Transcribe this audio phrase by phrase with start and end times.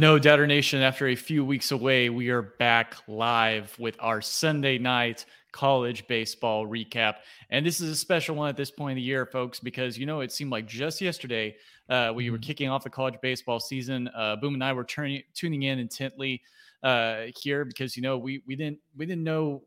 [0.00, 4.78] No, Doubter Nation, after a few weeks away, we are back live with our Sunday
[4.78, 7.16] night college baseball recap.
[7.50, 10.06] And this is a special one at this point in the year, folks, because, you
[10.06, 11.54] know, it seemed like just yesterday
[11.90, 12.44] uh, we were mm-hmm.
[12.44, 14.08] kicking off the college baseball season.
[14.16, 16.40] Uh, Boom and I were turning, tuning in intently
[16.82, 19.64] uh, here because, you know, we, we didn't we didn't know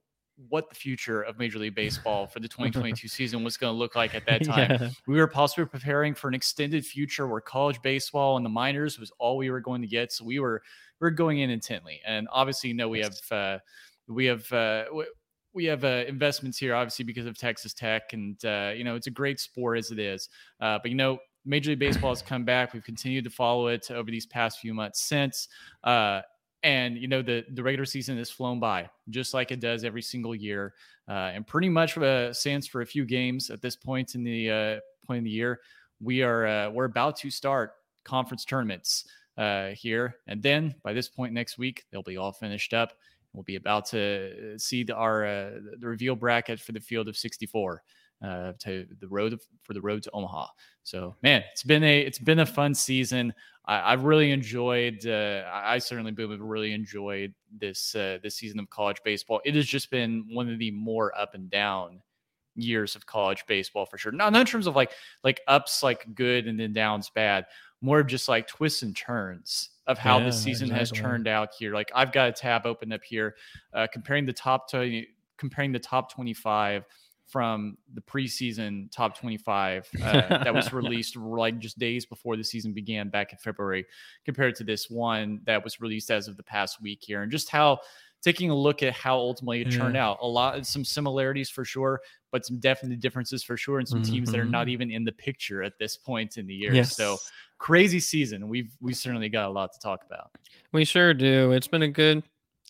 [0.49, 3.95] what the future of Major League Baseball for the 2022 season was going to look
[3.95, 4.71] like at that time.
[4.71, 4.89] Yeah.
[5.07, 9.11] We were possibly preparing for an extended future where college baseball and the minors was
[9.19, 10.11] all we were going to get.
[10.11, 10.61] So we were
[10.99, 13.59] we are going in intently, and obviously, you know, we have uh,
[14.07, 14.51] we have.
[14.51, 14.85] Uh,
[15.55, 19.05] we have uh, investments here, obviously, because of Texas Tech, and uh, you know it's
[19.05, 20.29] a great sport as it is.
[20.59, 22.73] Uh, but you know, Major League Baseball has come back.
[22.73, 25.47] We've continued to follow it over these past few months since.
[25.83, 26.21] Uh,
[26.63, 30.01] and you know the the regular season has flown by just like it does every
[30.01, 30.73] single year,
[31.09, 34.49] uh, and pretty much uh, stands for a few games at this point in the
[34.49, 35.59] uh, point in the year.
[35.99, 37.73] We are uh, we're about to start
[38.05, 39.05] conference tournaments
[39.37, 42.93] uh, here, and then by this point next week they'll be all finished up.
[43.33, 47.17] We'll be about to see the, our uh, the reveal bracket for the field of
[47.17, 47.81] 64
[48.23, 50.47] uh, to the road for the road to Omaha.
[50.83, 53.33] So man, it's been a it's been a fun season.
[53.65, 55.05] I, have really enjoyed.
[55.05, 59.41] Uh, I certainly have really enjoyed this uh, this season of college baseball.
[59.45, 62.01] It has just been one of the more up and down
[62.55, 64.11] years of college baseball for sure.
[64.11, 64.91] Not, not in terms of like
[65.23, 67.45] like ups like good and then downs bad.
[67.81, 70.79] More of just like twists and turns of how yeah, the season exactly.
[70.79, 71.73] has turned out here.
[71.73, 73.35] Like I've got a tab open up here,
[73.73, 75.03] uh, comparing the top to
[75.37, 76.85] comparing the top twenty five
[77.33, 82.73] from the preseason top 25 uh, that was released like just days before the season
[82.73, 83.83] began back in February
[84.23, 87.49] compared to this one that was released as of the past week here and just
[87.49, 87.79] how
[88.21, 90.09] taking a look at how ultimately it turned yeah.
[90.09, 91.99] out a lot some similarities for sure
[92.31, 94.13] but some definite differences for sure and some mm-hmm.
[94.13, 94.73] teams that are not mm-hmm.
[94.73, 96.95] even in the picture at this point in the year yes.
[96.95, 97.17] so
[97.57, 100.29] crazy season we've we certainly got a lot to talk about
[100.71, 102.21] we sure do it's been a good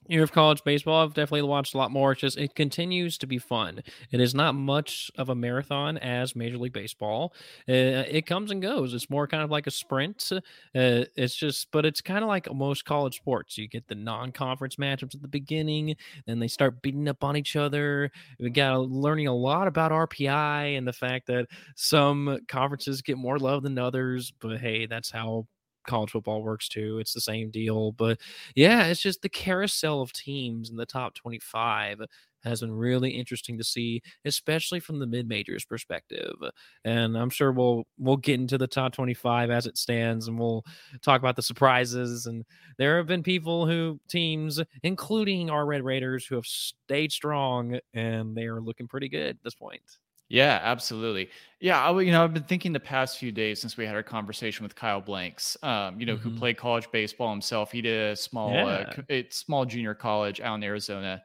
[0.07, 2.11] year of college baseball i've definitely watched a lot more.
[2.11, 3.81] It's just it continues to be fun.
[4.11, 7.33] It is not much of a marathon as major league baseball.
[7.67, 8.93] Uh, it comes and goes.
[8.93, 10.31] It's more kind of like a sprint.
[10.31, 10.39] Uh,
[10.73, 13.57] it's just but it's kind of like most college sports.
[13.57, 17.55] You get the non-conference matchups at the beginning then they start beating up on each
[17.55, 18.11] other.
[18.39, 23.37] We got learning a lot about rpi and the fact that some conferences get more
[23.39, 25.45] love than others but hey that's how
[25.85, 26.99] college football works too.
[26.99, 27.91] It's the same deal.
[27.91, 28.19] But
[28.55, 32.01] yeah, it's just the carousel of teams in the top 25
[32.43, 36.35] has been really interesting to see, especially from the mid majors perspective.
[36.83, 40.65] And I'm sure we'll we'll get into the top 25 as it stands, and we'll
[41.01, 42.25] talk about the surprises.
[42.25, 42.43] And
[42.77, 48.35] there have been people who teams, including our Red Raiders, who have stayed strong, and
[48.35, 49.81] they are looking pretty good at this point.
[50.29, 51.29] Yeah, absolutely.
[51.59, 54.03] Yeah, I, you know, I've been thinking the past few days since we had our
[54.03, 56.29] conversation with Kyle Blanks, um, you know, mm-hmm.
[56.29, 57.71] who played college baseball himself.
[57.71, 59.19] He did a small, uh, yeah.
[59.19, 61.21] uh, small junior college out in Arizona,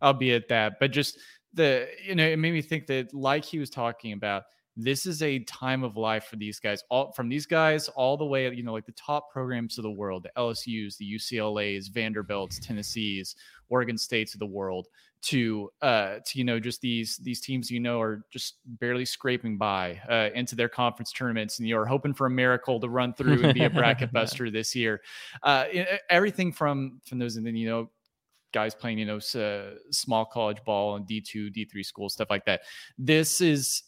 [0.00, 1.18] albeit that, but just
[1.54, 4.44] the, you know, it made me think that, like he was talking about,
[4.76, 8.24] this is a time of life for these guys all from these guys all the
[8.24, 12.58] way you know like the top programs of the world the lsus the uclas vanderbilts
[12.58, 13.36] tennessees
[13.68, 14.88] oregon states of the world
[15.22, 19.56] to uh to you know just these these teams you know are just barely scraping
[19.56, 23.42] by uh into their conference tournaments and you're hoping for a miracle to run through
[23.44, 25.00] and be a bracket buster this year.
[25.42, 25.64] Uh
[26.10, 27.90] everything from from those and then you know
[28.52, 32.62] guys playing you know uh, small college ball and d2 d3 school stuff like that.
[32.98, 33.84] This is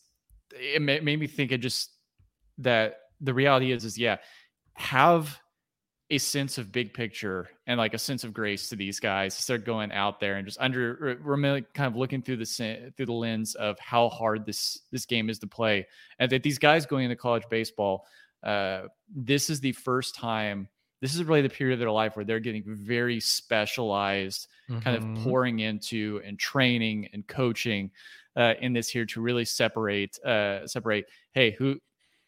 [0.52, 1.90] it made me think of just
[2.58, 4.18] that the reality is is yeah
[4.74, 5.38] have
[6.10, 9.64] a sense of big picture and like a sense of grace to these guys start
[9.64, 13.54] going out there and just under we're kind of looking through the through the lens
[13.54, 15.86] of how hard this this game is to play
[16.18, 18.06] and that these guys going into college baseball
[18.42, 18.82] uh,
[19.14, 20.68] this is the first time
[21.00, 24.80] this is really the period of their life where they're getting very specialized mm-hmm.
[24.80, 25.24] kind of mm-hmm.
[25.24, 27.90] pouring into and training and coaching
[28.36, 31.06] uh, in this here to really separate uh, separate.
[31.32, 31.78] Hey, who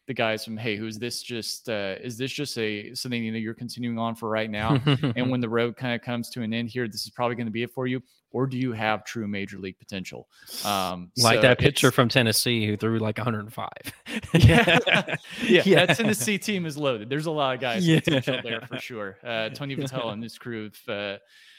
[0.07, 3.37] the guys from hey who's this just uh, is this just a something you know
[3.37, 4.81] you're continuing on for right now?
[5.15, 7.45] And when the road kind of comes to an end here this is probably going
[7.45, 8.01] to be it for you.
[8.31, 10.27] Or do you have true major league potential?
[10.65, 13.69] Um, like so that pitcher from tennessee who threw like 105
[14.33, 14.79] yeah.
[14.87, 15.15] yeah.
[15.65, 17.09] yeah that tennessee team is loaded.
[17.09, 17.99] There's a lot of guys yeah.
[17.99, 19.17] potential there for sure.
[19.23, 21.17] Uh, tony vitello and his crew have, uh,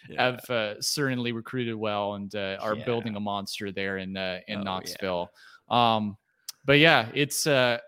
[0.09, 0.25] yeah.
[0.25, 4.61] have uh, certainly recruited well and uh, are building a monster there in uh, in
[4.61, 5.31] oh, knoxville.
[5.69, 6.17] Um,
[6.65, 7.79] but yeah it's uh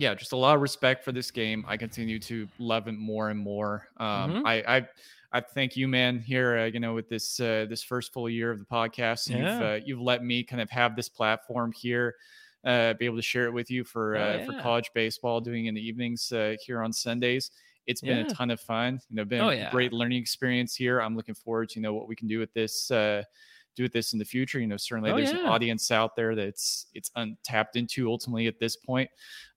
[0.00, 1.64] yeah, just a lot of respect for this game.
[1.68, 3.88] I continue to love it more and more.
[3.98, 4.46] Um, mm-hmm.
[4.46, 4.88] I, I,
[5.32, 6.20] I thank you, man.
[6.20, 9.36] Here, uh, you know, with this uh, this first full year of the podcast, yeah.
[9.36, 12.14] you've uh, you've let me kind of have this platform here,
[12.64, 14.46] uh, be able to share it with you for oh, uh, yeah.
[14.46, 17.50] for college baseball, doing in the evenings uh, here on Sundays.
[17.86, 18.26] It's been Yeah.
[18.26, 19.00] a ton of fun.
[19.08, 21.00] You know, been Oh, a great learning experience here.
[21.00, 22.90] I'm looking forward to you know what we can do with this.
[23.78, 24.58] Do with this in the future.
[24.60, 28.58] You know, certainly Oh, there's an audience out there that's it's untapped into ultimately at
[28.58, 29.08] this point.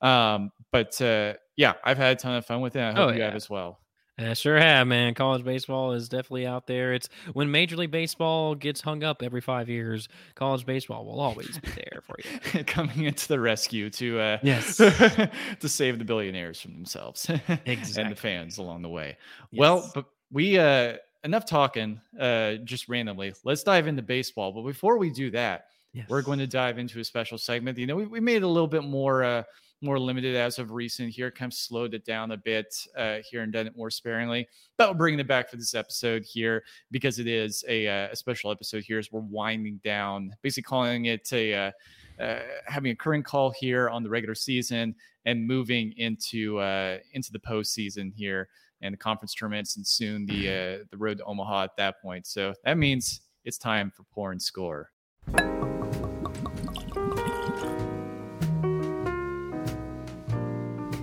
[0.01, 2.81] Um, but uh, yeah, I've had a ton of fun with it.
[2.83, 3.35] I hope Oh, you have yeah.
[3.35, 3.79] as well.
[4.19, 5.15] I sure have, man.
[5.15, 6.93] College baseball is definitely out there.
[6.93, 11.57] It's when Major League Baseball gets hung up every five years, college baseball will always
[11.57, 12.15] be there for
[12.53, 12.63] you.
[12.65, 14.77] Coming into the rescue to uh, Yes.
[14.77, 15.29] to
[15.67, 17.27] save the billionaires from themselves
[17.65, 19.17] and the fans along the way.
[19.51, 23.33] Well, but we uh enough talking uh just randomly.
[23.43, 24.51] Let's dive into baseball.
[24.51, 25.67] But before we do that,
[26.07, 27.77] we're going to dive into a special segment.
[27.77, 29.43] You know, we, we made it a little bit more uh
[29.83, 33.41] more limited as of recent here, kind of slowed it down a bit uh here
[33.41, 34.47] and done it more sparingly.
[34.77, 38.15] But we're bringing it back for this episode here because it is a, uh, a
[38.15, 41.71] special episode here as we're winding down, basically calling it a uh,
[42.19, 44.93] uh, having a current call here on the regular season
[45.25, 48.47] and moving into uh, into the postseason here
[48.81, 52.25] and the conference tournaments and soon the uh, the road to Omaha at that point.
[52.27, 54.89] So that means it's time for pour and score.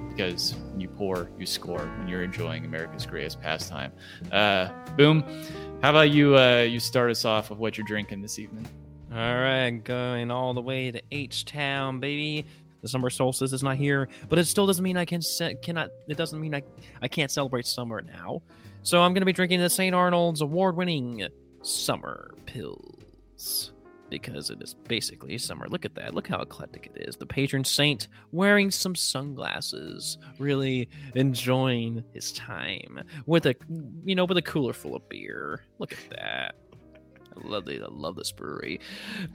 [0.09, 3.93] Because when you pour, you score when you're enjoying America's greatest pastime.
[4.33, 5.23] Uh, boom.
[5.81, 6.37] How about you?
[6.37, 8.67] Uh, you start us off with what you're drinking this evening.
[9.13, 12.47] All right, going all the way to H Town, baby.
[12.83, 15.91] The summer solstice is not here, but it still doesn't mean I can se- cannot.
[16.09, 16.63] It doesn't mean I
[17.03, 18.43] I can't celebrate summer now.
[18.83, 19.95] So I'm gonna be drinking the St.
[19.95, 21.27] Arnold's award-winning
[21.63, 23.71] Summer Pils
[24.11, 25.67] because it is basically summer.
[25.69, 26.15] Look at that.
[26.15, 27.17] Look how eclectic it is.
[27.17, 33.55] The patron saint wearing some sunglasses, really enjoying his time with a
[34.05, 35.65] you know with a cooler full of beer.
[35.79, 36.55] Look at that.
[37.37, 38.81] I love I love this brewery.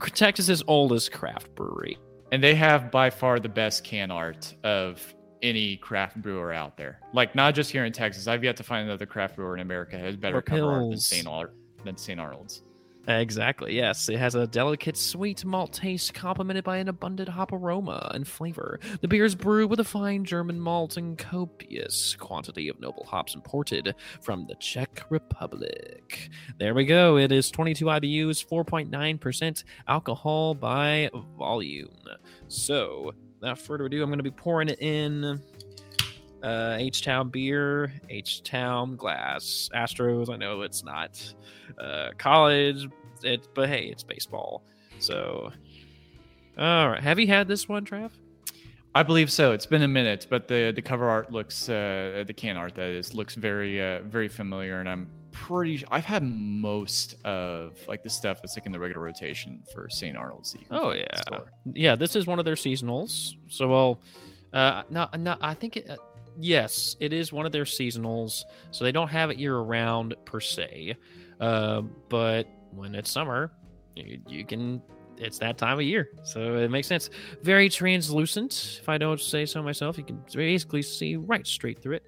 [0.00, 1.98] Texas's oldest craft brewery.
[2.34, 6.98] And they have by far the best can art of any craft brewer out there.
[7.12, 8.26] Like not just here in Texas.
[8.26, 10.90] I've yet to find another craft brewer in America who has better Or cover art
[10.90, 10.98] than.
[10.98, 11.28] St.
[11.28, 11.52] Ar-
[11.84, 12.18] than St.
[12.18, 12.64] Arnold's.
[13.06, 14.08] Exactly, yes.
[14.08, 18.80] It has a delicate sweet malt taste complemented by an abundant hop aroma and flavor.
[19.00, 23.34] The beer is brewed with a fine German malt and copious quantity of noble hops
[23.34, 26.30] imported from the Czech Republic.
[26.58, 27.18] There we go.
[27.18, 31.90] It is 22 IBUs, 4.9% alcohol by volume.
[32.48, 35.40] So, without further ado, I'm going to be pouring it in
[36.42, 39.68] uh, H Town beer, H Town glass.
[39.74, 41.20] Astros, I know it's not
[41.78, 42.88] uh, college,
[43.22, 44.62] it, but hey, it's baseball.
[44.98, 45.52] So,
[46.58, 47.02] all right.
[47.02, 48.10] Have you had this one, Trav?
[48.94, 49.52] I believe so.
[49.52, 52.90] It's been a minute, but the the cover art looks uh, the can art that
[52.90, 55.84] is looks very uh, very familiar, and I'm pretty.
[55.90, 60.16] I've had most of like the stuff that's like in the regular rotation for St.
[60.16, 60.52] Arnold's.
[60.52, 61.20] that you can Oh, find in the yeah.
[61.20, 61.52] store.
[61.74, 63.34] Yeah, this is one of their seasonals.
[63.48, 64.00] So, well,
[64.52, 65.90] uh, no, no, I think it.
[65.90, 65.96] Uh,
[66.40, 68.44] yes, it is one of their seasonals.
[68.70, 70.96] So they don't have it year round per se,
[71.40, 73.52] uh, but when it's summer,
[73.96, 74.80] you, you can.
[75.16, 77.08] It's that time of year, so it makes sense.
[77.42, 79.96] Very translucent, if I don't say so myself.
[79.96, 82.02] You can basically see right straight through it.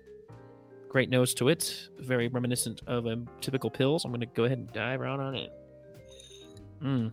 [0.88, 4.04] Great nose to it, very reminiscent of a typical pills.
[4.04, 5.52] I'm going to go ahead and dive right on it.
[6.82, 7.10] Mmm.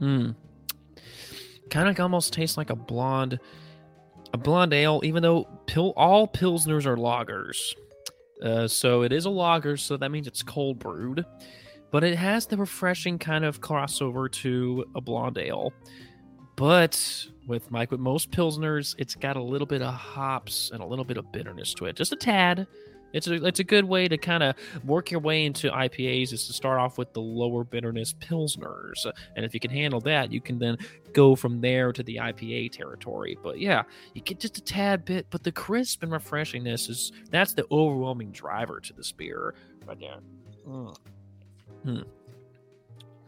[0.00, 0.34] Mmm
[1.70, 3.38] kind of almost tastes like a blonde
[4.34, 7.74] a blonde ale even though pill all pilsners are lagers
[8.44, 11.24] uh, so it is a lager so that means it's cold brewed
[11.90, 15.72] but it has the refreshing kind of crossover to a blonde ale
[16.56, 17.90] but with Mike.
[17.90, 21.30] with most pilsners it's got a little bit of hops and a little bit of
[21.32, 22.66] bitterness to it just a tad
[23.12, 24.54] it's a, it's a good way to kind of
[24.84, 29.04] work your way into IPAs is to start off with the lower bitterness pilsners.
[29.36, 30.78] And if you can handle that, you can then
[31.12, 33.36] go from there to the IPA territory.
[33.42, 33.82] But yeah,
[34.14, 38.30] you get just a tad bit, but the crisp and refreshingness is that's the overwhelming
[38.30, 39.54] driver to this beer
[39.86, 40.18] right there.
[40.66, 40.96] Mm.
[41.86, 42.04] Mm.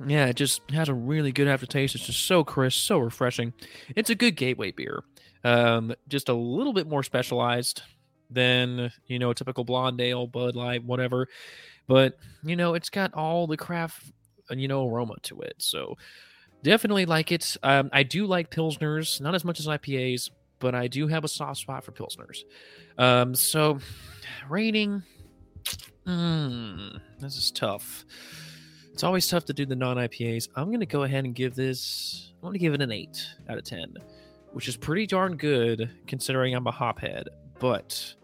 [0.06, 1.94] Yeah, it just has a really good aftertaste.
[1.94, 3.52] It's just so crisp, so refreshing.
[3.94, 5.02] It's a good gateway beer.
[5.44, 7.82] Um, just a little bit more specialized
[8.30, 11.28] than you know a typical blonde ale, Bud Light, whatever.
[11.86, 14.12] But you know, it's got all the craft
[14.50, 15.54] uh, you know aroma to it.
[15.58, 15.96] So
[16.62, 17.56] definitely like it.
[17.62, 21.28] Um, I do like pilsners, not as much as IPAs, but I do have a
[21.28, 22.44] soft spot for pilsners.
[22.98, 23.78] Um, so
[24.48, 25.02] rating,
[26.06, 28.04] mm, this is tough.
[28.92, 30.48] It's always tough to do the non IPAs.
[30.56, 32.32] I'm gonna go ahead and give this.
[32.42, 33.94] I'm gonna give it an eight out of ten,
[34.52, 37.24] which is pretty darn good considering I'm a hophead.
[37.58, 38.14] But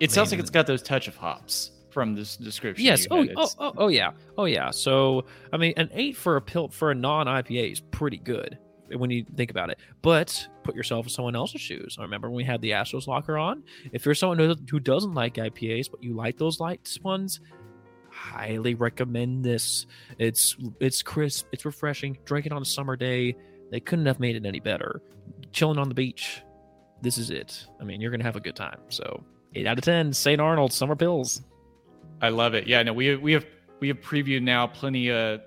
[0.00, 2.84] It sounds like it's got those touch of hops from this description.
[2.84, 3.06] Yes.
[3.10, 4.10] Oh, oh, oh, oh, yeah.
[4.36, 4.72] Oh, yeah.
[4.72, 8.58] So, I mean, an eight for a pill for a non IPA is pretty good.
[8.96, 9.78] when you think about it.
[10.02, 11.96] But put yourself in someone else's shoes.
[11.98, 13.62] I remember when we had the Astros locker on.
[13.92, 17.40] If you're someone who, who doesn't like IPAs, but you like those light ones,
[18.14, 19.86] highly recommend this.
[20.18, 22.18] It's it's crisp, it's refreshing.
[22.24, 23.36] Drink it on a summer day.
[23.70, 25.02] They couldn't have made it any better.
[25.52, 26.42] Chilling on the beach.
[27.02, 27.66] This is it.
[27.80, 28.78] I mean, you're gonna have a good time.
[28.88, 30.12] So eight out of ten.
[30.12, 30.40] St.
[30.40, 31.42] Arnold Summer Pils.
[32.22, 32.66] I love it.
[32.66, 33.44] Yeah, no, we we have
[33.80, 35.40] we have previewed now plenty of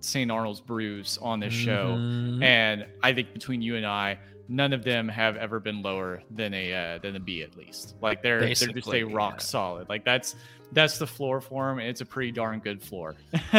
[0.00, 0.30] St.
[0.30, 2.42] Arnold's brews on this show, Mhm.
[2.42, 4.18] and I think between you and I,
[4.50, 7.94] none of them have ever been lower than a uh, than a B at least.
[8.02, 9.38] Like they're they're just a rock yeah.
[9.38, 9.88] solid.
[9.88, 10.34] Like that's
[10.72, 11.78] that's the floor for them.
[11.78, 13.14] It's a pretty darn good floor.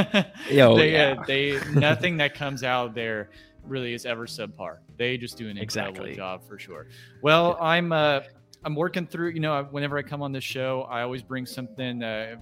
[0.49, 1.15] Yo, they, yeah.
[1.17, 3.29] uh, they nothing that comes out there
[3.65, 4.77] really is ever subpar.
[4.97, 6.15] They just do an incredible Exactly.
[6.15, 6.87] job for sure.
[7.21, 8.21] Well, I'm uh
[8.63, 9.29] I'm working through.
[9.29, 12.35] You know, whenever I come on this show, I always bring something uh,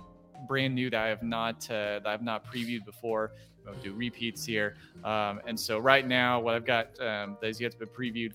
[0.47, 3.33] brand new that I have not uh, that I've not previewed before.
[3.69, 7.61] I'll do repeats here, um, and so right now, what I've got um, that is
[7.61, 8.33] yet to be previewed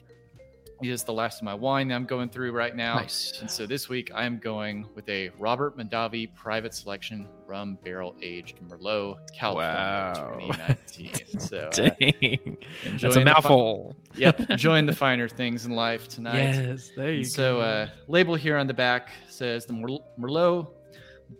[0.82, 2.96] is the last of my wine that I'm going through right now.
[2.96, 3.38] Nice.
[3.40, 8.14] And so this week I am going with a Robert Mondavi Private Selection Rum Barrel
[8.20, 10.36] Aged Merlot, California, Wow.
[10.40, 11.10] 2019.
[11.40, 12.58] So uh, Dang.
[12.84, 13.96] enjoying That's a fi- mouthful.
[14.16, 16.42] yep, enjoying the finer things in life tonight.
[16.42, 19.72] Yes, there you And so, uh, label here on the back says the
[20.18, 20.68] Merlot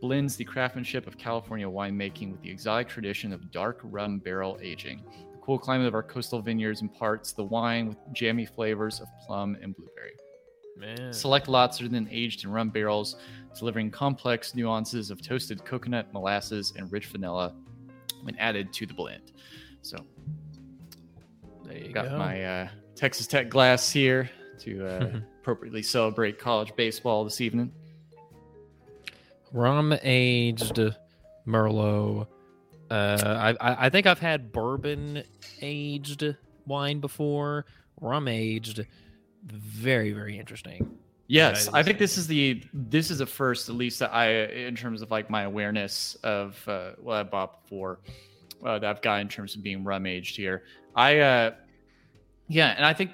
[0.01, 5.03] blends the craftsmanship of California winemaking with the exotic tradition of dark rum barrel aging.
[5.33, 9.57] The cool climate of our coastal vineyards imparts the wine with jammy flavors of plum
[9.63, 10.13] and blueberry.
[10.77, 11.13] Man.
[11.13, 13.17] Select lots are then aged in rum barrels,
[13.57, 17.55] delivering complex nuances of toasted coconut, molasses, and rich vanilla
[18.23, 19.33] when added to the blend.
[19.83, 19.99] So,
[21.65, 22.19] There you got go.
[22.19, 24.29] my uh, Texas Tech glass here
[24.61, 27.71] to uh, appropriately celebrate college baseball this evening.
[29.55, 30.79] Rum aged
[31.47, 32.27] Merlot.
[32.91, 35.23] Uh, I, I I think I've had bourbon
[35.63, 37.65] aged wine before.
[38.01, 38.85] Rum aged,
[39.47, 40.99] very very interesting.
[41.27, 44.77] Yes, I think this is the this is the first, at least that I, in
[44.77, 48.01] terms of like my awareness of uh, what I bought before,
[48.63, 50.65] uh, that I've got in terms of being rum aged here.
[50.95, 51.55] I, uh,
[52.49, 53.13] yeah, and I think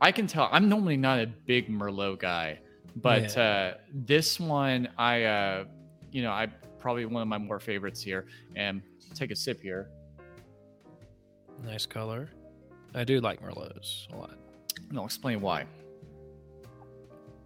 [0.00, 0.48] I can tell.
[0.50, 2.60] I'm normally not a big Merlot guy,
[2.96, 5.64] but uh, this one, I, uh,
[6.12, 6.48] you know, I
[6.78, 8.26] probably one of my more favorites here.
[8.56, 8.82] And
[9.14, 9.90] take a sip here.
[11.64, 12.30] Nice color.
[12.94, 14.36] I do like Merlots a lot.
[14.88, 15.66] and I'll explain why.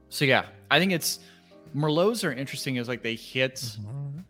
[0.09, 1.19] So yeah, I think it's
[1.75, 4.21] Merlots are interesting as like they hit Mm-hmm.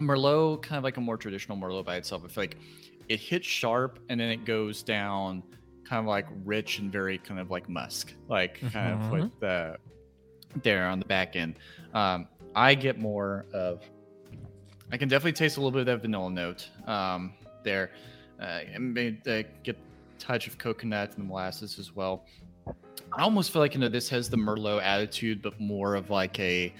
[0.00, 2.22] Merlot, kind of like a more traditional Merlot by itself.
[2.24, 2.56] I feel like
[3.08, 5.42] it hits sharp and then it goes down
[5.84, 9.10] kind of like rich and very kind of like musk, like kind of Mhm.
[9.12, 9.76] with the
[10.62, 11.58] there on the back end.
[11.94, 13.82] Um, I get more of,
[14.92, 17.32] I can definitely taste a little bit of that vanilla note um,
[17.62, 17.90] there.
[18.40, 19.76] Uh, and may- uh, get
[20.18, 22.24] touch of coconut and molasses as well.
[23.12, 26.38] I almost feel like you know this has the Merlot attitude, but more of like
[26.40, 26.72] a,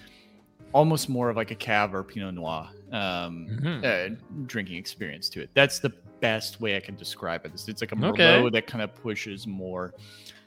[0.73, 3.85] almost more of like a Cab or Pinot Noir um, Mhm.
[3.85, 4.17] uh,
[4.47, 5.51] drinking experience to it.
[5.55, 5.91] That's the
[6.21, 7.53] best way I can describe it.
[7.55, 8.13] It's, it's like a Merlot
[8.43, 8.51] Okay.
[8.51, 9.95] that kind of pushes more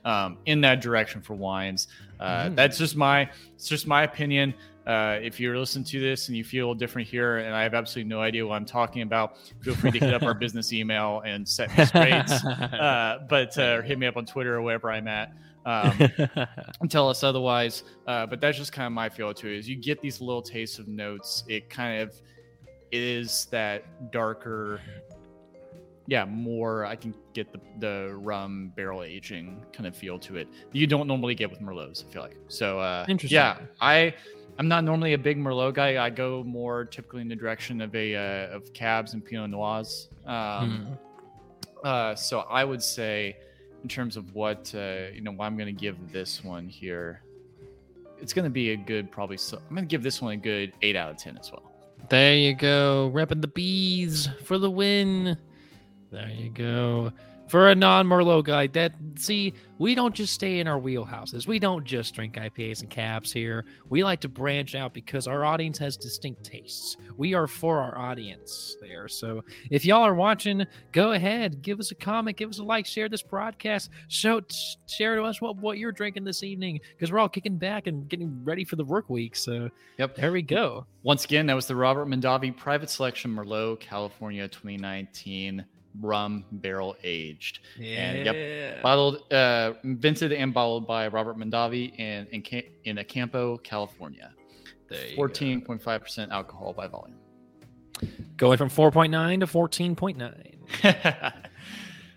[0.05, 1.87] um, in that direction for wines.
[2.19, 2.55] Uh, Mhm.
[2.55, 4.53] That's just my, it's just my opinion.
[4.87, 8.07] Uh, if you're listening to this and you feel different here, and I have absolutely
[8.07, 11.47] no idea what I'm talking about, feel free to hit up our business email and
[11.47, 12.13] set me straight.
[12.73, 15.33] uh, but uh, hit me up on Twitter or wherever I'm at.
[15.65, 16.09] Um,
[16.79, 17.83] and tell us otherwise.
[18.07, 19.57] Uh, but that's just kind of my feel to it.
[19.57, 21.43] Is you get these little tastes of notes.
[21.49, 22.15] It kind of
[22.93, 24.79] is that darker,
[26.07, 26.85] yeah, more.
[26.85, 30.47] I can get the the rum barrel aging kind of feel to it.
[30.71, 32.05] that You don't normally get with merlots.
[32.07, 32.79] I feel like so.
[32.79, 33.35] Uh, Interesting.
[33.35, 34.15] Yeah, I.
[34.59, 36.03] I'm not normally a big Merlot guy.
[36.03, 40.09] I go more typically in the direction of a uh, of cabs and Pinot Noirs.
[40.25, 40.97] Um, Mhm.
[41.83, 43.37] uh, so I would say,
[43.83, 47.21] in terms of what uh, you know, what I'm going to give this one here,
[48.19, 49.37] it's going to be a good probably.
[49.37, 51.71] So I'm going to give this one a good eight out of ten as well.
[52.09, 53.11] There you go.
[53.13, 55.37] Repping the bees for the win.
[56.11, 57.11] There you go.
[57.47, 61.47] For a non Merlot guy, that see, we don't just stay in our wheelhouses.
[61.47, 63.63] We don't just drink IPAs and cabs here.
[63.89, 66.97] We like to branch out because our audience has distinct tastes.
[67.15, 69.07] We are for our audience there.
[69.07, 72.85] So if y'all are watching, go ahead, give us a comment, give us a like,
[72.85, 74.41] share this broadcast, show
[74.87, 78.09] share to us what, what you're drinking this evening because we're all kicking back and
[78.09, 79.37] getting ready for the work week.
[79.37, 80.15] So Yep.
[80.15, 80.85] there we go.
[81.03, 85.65] Once again, that was the Robert Mondavi Private Selection Merlot California 2019
[86.01, 87.59] rum barrel aged.
[87.77, 88.81] And, yep.
[88.81, 94.33] Bottled, uh, invented and bottled by Robert Mondavi in in, in Acampo, California.
[94.89, 95.23] There you go.
[95.23, 97.19] 14.5% alcohol by volume.
[98.37, 101.33] Going from 4.9 to 14.9.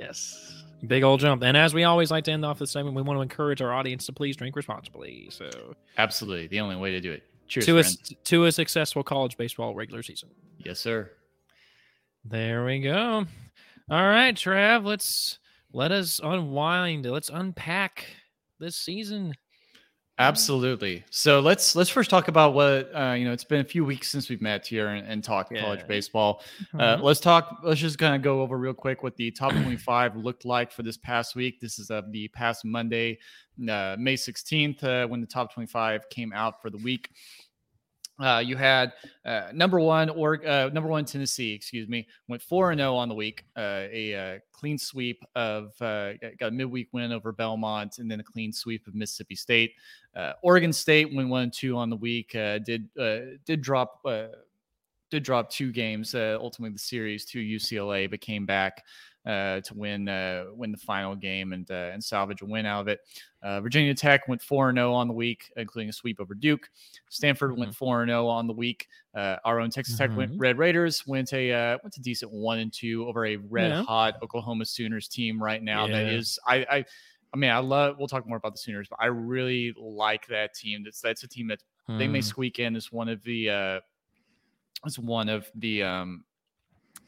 [0.00, 0.64] Yes.
[0.86, 1.42] Big old jump.
[1.42, 3.72] And as we always like to end off the segment, we want to encourage our
[3.72, 5.28] audience to please drink responsibly.
[5.30, 5.50] So,
[5.98, 7.22] absolutely, the only way to do it.
[7.48, 7.84] Cheers to a
[8.24, 10.30] to a successful college baseball regular season.
[10.58, 11.10] Yes, sir.
[12.24, 13.26] There we go.
[13.90, 14.84] All right, Trav.
[14.84, 15.40] Let's
[15.72, 17.06] let us unwind.
[17.06, 18.06] Let's unpack
[18.60, 19.34] this season.
[20.16, 21.02] Absolutely.
[21.10, 23.32] So let's let's first talk about what uh, you know.
[23.32, 25.62] It's been a few weeks since we've met here and, and talked yeah.
[25.62, 26.40] college baseball.
[26.66, 26.80] Mm-hmm.
[26.80, 27.58] Uh, let's talk.
[27.64, 30.84] Let's just kind of go over real quick what the top twenty-five looked like for
[30.84, 31.58] this past week.
[31.58, 33.18] This is of the past Monday,
[33.68, 37.10] uh, May sixteenth, uh, when the top twenty-five came out for the week.
[38.20, 38.92] Uh, you had
[39.24, 42.96] uh, number one or uh, number one Tennessee, excuse me, went four and zero oh
[42.96, 43.44] on the week.
[43.56, 48.20] Uh, a uh, clean sweep of uh, got a midweek win over Belmont, and then
[48.20, 49.72] a clean sweep of Mississippi State.
[50.42, 52.32] Oregon State went one two on the week.
[52.32, 52.88] did
[53.46, 54.04] did drop
[55.10, 56.14] did drop two games.
[56.14, 58.84] ultimately, the series to UCLA, but came back
[59.26, 62.82] uh, to win uh, win the final game and uh, and salvage a win out
[62.82, 63.00] of it.
[63.42, 66.34] Uh, Virginia Tech went four and zero oh on the week, including a sweep over
[66.34, 66.68] Duke.
[67.10, 67.60] Stanford mm-hmm.
[67.60, 68.88] went four and zero oh on the week.
[69.14, 70.18] Uh, our own Texas Tech mm-hmm.
[70.18, 73.70] went Red Raiders went a uh, went a decent one and two over a red
[73.70, 73.82] yeah.
[73.82, 75.86] hot Oklahoma Sooners team right now.
[75.86, 76.04] Yeah.
[76.04, 76.66] That is I.
[76.70, 76.84] I
[77.32, 77.94] I mean, I love.
[77.96, 80.82] We'll talk more about the Sooners, but I really like that team.
[80.82, 81.96] That's that's a team that mm.
[81.96, 82.24] they may hmm.
[82.24, 83.80] squeak in as one of the uh,
[84.84, 86.24] as one of the um,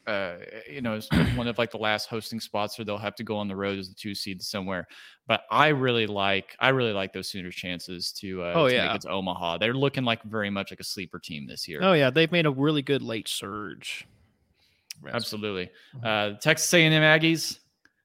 [0.07, 0.35] uh,
[0.69, 3.37] you know, it's one of like the last hosting spots where they'll have to go
[3.37, 4.87] on the road as the two seed somewhere.
[5.27, 8.87] But I really like, I really like those Sooners' chances to, uh, oh to yeah,
[8.87, 9.59] make it to Omaha.
[9.59, 11.79] They're looking like very much like a sleeper team this year.
[11.81, 14.05] Oh yeah, they've made a really good late surge.
[15.07, 16.05] Absolutely, mm-hmm.
[16.35, 17.59] uh, Texas A&M Aggies.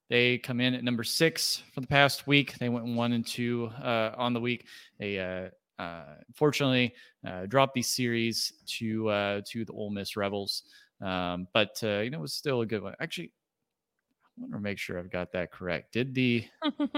[0.09, 2.57] They come in at number six for the past week.
[2.59, 4.64] They went one and two uh, on the week.
[4.99, 5.49] They uh,
[5.83, 6.94] uh, unfortunately
[7.27, 10.62] uh, dropped these series to uh, to the Ole Miss Rebels.
[11.00, 12.94] Um, but uh, you know, it was still a good one.
[13.00, 13.32] Actually,
[14.38, 15.92] I want to make sure I've got that correct.
[15.92, 16.44] Did the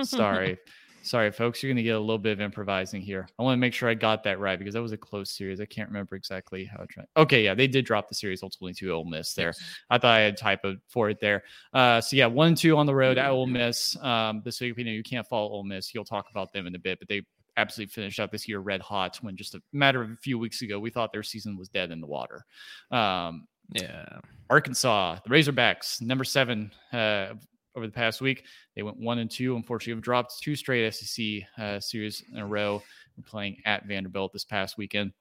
[0.02, 0.58] sorry,
[1.02, 3.28] sorry, folks, you're gonna get a little bit of improvising here.
[3.38, 5.60] I want to make sure I got that right because that was a close series.
[5.60, 7.08] I can't remember exactly how it.
[7.16, 9.54] Okay, yeah, they did drop the series ultimately to Ole Miss there.
[9.90, 11.44] I thought I had typo for it there.
[11.72, 13.96] Uh, so yeah, one two on the road at Ole Miss.
[14.02, 15.94] Um, this week, you know, you can't follow Ole Miss.
[15.94, 17.22] You'll talk about them in a bit, but they
[17.56, 20.62] absolutely finished out this year red hot when just a matter of a few weeks
[20.62, 22.44] ago we thought their season was dead in the water.
[22.90, 24.18] Um, yeah.
[24.48, 27.34] Arkansas, the Razorbacks, number seven uh,
[27.76, 28.44] over the past week.
[28.74, 29.54] They went one and two.
[29.54, 32.82] Unfortunately, have dropped two straight SEC uh, series in a row.
[33.26, 35.12] playing at Vanderbilt this past weekend.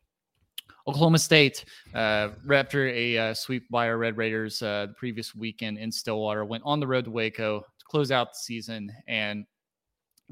[0.88, 5.77] Oklahoma State, uh, after a uh, sweep by our Red Raiders uh, the previous weekend
[5.77, 9.45] in Stillwater, went on the road to Waco to close out the season and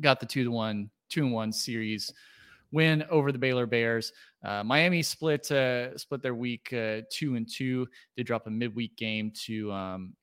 [0.02, 2.12] got the two to one, two and one series
[2.72, 4.12] win over the Baylor Bears.
[4.44, 7.88] Uh, Miami split uh, split their week uh, two and two.
[8.16, 10.14] They drop a midweek game to um,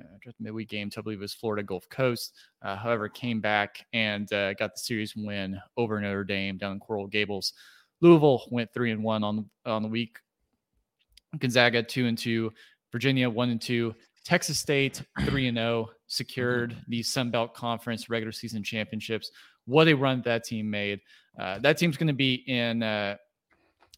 [0.00, 2.34] uh, midweek game to I believe it was Florida Gulf Coast.
[2.62, 6.80] Uh, however, came back and uh, got the series win over Notre Dame down in
[6.80, 7.52] Coral Gables.
[8.00, 10.18] Louisville went three and one on on the week.
[11.38, 12.52] Gonzaga two and two.
[12.92, 13.94] Virginia one and two.
[14.24, 19.30] Texas State three and zero secured the Sun Belt Conference regular season championships.
[19.66, 21.00] What a run that team made!
[21.38, 22.82] Uh, that team's going to be in.
[22.82, 23.16] Uh,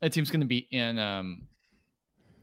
[0.00, 0.98] that team's going to be in.
[0.98, 1.42] Um,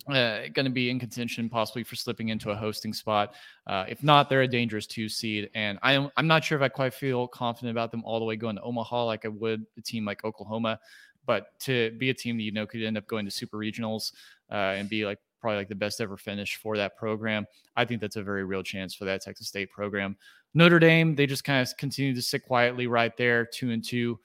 [0.07, 3.36] uh, going to be in contention possibly for slipping into a hosting spot.
[3.67, 6.67] Uh, if not, they're a dangerous two seed, and I'm I'm not sure if I
[6.67, 9.81] quite feel confident about them all the way going to Omaha like I would a
[9.81, 10.79] team like Oklahoma.
[11.25, 14.12] But to be a team that you know could end up going to super regionals
[14.51, 17.45] uh, and be like probably like the best ever finish for that program,
[17.77, 20.17] I think that's a very real chance for that Texas State program.
[20.53, 24.19] Notre Dame, they just kind of continue to sit quietly right there, two and two.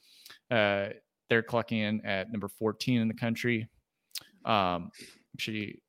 [0.50, 0.88] Uh,
[1.28, 3.68] they're clocking in at number 14 in the country.
[4.44, 4.90] Um,
[5.34, 5.82] actually,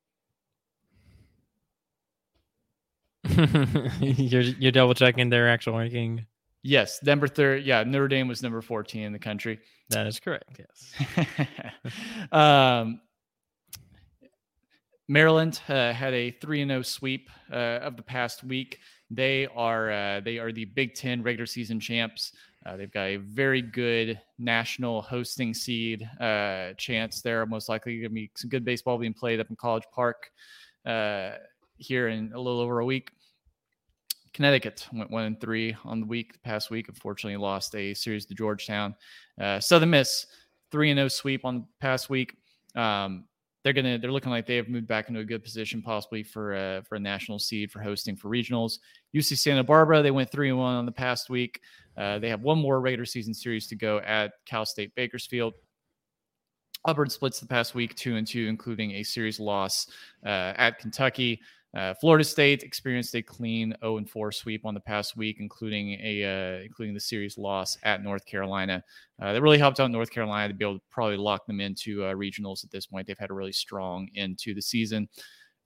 [3.99, 6.25] you're you're double checking their actual ranking.
[6.62, 7.63] Yes, number third.
[7.63, 9.60] Yeah, Notre Dame was number 14 in the country.
[9.89, 10.60] That is correct.
[10.60, 11.38] Yes.
[12.32, 12.99] um,
[15.08, 18.80] Maryland uh, had a three and zero oh sweep uh, of the past week.
[19.12, 22.34] They are uh, they are the Big Ten regular season champs.
[22.65, 27.45] Uh, they've got a very good national hosting seed uh, chance there.
[27.45, 30.30] Most likely going to be some good baseball being played up in College Park
[30.86, 31.32] uh,
[31.78, 33.12] here in a little over a week.
[34.34, 36.34] Connecticut went one and three on the week.
[36.34, 38.93] The past week, unfortunately, lost a series to Georgetown.
[39.39, 40.28] Uh, Southern Miss
[40.72, 42.36] three and zero oh sweep on the past week.
[42.76, 43.26] Um,
[43.63, 46.56] they're gonna they're looking like they have moved back into a good position possibly for
[46.56, 48.80] uh, for a national seed for hosting for regionals.
[49.15, 51.60] UC Santa Barbara they went three and one on the past week.
[51.98, 55.54] Uh, they have one more regular season series to go at Cal State Bakersfield.
[56.86, 59.88] Auburn splits the past week two and two, including a series loss
[60.26, 61.41] uh, at Kentucky.
[61.75, 66.63] Uh, Florida State experienced a clean 0-4 sweep on the past week, including a uh,
[66.63, 68.84] including the series loss at North Carolina.
[69.21, 72.03] Uh, that really helped out North Carolina to be able to probably lock them into
[72.03, 73.05] uh, regionals at this point.
[73.05, 75.08] They've had a really strong end to the season.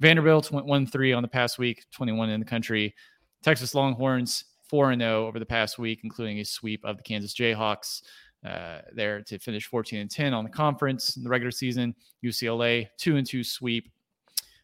[0.01, 2.93] Vanderbilt went 1 3 on the past week, 21 in the country.
[3.41, 8.01] Texas Longhorns 4 0 over the past week, including a sweep of the Kansas Jayhawks.
[8.45, 11.95] Uh, there to finish 14 and 10 on the conference in the regular season.
[12.25, 13.89] UCLA two and two sweep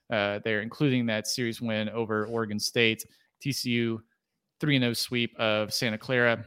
[0.09, 3.05] uh, there, including that series win over Oregon State.
[3.43, 3.99] TCU
[4.59, 6.45] three and zero sweep of Santa Clara.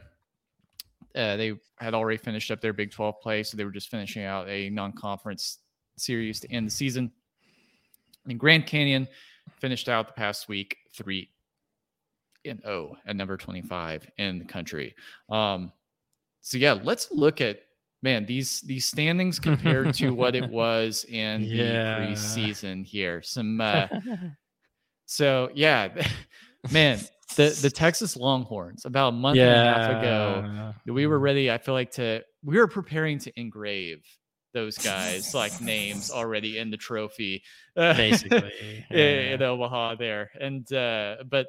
[1.15, 4.23] Uh, they had already finished up their Big 12 play, so they were just finishing
[4.23, 5.59] out a non-conference
[5.97, 7.11] series to end the season.
[8.27, 9.07] And Grand Canyon
[9.59, 11.29] finished out the past week three
[12.45, 14.95] and O at number 25 in the country.
[15.29, 15.71] Um,
[16.41, 17.61] so yeah, let's look at
[18.03, 21.99] man these these standings compared to what it was in yeah.
[21.99, 23.23] the preseason here.
[23.23, 23.87] Some uh,
[25.05, 25.89] so yeah,
[26.71, 26.99] man.
[27.35, 29.47] The, the Texas Longhorns about a month yeah.
[29.47, 31.49] and a half ago, we were ready.
[31.49, 34.03] I feel like to we were preparing to engrave
[34.53, 37.41] those guys like names already in the trophy
[37.75, 39.33] basically yeah.
[39.33, 41.47] in Omaha there and uh but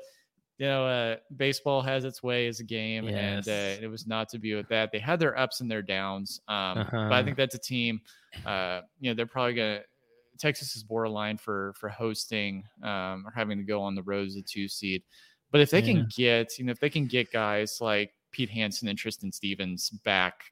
[0.59, 3.47] you know, uh, baseball has its way as a game, yes.
[3.47, 4.93] and uh, it was not to be with that.
[4.93, 7.09] They had their ups and their downs, um, uh-huh.
[7.09, 8.01] but I think that's a team.
[8.47, 9.81] Uh, you know, they're probably gonna.
[10.39, 14.37] Texas is borderline for for hosting um, or having to go on the road as
[14.37, 15.03] a two seed,
[15.51, 15.93] but if they yeah.
[15.93, 19.91] can get, you know, if they can get guys like Pete Hansen and Tristan Stevens
[19.91, 20.43] back,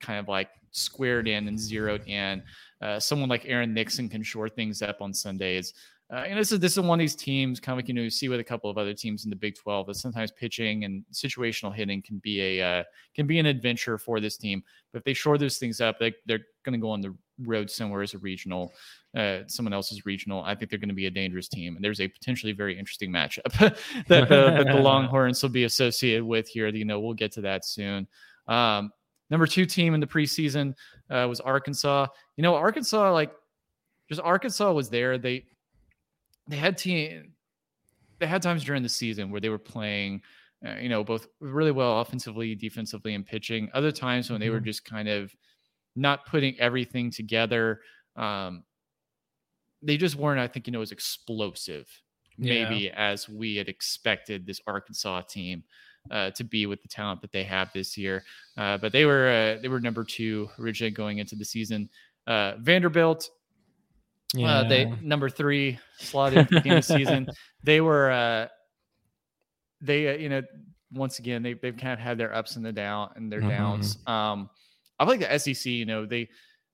[0.00, 2.42] kind of like squared in and zeroed in,
[2.80, 5.74] uh, someone like Aaron Nixon can shore things up on Sundays.
[6.12, 8.02] Uh, and this is this is one of these teams, kind of like you know,
[8.02, 10.84] you see with a couple of other teams in the Big Twelve that sometimes pitching
[10.84, 14.62] and situational hitting can be a uh, can be an adventure for this team.
[14.92, 17.70] But if they shore those things up, they, they're going to go on the road
[17.70, 18.72] somewhere as a regional,
[19.16, 20.42] uh, someone else's regional.
[20.42, 23.10] I think they're going to be a dangerous team, and there's a potentially very interesting
[23.10, 26.68] matchup that, the, that the Longhorns will be associated with here.
[26.68, 28.06] You know, we'll get to that soon.
[28.46, 28.92] Um,
[29.30, 30.74] number two team in the preseason
[31.08, 32.08] uh, was Arkansas.
[32.36, 33.32] You know, Arkansas like
[34.08, 35.16] just Arkansas was there.
[35.16, 35.46] They
[36.48, 37.32] they had team
[38.18, 40.20] they had times during the season where they were playing
[40.66, 44.46] uh, you know both really well offensively defensively and pitching other times when mm-hmm.
[44.46, 44.66] they were mm-hmm.
[44.66, 45.34] just kind of
[45.96, 47.80] not putting everything together
[48.16, 48.62] um
[49.82, 51.88] they just weren't i think you know as explosive
[52.36, 52.94] maybe yeah.
[52.96, 55.62] as we had expected this arkansas team
[56.10, 58.24] uh, to be with the talent that they have this year
[58.58, 61.88] uh, but they were uh, they were number two originally going into the season
[62.26, 63.30] uh, vanderbilt
[64.34, 64.58] yeah.
[64.58, 67.28] Uh, they number three slotted in the season.
[67.62, 68.48] They were uh,
[69.80, 70.42] they uh, you know
[70.92, 73.50] once again they they've kind of had their ups and the down and their mm-hmm.
[73.50, 73.98] downs.
[74.06, 74.50] Um,
[74.98, 75.66] I like the SEC.
[75.66, 76.28] You know they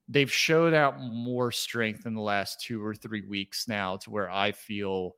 [0.09, 4.31] they've showed out more strength in the last two or three weeks now to where
[4.31, 5.17] I feel.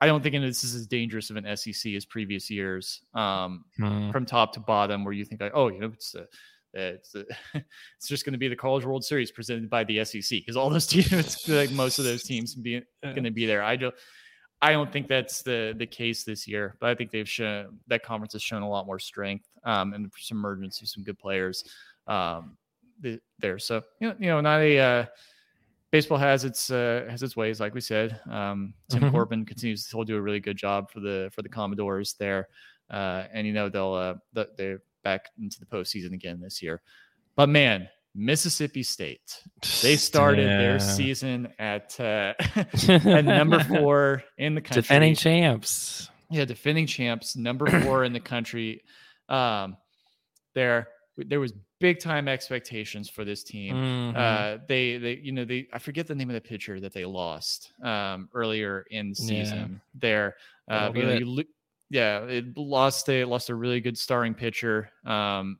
[0.00, 4.10] I don't think this is as dangerous of an SEC as previous years, um, mm.
[4.10, 6.26] from top to bottom, where you think like, oh, you know, it's a
[6.74, 7.22] it's uh,
[7.54, 10.70] it's just going to be the College World Series presented by the SEC because all
[10.70, 13.62] those teams, like most of those teams, be going to be there.
[13.62, 13.94] I don't,
[14.60, 18.02] I don't think that's the the case this year, but I think they've shown that
[18.02, 21.64] conference has shown a lot more strength um, and some emergence of some good players
[22.06, 22.56] um,
[23.38, 23.58] there.
[23.58, 25.06] So you know, you know, not a uh,
[25.90, 28.20] baseball has its uh, has its ways, like we said.
[28.28, 29.10] Um, Tim mm-hmm.
[29.10, 32.48] Corbin continues to do a really good job for the for the Commodores there,
[32.90, 34.14] uh, and you know they'll uh,
[34.56, 36.80] they back into the postseason again this year.
[37.36, 39.42] But man, Mississippi State,
[39.82, 40.58] they started yeah.
[40.58, 42.34] their season at uh,
[42.88, 44.82] at number four in the country.
[44.82, 46.10] Defending champs.
[46.30, 48.82] Yeah, defending champs, number four in the country.
[49.28, 49.76] Um,
[50.54, 53.74] there, there was big time expectations for this team.
[53.74, 54.16] Mm-hmm.
[54.16, 57.04] Uh, they, they, you know, they, I forget the name of the pitcher that they
[57.04, 59.80] lost um, earlier in the season.
[59.94, 60.00] Yeah.
[60.00, 60.36] There,
[60.68, 61.44] uh, you know, you,
[61.92, 65.58] yeah, it lost a lost a really good starting pitcher um,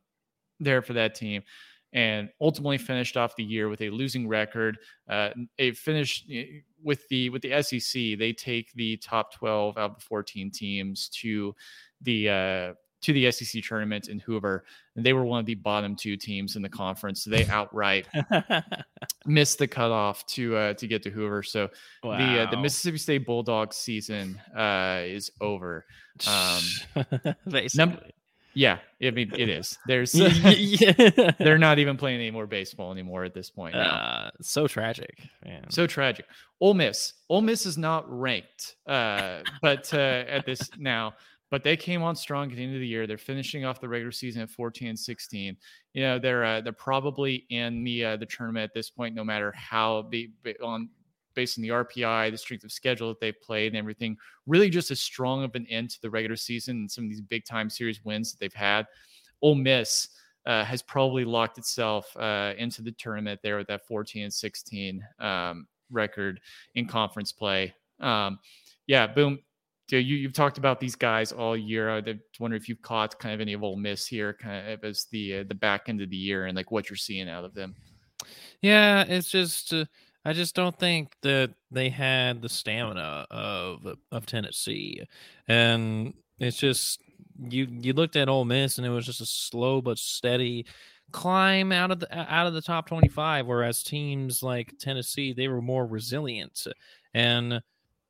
[0.60, 1.42] there for that team,
[1.92, 4.78] and ultimately finished off the year with a losing record.
[5.06, 8.18] Uh, it finished eh, with the with the SEC.
[8.18, 11.54] They take the top twelve out of the fourteen teams to
[12.00, 14.64] the uh, to the SEC tournament in Hoover.
[14.96, 17.24] And they were one of the bottom two teams in the conference.
[17.24, 18.06] So they outright
[19.26, 21.42] missed the cutoff to uh, to get to Hoover.
[21.42, 21.68] So
[22.02, 22.18] wow.
[22.18, 25.84] the uh, the Mississippi State Bulldogs season uh, is over.
[26.26, 26.62] Um,
[27.48, 27.86] Basically.
[27.86, 27.98] Num-
[28.54, 29.78] yeah, I mean it is.
[29.86, 30.12] There's
[31.38, 33.74] they're not even playing any more baseball anymore at this point.
[33.74, 35.70] Uh, so tragic, man.
[35.70, 36.26] So tragic.
[36.60, 37.14] Ole Miss.
[37.30, 41.14] Ole Miss is not ranked, uh, but uh, at this now
[41.52, 43.06] but they came on strong at the end of the year.
[43.06, 45.54] They're finishing off the regular season at 14 and 16.
[45.92, 49.22] You know, they're uh, they're probably in the uh, the tournament at this point, no
[49.22, 50.30] matter how the
[50.64, 50.88] on
[51.34, 54.16] based on the RPI, the strength of schedule that they played, and everything.
[54.46, 57.20] Really, just as strong of an end to the regular season and some of these
[57.20, 58.86] big time series wins that they've had.
[59.42, 60.08] Ole Miss
[60.46, 65.06] uh, has probably locked itself uh, into the tournament there with that 14 and 16
[65.18, 66.40] um, record
[66.76, 67.74] in conference play.
[68.00, 68.38] Um,
[68.86, 69.38] yeah, boom.
[69.96, 71.90] You, you've talked about these guys all year.
[71.90, 72.02] I
[72.38, 75.38] wonder if you've caught kind of any of Ole Miss here, kind of as the
[75.38, 77.74] uh, the back end of the year, and like what you're seeing out of them.
[78.60, 79.84] Yeah, it's just uh,
[80.24, 85.02] I just don't think that they had the stamina of of Tennessee,
[85.48, 87.00] and it's just
[87.38, 90.66] you you looked at Ole Miss and it was just a slow but steady
[91.10, 95.60] climb out of the out of the top 25 whereas teams like Tennessee they were
[95.60, 96.66] more resilient
[97.14, 97.60] and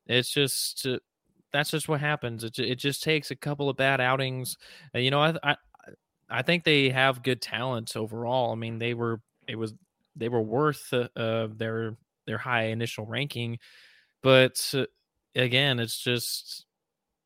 [0.06, 0.98] it's just uh,
[1.52, 4.56] that's just what happens it, it just takes a couple of bad outings
[4.94, 5.56] And, you know I, I
[6.30, 9.74] I think they have good talent overall I mean they were it was
[10.16, 13.58] they were worth uh, their their high initial ranking
[14.22, 14.86] but uh,
[15.34, 16.66] again it's just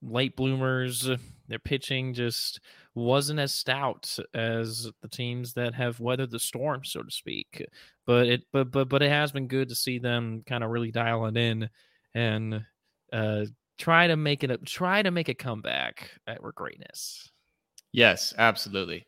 [0.02, 1.08] late bloomers.
[1.48, 2.60] Their pitching just
[2.94, 7.64] wasn't as stout as the teams that have weathered the storm, so to speak.
[8.04, 10.90] But it, but but but it has been good to see them kind of really
[10.90, 11.68] dial it in
[12.14, 12.64] and
[13.12, 13.46] uh,
[13.78, 17.30] try to make it a try to make a comeback at greatness.
[17.92, 19.06] Yes, absolutely.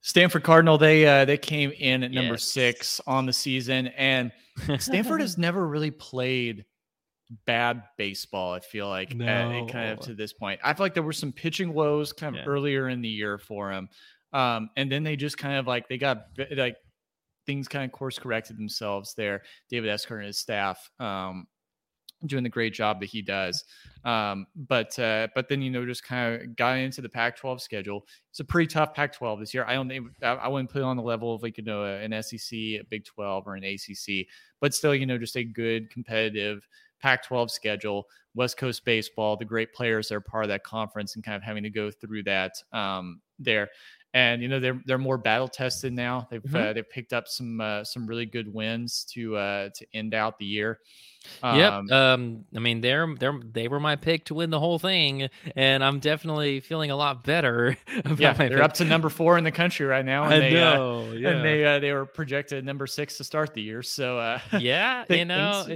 [0.00, 2.44] Stanford Cardinal, they uh, they came in at number yes.
[2.44, 4.32] six on the season, and
[4.78, 6.64] Stanford has never really played
[7.46, 8.52] bad baseball.
[8.52, 9.24] I feel like no.
[9.26, 10.60] at, kind of to this point.
[10.62, 12.46] I feel like there were some pitching woes kind of yeah.
[12.46, 13.88] earlier in the year for him,
[14.34, 16.76] um, and then they just kind of like they got like
[17.46, 19.42] things kind of course corrected themselves there.
[19.70, 20.90] David Esquer and his staff.
[20.98, 21.46] Um,
[22.26, 23.64] doing the great job that he does.
[24.04, 28.06] Um, but uh, but then you know just kind of got into the Pac-12 schedule.
[28.30, 29.64] It's a pretty tough Pac-12 this year.
[29.66, 29.90] I don't
[30.22, 33.04] I wouldn't put it on the level of like you know an SEC, a Big
[33.04, 34.26] 12, or an ACC,
[34.60, 36.66] but still you know just a good competitive
[37.00, 41.14] Pac 12 schedule, West Coast baseball, the great players that are part of that conference,
[41.14, 43.68] and kind of having to go through that um, there.
[44.14, 46.26] And you know they're they're more battle tested now.
[46.30, 46.56] They've mm-hmm.
[46.56, 50.38] uh, they've picked up some uh, some really good wins to uh, to end out
[50.38, 50.78] the year.
[51.42, 51.72] Um, yep.
[51.90, 55.84] Um, I mean, they're they're they were my pick to win the whole thing, and
[55.84, 57.76] I'm definitely feeling a lot better.
[58.16, 58.60] yeah, they're pick.
[58.60, 60.24] up to number four in the country right now.
[60.24, 61.12] And I they, uh, know.
[61.12, 61.28] yeah.
[61.30, 63.82] And they uh, they were projected number six to start the year.
[63.82, 65.66] So uh, yeah, you know,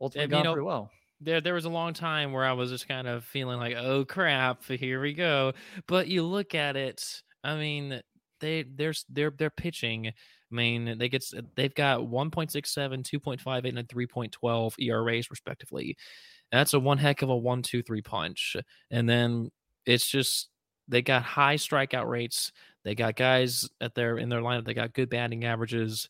[0.00, 0.90] ultimately gone you know, pretty well.
[1.20, 4.04] There, there was a long time where I was just kind of feeling like, oh
[4.04, 5.52] crap, here we go.
[5.86, 8.00] But you look at it, I mean,
[8.40, 10.08] they there's they're they're pitching.
[10.08, 10.12] I
[10.50, 11.24] mean, they get
[11.56, 15.96] they've got 1.67, 2.58, and 3.12 ERAs respectively.
[16.52, 18.56] That's a one heck of a one two three punch.
[18.90, 19.50] And then
[19.86, 20.48] it's just
[20.88, 22.52] they got high strikeout rates.
[22.84, 24.66] They got guys at their in their lineup.
[24.66, 26.08] They got good batting averages.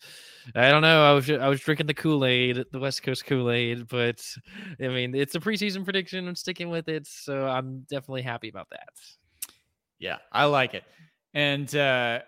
[0.54, 1.04] I don't know.
[1.04, 4.20] I was I was drinking the Kool Aid, the West Coast Kool Aid, but
[4.82, 6.26] I mean it's a preseason prediction.
[6.26, 8.88] I'm sticking with it, so I'm definitely happy about that.
[10.00, 10.84] Yeah, I like it.
[11.34, 12.20] And uh,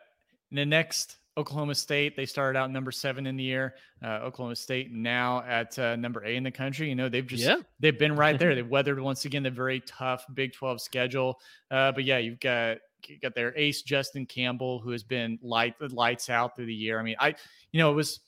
[0.50, 3.74] the next Oklahoma State, they started out number seven in the year.
[4.02, 6.88] Uh, Oklahoma State now at uh, number eight in the country.
[6.88, 7.58] You know, they've just yeah.
[7.78, 8.54] they've been right there.
[8.56, 11.38] they've weathered once again the very tough Big Twelve schedule.
[11.70, 15.74] Uh, but yeah, you've got you got their ace Justin Campbell, who has been light
[15.92, 16.98] lights out through the year.
[16.98, 17.34] I mean, I
[17.72, 18.20] you know it was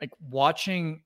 [0.00, 1.02] like watching.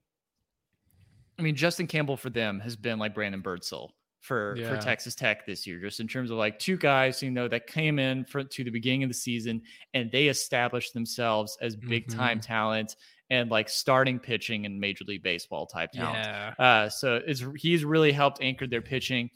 [1.38, 4.68] I mean, Justin Campbell for them has been like Brandon Birdsell for yeah.
[4.68, 7.66] for Texas Tech this year, just in terms of like two guys you know that
[7.66, 9.62] came in for, to the beginning of the season
[9.94, 12.52] and they established themselves as big time mm-hmm.
[12.52, 12.96] talent
[13.30, 16.18] and like starting pitching in Major League Baseball type talent.
[16.18, 16.52] Yeah.
[16.58, 19.30] Uh, so it's he's really helped anchor their pitching.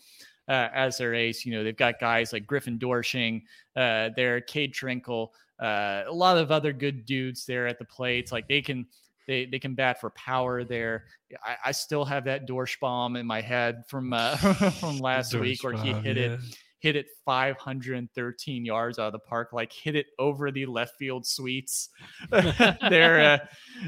[0.47, 3.45] Uh, as their ace, you know they've got guys like Griffin Doersching,
[3.77, 8.31] uh, there, Cade Trinkle, uh, a lot of other good dudes there at the plates.
[8.31, 8.87] Like they can
[9.27, 11.05] they they can bat for power there.
[11.45, 14.37] I, I still have that Dorsch bomb in my head from uh,
[14.81, 16.23] from last week where he hit yeah.
[16.25, 16.41] it
[16.85, 21.27] hit it 513 yards out of the park, like hit it over the left field
[21.27, 21.89] suites.
[22.31, 23.39] they're uh,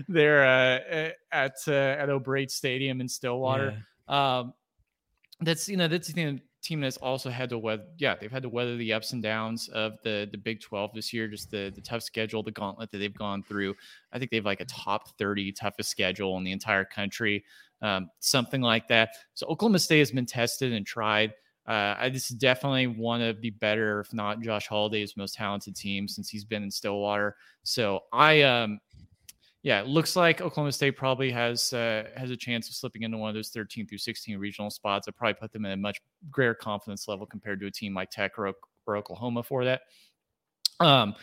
[0.08, 3.82] they're uh, at uh, at O'Brate Stadium in Stillwater.
[4.08, 4.38] Yeah.
[4.38, 4.54] Um,
[5.40, 8.42] that's you know that's you know team that's also had to weather yeah they've had
[8.42, 11.72] to weather the ups and downs of the the big 12 this year just the
[11.74, 13.74] the tough schedule the gauntlet that they've gone through.
[14.12, 17.44] I think they've like a top 30 toughest schedule in the entire country
[17.82, 19.10] um, something like that.
[19.34, 21.34] So oklahoma state has been tested and tried.
[21.66, 25.74] Uh, I, this is definitely one of the better, if not Josh Holliday's most talented
[25.74, 27.36] team since he's been in Stillwater.
[27.64, 28.78] So I um
[29.66, 33.18] yeah, it looks like Oklahoma State probably has uh, has a chance of slipping into
[33.18, 35.08] one of those 13 through 16 regional spots.
[35.08, 36.00] I probably put them in a much
[36.30, 38.52] greater confidence level compared to a team like Tech or,
[38.86, 39.80] or Oklahoma for that.
[40.78, 41.16] Um,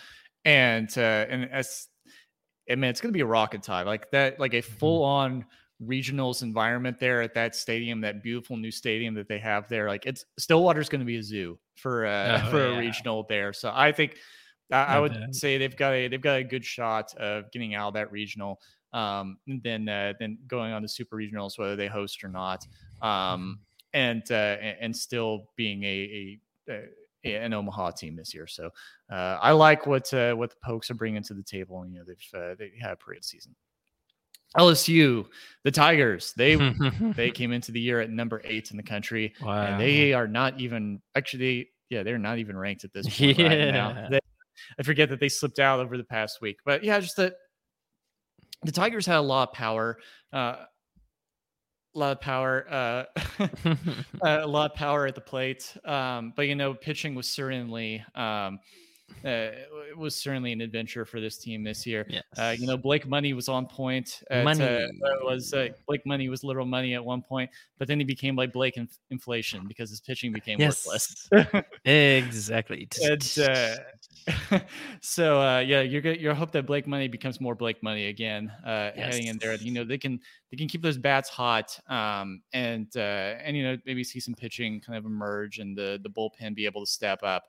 [0.44, 1.88] and uh, and as
[2.70, 4.74] I mean, it's going to be a rocket time like that, like a mm-hmm.
[4.74, 5.46] full on
[5.82, 9.88] regionals environment there at that stadium, that beautiful new stadium that they have there.
[9.88, 12.76] Like it's Stillwater's going to be a zoo for uh, oh, for yeah.
[12.76, 13.54] a regional there.
[13.54, 14.18] So I think
[14.74, 15.36] I, I would bad.
[15.36, 18.60] say they've got a they've got a good shot of getting out of that regional.
[18.94, 22.66] Um, and then uh, then going on the super regionals, whether they host or not,
[23.02, 23.60] um,
[23.94, 26.74] and uh, and still being a, a,
[27.26, 28.48] a an Omaha team this year.
[28.48, 28.70] So
[29.12, 31.86] uh, I like what uh, what the Pokes are bringing to the table.
[31.88, 33.56] You know they've uh, they had a pretty good season.
[34.58, 35.26] LSU,
[35.64, 36.56] the Tigers, they
[37.16, 39.66] they came into the year at number eight in the country, wow.
[39.66, 41.70] and they are not even actually.
[41.90, 43.48] Yeah, they're not even ranked at this point yeah.
[43.48, 44.08] right now.
[44.10, 44.20] They,
[44.80, 47.36] I forget that they slipped out over the past week, but yeah, just that
[48.64, 49.98] the Tigers had a lot of power.
[50.32, 50.56] Uh,
[51.96, 53.04] a lot of power, uh,
[54.24, 55.76] a lot of power at the plate.
[55.86, 58.60] Um, but you know, pitching was certainly um,
[59.26, 59.52] uh,
[59.90, 62.06] it was certainly an adventure for this team this year.
[62.10, 62.24] Yes.
[62.38, 64.22] Uh, you know, Blake Money was on point.
[64.30, 64.88] At, money uh,
[65.22, 68.52] was uh, Blake Money was literal money at one point, but then he became like
[68.52, 70.86] Blake inf- inflation because his pitching became yes.
[70.86, 71.64] worthless.
[71.86, 72.88] exactly.
[73.02, 73.76] and, uh,
[75.02, 76.22] so uh, yeah, you're good.
[76.22, 78.96] You hope that Blake Money becomes more Blake Money again, yes.
[78.96, 79.56] heading in there.
[79.56, 80.20] You know, they can
[80.52, 84.80] they can keep those bats hot, um, and and you know maybe see some pitching
[84.80, 87.44] kind of emerge, and the the bullpen be able to step up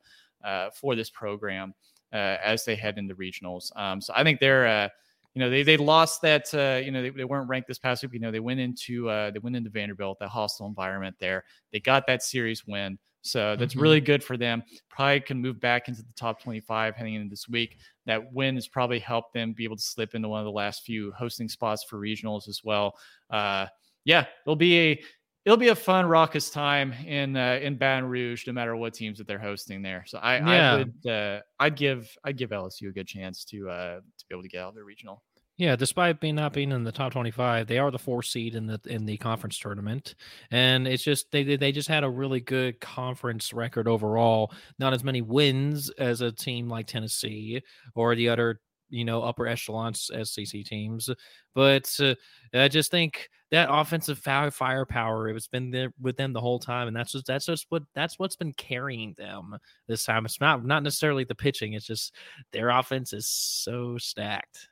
[0.44, 1.74] uh, for this program
[2.12, 3.74] uh, as they head into regionals.
[3.76, 4.88] Um, so I think they're, uh,
[5.34, 8.02] you know, they they lost that, uh, you know, they, they, weren't ranked this past
[8.02, 8.12] week.
[8.12, 11.44] You know, they went into uh, they went into Vanderbilt, that hostile environment there.
[11.72, 12.98] They got that series win.
[13.24, 13.82] So that's mm-hmm.
[13.82, 14.62] really good for them.
[14.90, 17.78] Probably can move back into the top 25 heading into this week.
[18.06, 20.82] That win has probably helped them be able to slip into one of the last
[20.82, 22.94] few hosting spots for regionals as well.
[23.30, 23.66] Uh,
[24.04, 25.02] yeah, it'll be a
[25.46, 29.18] it'll be a fun, raucous time in uh, in Baton Rouge, no matter what teams
[29.18, 30.04] that they're hosting there.
[30.06, 30.72] So I, yeah.
[30.72, 34.34] I would uh, I'd give I'd give LSU a good chance to uh, to be
[34.34, 35.22] able to get out of their regional.
[35.56, 38.66] Yeah, despite being not being in the top twenty-five, they are the fourth seed in
[38.66, 40.16] the in the conference tournament,
[40.50, 44.52] and it's just they they just had a really good conference record overall.
[44.80, 47.62] Not as many wins as a team like Tennessee
[47.94, 51.08] or the other you know upper echelon SEC teams,
[51.54, 52.16] but uh,
[52.52, 56.58] I just think that offensive fire firepower it has been there with them the whole
[56.58, 60.24] time, and that's just that's just what that's what's been carrying them this time.
[60.24, 62.12] It's not not necessarily the pitching; it's just
[62.50, 64.68] their offense is so stacked.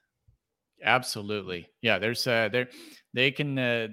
[0.82, 1.98] Absolutely, yeah.
[1.98, 2.68] There's uh, there
[3.14, 3.88] they can uh,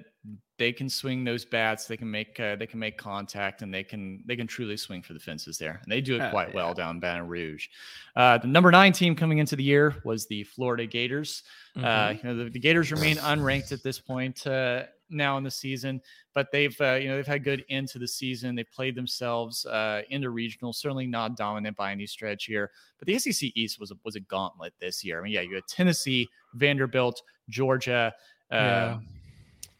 [0.60, 1.86] they can swing those bats.
[1.86, 5.02] They can make uh, they can make contact, and they can they can truly swing
[5.02, 5.80] for the fences there.
[5.82, 6.54] And they do it quite yeah.
[6.54, 7.66] well down Baton Rouge.
[8.14, 11.42] Uh, the number nine team coming into the year was the Florida Gators.
[11.74, 11.86] Uh, mm-hmm.
[11.86, 15.50] Uh, you know the, the, Gators remain unranked at this point uh, now in the
[15.50, 16.00] season,
[16.34, 18.54] but they've uh, you know they've had good into the season.
[18.54, 22.70] They played themselves uh, into regional, certainly not dominant by any stretch here.
[22.98, 25.20] But the SEC East was a, was a gauntlet this year.
[25.20, 28.12] I mean, yeah, you had Tennessee, Vanderbilt, Georgia.
[28.50, 28.98] Yeah.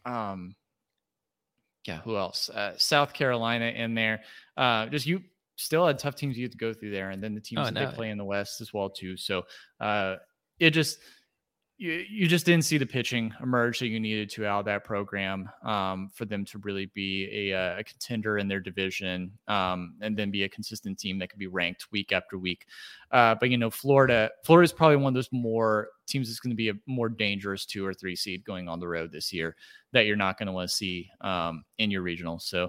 [0.05, 0.55] Um,
[1.87, 2.51] yeah, who else?
[2.51, 4.21] Uh, South Carolina in there.
[4.57, 5.23] Uh, just you
[5.57, 7.65] still had tough teams you had to go through there, and then the teams oh,
[7.65, 7.87] that no.
[7.87, 9.17] they play in the West as well too.
[9.17, 9.43] So
[9.81, 10.17] uh,
[10.59, 10.99] it just
[11.81, 14.85] you, you just didn't see the pitching emerge that you needed to out of that
[14.85, 19.95] program um, for them to really be a, uh, a contender in their division um,
[20.03, 22.67] and then be a consistent team that could be ranked week after week.
[23.13, 26.51] Uh, but you know, Florida, Florida is probably one of those more teams that's going
[26.51, 29.57] to be a more dangerous two or three seed going on the road this year
[29.93, 32.39] that you're not going to want to see um, in your regional.
[32.39, 32.65] So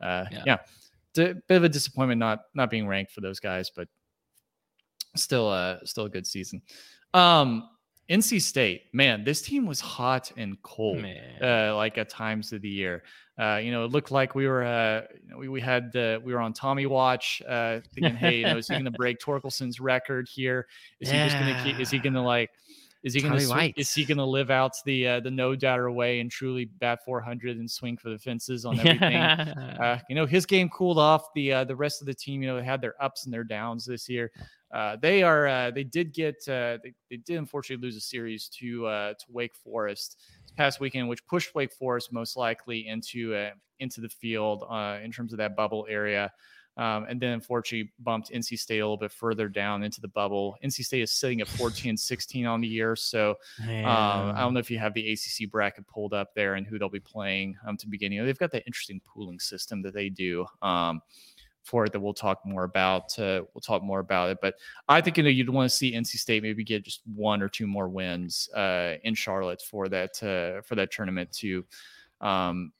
[0.00, 0.42] uh, yeah.
[0.44, 0.56] yeah.
[1.10, 3.86] it's a bit of a disappointment not not being ranked for those guys, but
[5.14, 6.62] still, uh, still a good season.
[7.14, 7.68] Um,
[8.08, 11.04] NC State, man, this team was hot and cold,
[11.42, 13.02] uh, like at times of the year.
[13.38, 16.32] Uh, you know, it looked like we were, uh, you know, we, we had, we
[16.32, 19.80] were on Tommy watch, uh, thinking, hey, you know, is he going to break Torkelson's
[19.80, 20.66] record here?
[21.00, 21.24] Is yeah.
[21.24, 22.50] he just going to keep, is he going to like,
[23.06, 25.90] is he going to, is he going to live out the, uh, the no doubter
[25.90, 29.16] way and truly bat 400 and swing for the fences on everything?
[29.16, 31.32] uh, you know, his game cooled off.
[31.34, 33.84] The, uh, the rest of the team, you know, had their ups and their downs
[33.86, 34.32] this year.
[34.74, 38.48] Uh, they are uh, they did get uh, they, they did unfortunately lose a series
[38.48, 43.34] to uh, to Wake Forest this past weekend, which pushed Wake Forest most likely into
[43.34, 46.32] uh, into the field uh, in terms of that bubble area.
[46.76, 50.56] Um, and then unfortunately bumped NC State a little bit further down into the bubble.
[50.62, 52.94] NC State is sitting at 14 16 on the year.
[52.94, 53.36] So
[53.84, 56.78] um, I don't know if you have the ACC bracket pulled up there and who
[56.78, 58.12] they'll be playing um, to begin.
[58.12, 60.46] You know, they've got that interesting pooling system that they do.
[60.60, 61.00] Um,
[61.66, 63.18] for it that we'll talk more about.
[63.18, 64.38] Uh, we'll talk more about it.
[64.40, 64.54] But
[64.88, 67.48] I think you know you'd want to see NC State maybe get just one or
[67.48, 71.64] two more wins uh, in Charlotte for that uh, for that tournament to
[72.20, 72.72] um,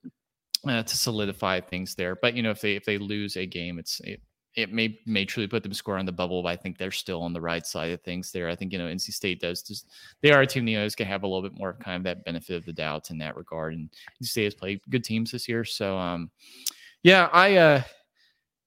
[0.69, 2.17] uh, to solidify things there.
[2.17, 4.21] But you know if they if they lose a game, it's it,
[4.55, 7.23] it may may truly put them score on the bubble, but I think they're still
[7.23, 8.49] on the right side of things there.
[8.49, 9.91] I think you know NC State does just
[10.23, 11.97] they are a team you know is gonna have a little bit more of kind
[11.99, 13.91] of that benefit of the doubt in that regard, and
[14.23, 16.31] NC State has played good teams this year, so um,
[17.03, 17.83] yeah, I uh,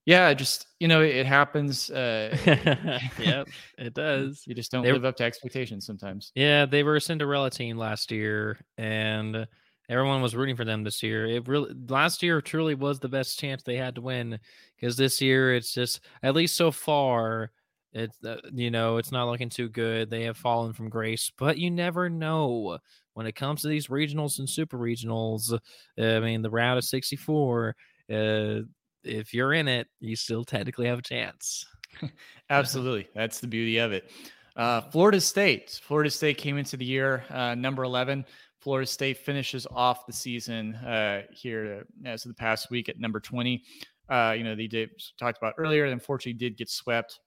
[0.06, 1.90] yeah, just you know it, it happens.
[1.90, 2.38] Uh,
[3.20, 3.48] yep,
[3.78, 4.44] it does.
[4.46, 6.32] You just don't They- live up to expectations sometimes.
[6.36, 9.48] Yeah, they were a Cinderella team last year, and
[9.90, 11.26] everyone was rooting for them this year.
[11.26, 14.40] It really last year truly was the best chance they had to win
[14.76, 17.52] because this year it's just at least so far
[17.92, 20.10] it's uh, you know it's not looking too good.
[20.10, 22.78] They have fallen from grace, but you never know
[23.14, 25.58] when it comes to these regionals and super regionals.
[25.98, 27.76] I mean, the round of sixty four.
[28.10, 28.62] Uh,
[29.04, 31.66] if you're in it, you still technically have a chance.
[32.50, 33.08] Absolutely.
[33.16, 34.12] That's the beauty of it.
[34.56, 35.80] Uh, Florida State.
[35.84, 38.26] Florida State came into the year uh, number 11.
[38.60, 43.20] Florida State finishes off the season uh, here as of the past week at number
[43.20, 43.64] 20.
[44.10, 47.20] Uh, you know, they did talked about earlier, and unfortunately did get swept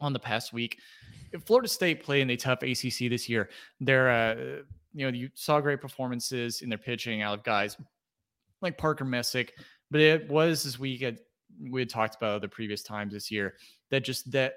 [0.00, 0.78] on the past week.
[1.32, 3.50] If Florida State played in a tough ACC this year.
[3.80, 4.62] They're, uh,
[4.94, 7.76] you know, you saw great performances in their pitching out of guys
[8.62, 9.54] like Parker Messick,
[9.90, 11.18] but it was as we had
[11.70, 13.54] we had talked about the previous times this year
[13.90, 14.54] that just that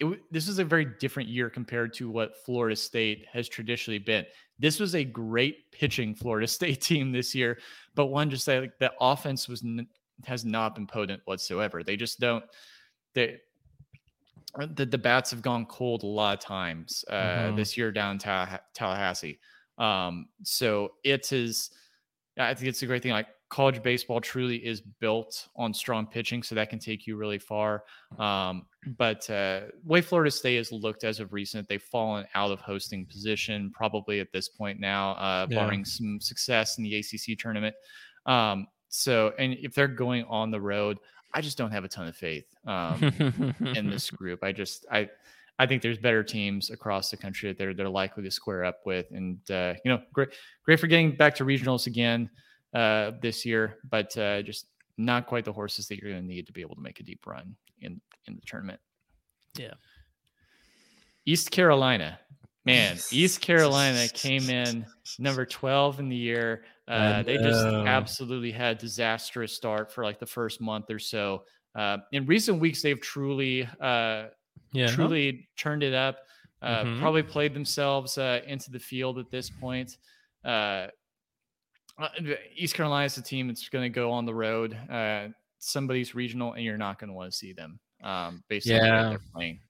[0.00, 4.24] it, this is a very different year compared to what Florida State has traditionally been.
[4.58, 7.58] This was a great pitching Florida State team this year,
[7.94, 9.86] but one just say like the offense was n-
[10.24, 11.82] has not been potent whatsoever.
[11.82, 12.44] They just don't
[13.14, 13.38] they
[14.74, 17.56] the, the bats have gone cold a lot of times uh, Mhm.
[17.56, 19.38] this year down Tallahassee.
[19.76, 21.70] Um, so it is,
[22.36, 23.12] I think it's a great thing.
[23.12, 27.38] Like college baseball truly is built on strong pitching, so that can take you really
[27.38, 27.84] far.
[28.18, 28.66] Um,
[28.98, 33.06] but uh, way Florida State has looked as of recent, they've fallen out of hosting
[33.06, 35.56] position probably at this point now, uh, Yeah.
[35.56, 37.74] barring some success in the ACC tournament.
[38.26, 40.98] Um, so, and if they're going on the road,
[41.34, 43.12] I just don't have a ton of faith um,
[43.74, 44.42] in this group.
[44.42, 45.08] I just, I,
[45.58, 48.80] I think there's better teams across the country that they're they're likely to square up
[48.86, 50.28] with, and uh, you know, great,
[50.64, 52.30] great for getting back to regionals again
[52.74, 54.66] uh, this year, but uh, just
[54.96, 57.02] not quite the horses that you're going to need to be able to make a
[57.02, 58.80] deep run in in the tournament.
[59.56, 59.74] Yeah.
[61.26, 62.18] East Carolina,
[62.64, 64.86] man, East Carolina came in
[65.18, 66.64] number 12 in the year.
[66.86, 71.44] Uh, they just absolutely had a disastrous start for like the first month or so.
[71.74, 74.26] Uh, in recent weeks, they've truly, uh,
[74.72, 74.86] yeah.
[74.88, 76.20] truly turned it up.
[76.62, 76.98] Uh, Mhm.
[76.98, 79.98] Probably played themselves uh, into the field at this point.
[81.98, 84.76] Uh, uh, East Carolina's a team that's going to go on the road.
[84.90, 85.28] Uh,
[85.58, 88.80] somebody's regional, and you're not going to want to see them um, based on the
[88.82, 89.08] way Yeah.
[89.10, 89.60] they're playing.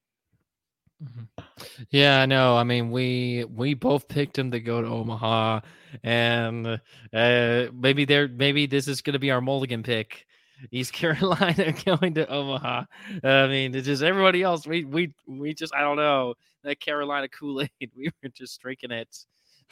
[1.91, 2.57] Yeah, I know.
[2.57, 5.61] I mean, we we both picked him to go to Omaha,
[6.03, 10.27] and uh, maybe there, maybe this is going to be our mulligan pick.
[10.73, 12.83] East Carolina going to Omaha.
[13.23, 14.67] I mean, it's just everybody else.
[14.67, 17.91] We we we just I don't know that Carolina Kool Aid.
[17.97, 19.17] We were just drinking it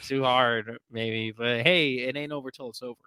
[0.03, 1.33] too hard, maybe.
[1.33, 2.99] But hey, it ain't over till it's over.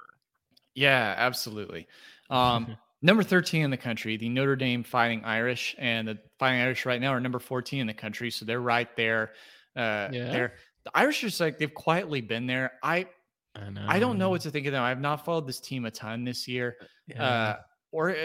[0.75, 1.87] Yeah, absolutely.
[2.29, 6.85] Um, number 13 in the country, the Notre Dame Fighting Irish, and the Fighting Irish
[6.85, 9.33] right now are number 14 in the country, so they're right there.
[9.75, 10.31] Uh, Yeah.
[10.31, 12.73] They're the Irish just like they've quietly been there.
[12.81, 13.07] I
[13.55, 13.85] I know.
[13.87, 14.83] I don't know what to think of them.
[14.83, 16.77] I've not followed this team a ton this year.
[17.07, 17.23] Yeah.
[17.23, 17.57] Uh,
[17.91, 18.15] or uh,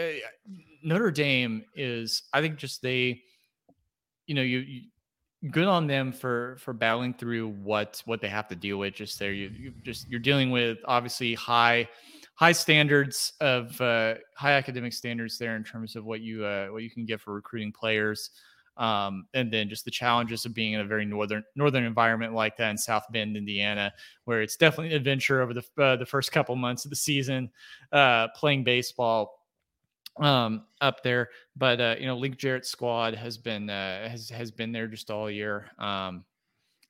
[0.83, 3.23] Notre Dame is, I think, just they,
[4.27, 4.81] you know, you, you
[5.51, 8.93] good on them for for battling through what what they have to deal with.
[8.93, 11.87] Just there, you, you just you're dealing with obviously high
[12.35, 16.83] high standards of uh, high academic standards there in terms of what you uh, what
[16.83, 18.31] you can get for recruiting players.
[18.77, 22.57] Um, and then just the challenges of being in a very northern northern environment like
[22.57, 23.93] that in South Bend, Indiana,
[24.25, 27.49] where it's definitely an adventure over the uh, the first couple months of the season,
[27.93, 29.44] uh, playing baseball
[30.17, 31.29] um, up there.
[31.55, 35.11] But uh, you know, Link Jarrett's squad has been uh, has has been there just
[35.11, 35.67] all year.
[35.79, 36.25] Um,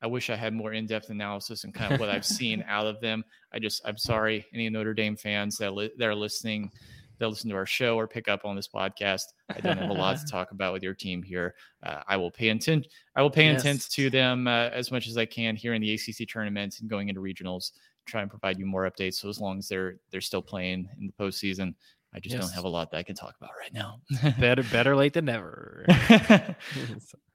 [0.01, 2.86] I wish I had more in depth analysis and kind of what I've seen out
[2.86, 3.23] of them.
[3.51, 6.71] I just I'm sorry, any Notre Dame fans that li- that are listening.
[7.17, 9.23] That listen to our show or pick up on this podcast.
[9.49, 11.55] I don't have a lot to talk about with your team here.
[11.82, 12.88] Uh, I will pay intent.
[13.15, 15.93] I will pay intent to them uh, as much as I can here in the
[15.93, 17.71] ACC tournament and going into regionals.
[18.05, 19.13] Try and provide you more updates.
[19.13, 21.73] So as long as they're they're still playing in the postseason,
[22.16, 23.99] I just don't have a lot that I can talk about right now.
[24.39, 25.86] better better late than never.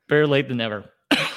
[0.09, 0.91] Better late than never.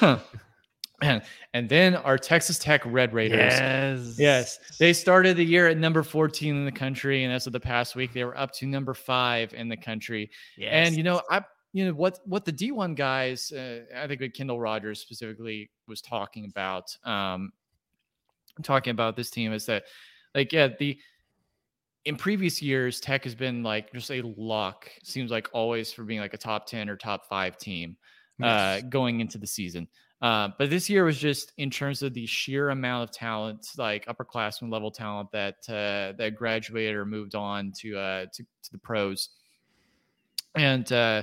[1.00, 1.22] and,
[1.52, 3.38] and then our Texas Tech Red Raiders.
[3.38, 4.16] yes.
[4.18, 7.60] Yes, they started the year at number 14 in the country, and as of the
[7.60, 10.28] past week, they were up to number five in the country.
[10.60, 14.34] And you know, I you know what what the D1 guys, uh, I think what
[14.34, 17.52] Kendall Rogers specifically was talking about, um,
[18.62, 19.84] talking about this team is that
[20.34, 20.98] like yeah the
[22.04, 26.20] in previous years, Tech has been like just a lock, Seems like always for being
[26.20, 27.96] like a top ten or top five team
[28.42, 29.88] uh, going into the season.
[30.20, 34.06] Uh, but this year was just in terms of the sheer amount of talent, like
[34.06, 38.78] upperclassmen level talent that uh, that graduated or moved on to uh, to, to the
[38.78, 39.30] pros,
[40.54, 41.22] and uh,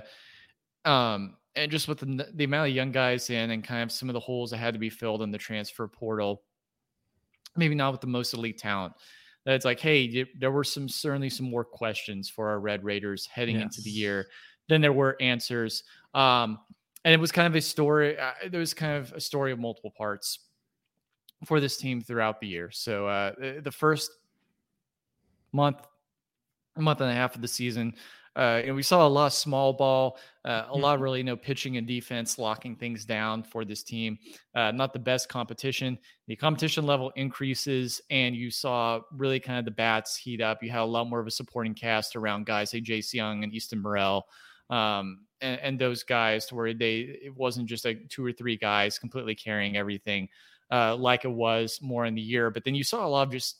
[0.86, 4.09] um, and just with the, the amount of young guys in and kind of some
[4.09, 6.43] of the holes that had to be filled in the transfer portal,
[7.55, 8.93] maybe not with the most elite talent.
[9.45, 13.25] That it's like, hey, there were some certainly some more questions for our Red Raiders
[13.25, 13.63] heading yes.
[13.63, 14.27] into the year
[14.69, 15.83] than there were answers.
[16.13, 16.59] Um,
[17.03, 18.17] and it was kind of a story.
[18.17, 20.39] Uh, there was kind of a story of multiple parts
[21.45, 22.69] for this team throughout the year.
[22.71, 23.31] So uh,
[23.61, 24.11] the first
[25.51, 25.77] month,
[26.75, 27.95] a month and a half of the season,
[28.36, 31.03] uh, and we saw a lot of small ball, uh, a lot of mm-hmm.
[31.03, 34.17] really you know pitching and defense locking things down for this team.
[34.55, 35.97] Uh, not the best competition.
[36.27, 40.63] The competition level increases, and you saw really kind of the bats heat up.
[40.63, 43.53] You had a lot more of a supporting cast around guys like Jace Jung and
[43.53, 44.25] Easton Morrell.
[44.69, 48.55] Um, and, and, those guys to where they it wasn't just like two or three
[48.55, 50.29] guys completely carrying everything
[50.71, 52.49] uh, like it was more in the year.
[52.49, 53.59] But then you saw a lot of just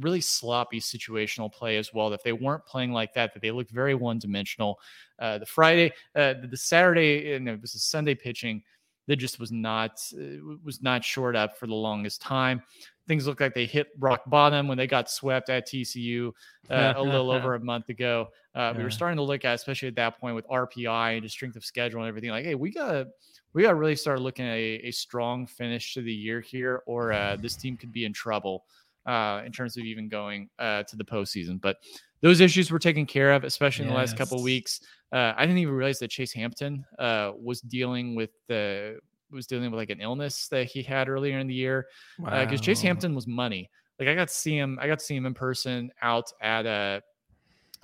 [0.00, 2.10] really sloppy situational play as well.
[2.10, 4.78] That they weren't playing like that, that they looked very one dimensional.
[5.18, 8.62] Uh, the Friday, uh, the Saturday, and it was a Sunday pitching
[9.06, 12.62] that just was not uh, was not short up for the longest time
[13.06, 16.32] things look like they hit rock bottom when they got swept at TCU
[16.70, 18.28] uh, a little over a month ago.
[18.54, 18.78] Uh, yeah.
[18.78, 21.56] We were starting to look at, especially at that point with RPI and just strength
[21.56, 22.30] of schedule and everything.
[22.30, 23.06] Like, hey, we got
[23.52, 26.82] we got to really start looking at a, a, strong finish to the year here,
[26.86, 28.64] or uh, this team could be in trouble
[29.06, 31.60] uh, in terms of even going uh, to the postseason.
[31.60, 31.76] But
[32.20, 33.94] those issues were taken care of, especially in yes.
[33.94, 34.80] the last couple weeks.
[35.12, 38.98] Uh, I didn't even realize that Chase Hampton was dealing with the
[39.30, 41.86] was dealing with like an illness that he had earlier in the year.
[42.16, 42.42] Because wow.
[42.42, 43.68] uh, Chase Hampton was money.
[43.98, 44.78] Like I got to see him.
[44.80, 47.00] I got to see him in person out at a uh,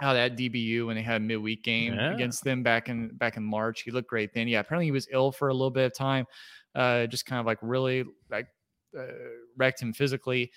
[0.02, 2.14] out at DBU when they had a midweek game yeah.
[2.14, 3.82] against them back in back in March.
[3.82, 4.48] He looked great then.
[4.48, 6.26] Yeah, apparently he was ill for a little bit of time.
[6.74, 8.46] Uh, just kind of like really like
[8.98, 9.04] uh,
[9.56, 10.50] wrecked him physically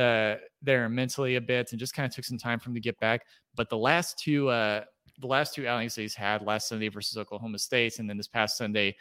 [0.00, 2.80] uh, there mentally a bit, and just kind of took some time for him to
[2.80, 3.22] get back.
[3.54, 4.84] But the last two uh,
[5.20, 8.28] the last two outings that he's had last Sunday versus Oklahoma State, and then this
[8.28, 8.96] past Sunday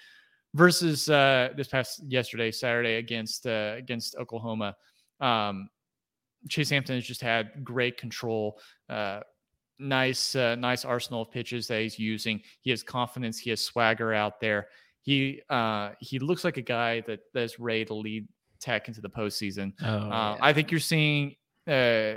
[0.54, 4.76] versus uh, this past yesterday, Saturday against uh, against Oklahoma.
[5.20, 5.70] Um,
[6.48, 8.60] Chase Hampton has just had great control.
[8.90, 9.22] Uh,
[9.78, 12.42] nice, uh, nice arsenal of pitches that he's using.
[12.62, 13.38] He has confidence.
[13.38, 14.68] He has swagger out there.
[15.02, 18.28] He uh, he looks like a guy that that's ready to lead
[18.60, 19.74] Tech into the postseason.
[19.82, 20.38] Oh, uh, yeah.
[20.42, 21.36] I think you're seeing.
[21.68, 22.14] Uh,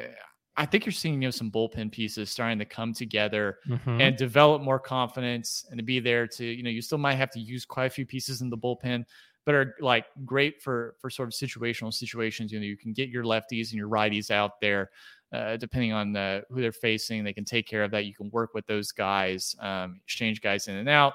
[0.56, 4.00] I think you're seeing you know some bullpen pieces starting to come together mm-hmm.
[4.00, 7.30] and develop more confidence and to be there to you know you still might have
[7.30, 9.04] to use quite a few pieces in the bullpen
[9.44, 13.08] but are like great for for sort of situational situations you know you can get
[13.08, 14.90] your lefties and your righties out there
[15.32, 18.28] uh, depending on the, who they're facing they can take care of that you can
[18.30, 21.14] work with those guys um, exchange guys in and out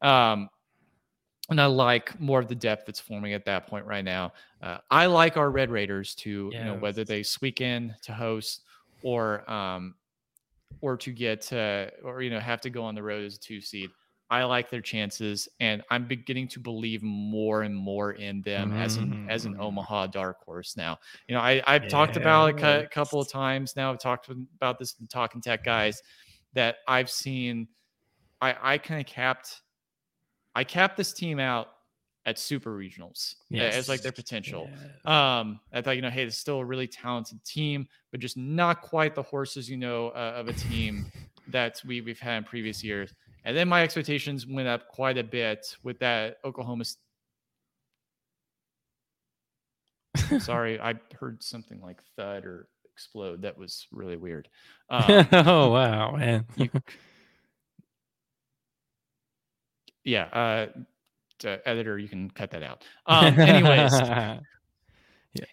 [0.00, 0.48] um,
[1.50, 4.32] and I like more of the depth that's forming at that point right now.
[4.62, 6.58] Uh, I like our Red Raiders to, yes.
[6.58, 8.62] you know, whether they squeak in to host
[9.02, 9.94] or um,
[10.80, 13.40] or to get uh, or you know have to go on the road as a
[13.40, 13.90] two seed.
[14.30, 18.78] I like their chances, and I'm beginning to believe more and more in them mm-hmm.
[18.78, 19.62] as an as an mm-hmm.
[19.62, 20.76] Omaha dark horse.
[20.76, 21.88] Now, you know, I I've yeah.
[21.88, 23.90] talked about it a couple of times now.
[23.90, 26.02] I've talked about this talking tech guys
[26.52, 27.68] that I've seen.
[28.40, 29.62] I I kind of capped.
[30.54, 31.68] I capped this team out
[32.26, 33.74] at super regionals yes.
[33.74, 34.68] as like their potential.
[35.06, 35.38] Yeah.
[35.38, 38.82] Um, I thought, you know, hey, it's still a really talented team, but just not
[38.82, 41.10] quite the horses, you know, uh, of a team
[41.48, 43.14] that we, we've had in previous years.
[43.44, 46.84] And then my expectations went up quite a bit with that Oklahoma.
[50.38, 53.42] Sorry, I heard something like thud or explode.
[53.42, 54.48] That was really weird.
[54.90, 56.46] Um, oh wow, man!
[56.56, 56.70] you,
[60.08, 60.66] yeah, uh,
[61.64, 62.84] editor, you can cut that out.
[63.06, 64.40] Um, anyways, yeah.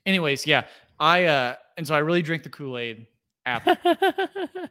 [0.05, 0.65] anyways, yeah,
[0.99, 3.07] I uh, and so I really drink the Kool Aid
[3.45, 3.77] after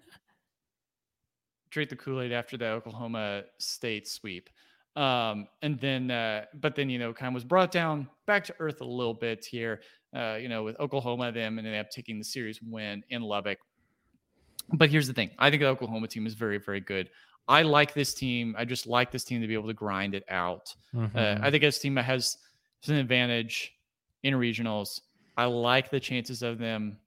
[1.71, 4.49] drink the Kool Aid after the Oklahoma State sweep.
[4.97, 8.55] Um, and then, uh, but then, you know, kind of was brought down back to
[8.61, 9.81] earth a little bit here,
[10.15, 13.59] uh, you know, with Oklahoma, them and they up taking the series win in Lubbock.
[14.73, 17.11] But here's the thing I think the Oklahoma team is very, very good.
[17.47, 18.55] I like this team.
[18.59, 20.75] I just like this team to be able to grind it out.
[20.95, 21.17] Mm-hmm.
[21.17, 22.39] Uh, I think this team has,
[22.83, 23.75] has an advantage
[24.23, 25.01] in regionals.
[25.37, 26.99] I like the chances of them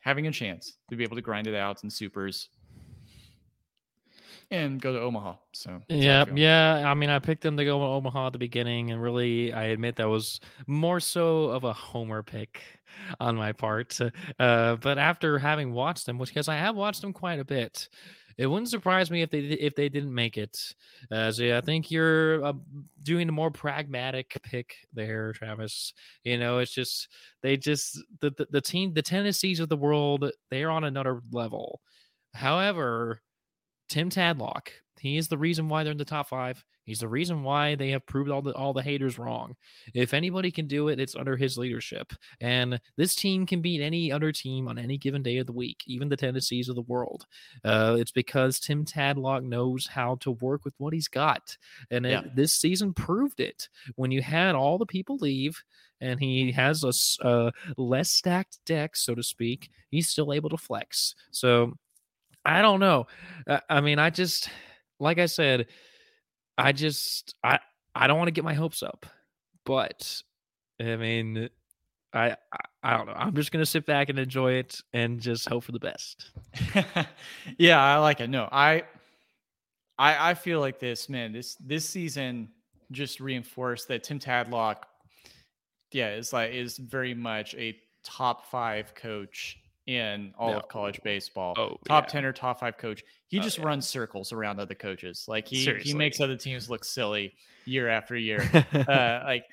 [0.00, 2.48] having a chance to be able to grind it out in supers
[4.50, 5.34] and go to Omaha.
[5.52, 6.82] So yeah, yeah.
[6.84, 9.64] I mean, I picked them to go to Omaha at the beginning, and really, I
[9.64, 12.60] admit that was more so of a homer pick
[13.20, 13.98] on my part.
[14.38, 17.88] Uh, but after having watched them, which because I have watched them quite a bit,
[18.36, 20.74] it wouldn't surprise me if they if they didn't make it.
[21.10, 22.52] Uh, so yeah, I think you're uh,
[23.02, 25.92] doing a more pragmatic pick there, Travis.
[26.24, 27.08] You know, it's just
[27.42, 31.80] they just the, the the team, the Tennessees of the world, they're on another level.
[32.34, 33.20] However,
[33.88, 34.68] Tim Tadlock,
[34.98, 36.64] he is the reason why they're in the top five.
[36.84, 39.56] He's the reason why they have proved all the all the haters wrong.
[39.94, 42.12] If anybody can do it, it's under his leadership.
[42.40, 45.82] And this team can beat any other team on any given day of the week,
[45.86, 47.26] even the Tennessees of the world.
[47.64, 51.56] Uh, it's because Tim Tadlock knows how to work with what he's got,
[51.90, 52.20] and yeah.
[52.20, 53.68] it, this season proved it.
[53.96, 55.62] When you had all the people leave,
[56.00, 60.56] and he has a uh, less stacked deck, so to speak, he's still able to
[60.58, 61.14] flex.
[61.30, 61.72] So
[62.44, 63.06] I don't know.
[63.46, 64.50] Uh, I mean, I just
[65.00, 65.66] like I said
[66.56, 67.58] I just I
[67.94, 69.06] I don't want to get my hopes up,
[69.64, 70.22] but
[70.80, 71.48] I mean,
[72.12, 72.36] I, I
[72.82, 73.14] I don't know.
[73.16, 76.30] I'm just gonna sit back and enjoy it and just hope for the best.
[77.58, 78.28] yeah, I like it.
[78.28, 78.84] No, I
[79.98, 81.32] I I feel like this man.
[81.32, 82.48] This this season
[82.92, 84.84] just reinforced that Tim Tadlock,
[85.92, 90.58] yeah, is like is very much a top five coach in all no.
[90.58, 91.54] of college baseball.
[91.58, 92.12] Oh, top yeah.
[92.12, 93.02] 10 or top five coach.
[93.26, 93.64] He oh, just yeah.
[93.64, 95.26] runs circles around other coaches.
[95.28, 95.92] Like he, Seriously.
[95.92, 98.48] he makes other teams look silly year after year.
[98.72, 99.44] uh, like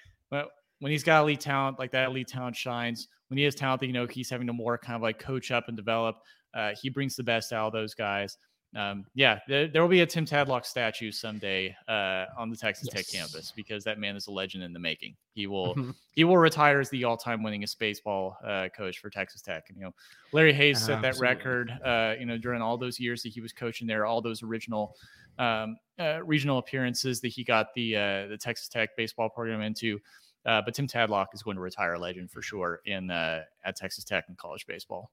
[0.82, 3.08] when he's got elite talent, like that elite talent shines.
[3.30, 5.52] When he has talent that you know he's having to more kind of like coach
[5.52, 6.18] up and develop,
[6.54, 8.38] uh, he brings the best out of those guys
[8.76, 12.88] um, yeah, there, there, will be a Tim Tadlock statue someday uh, on the Texas
[12.94, 12.96] yes.
[12.96, 15.16] Tech campus because that man is a legend in the making.
[15.34, 15.92] He will mm-hmm.
[16.14, 19.66] he will retire as the all time winningest baseball uh, coach for Texas Tech.
[19.68, 19.94] And you know,
[20.32, 21.72] Larry Hays set that record.
[21.84, 24.96] Uh, you know, during all those years that he was coaching there, all those original
[25.38, 30.00] um, uh, regional appearances that he got the uh, the Texas Tech baseball program into.
[30.46, 34.06] Uh, but Tim Tadlock is going to retire a legend for sure in at Texas
[34.06, 35.12] Tech in college baseball.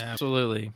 [0.00, 0.70] Absolutely.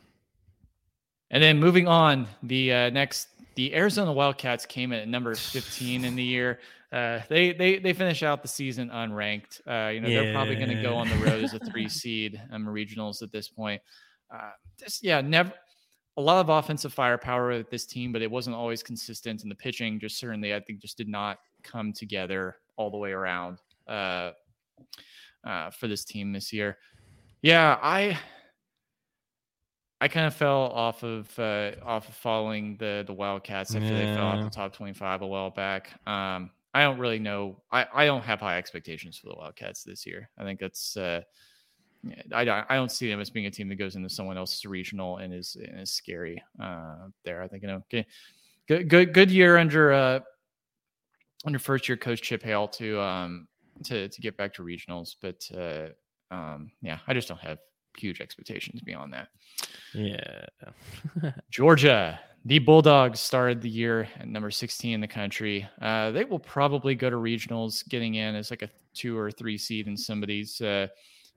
[1.31, 6.16] And then moving on, the uh, next, the Arizona Wildcats came at number 15 in
[6.16, 6.59] the year.
[6.93, 9.61] Uh, they they they finish out the season unranked.
[9.64, 10.22] Uh, you know yeah.
[10.22, 13.31] they're probably going to go on the road as a three seed um, regionals at
[13.31, 13.81] this point.
[14.28, 15.53] Uh, just yeah, never
[16.16, 19.43] a lot of offensive firepower with this team, but it wasn't always consistent.
[19.43, 23.12] And the pitching just certainly I think just did not come together all the way
[23.12, 24.33] around uh,
[25.45, 26.78] uh, for this team this year.
[27.43, 28.18] Yeah, I
[30.01, 33.72] I kind of fell off of uh, off of following the the Wildcats.
[33.72, 33.90] Feel yeah.
[33.90, 35.90] they fell off the top twenty five a while back.
[36.07, 37.61] Um, I don't really know.
[37.70, 40.30] I, I don't have high expectations for the Wildcats this year.
[40.38, 41.20] I think that's uh,
[42.34, 45.18] I I don't see them as being a team that goes into someone else's regional
[45.18, 47.42] and is and is scary uh, there.
[47.42, 48.07] I think you know okay,
[48.68, 50.20] good good good year under uh
[51.44, 53.48] under first year coach Chip Hale to um
[53.84, 55.88] to to get back to regionals, but uh,
[56.34, 57.59] um yeah, I just don't have
[57.99, 59.28] huge expectations beyond that.
[59.95, 61.32] Yeah.
[61.51, 65.68] Georgia, the Bulldogs started the year at number 16 in the country.
[65.80, 69.59] Uh, they will probably go to regionals, getting in as like a two or three
[69.59, 70.86] seed in somebody's uh,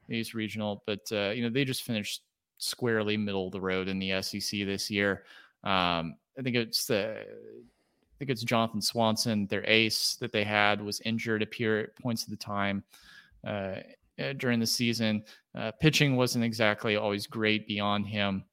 [0.07, 2.23] these regional, but uh, you know they just finished
[2.57, 5.23] squarely middle of the road in the SEC this year.
[5.63, 10.81] Um, I think it's the I think it's Jonathan Swanson, their ace that they had,
[10.81, 11.51] was injured at
[12.01, 12.83] points of the time.
[13.45, 13.75] Uh,
[14.19, 15.23] uh, during the season.
[15.55, 18.43] Uh, pitching wasn't exactly always great beyond him.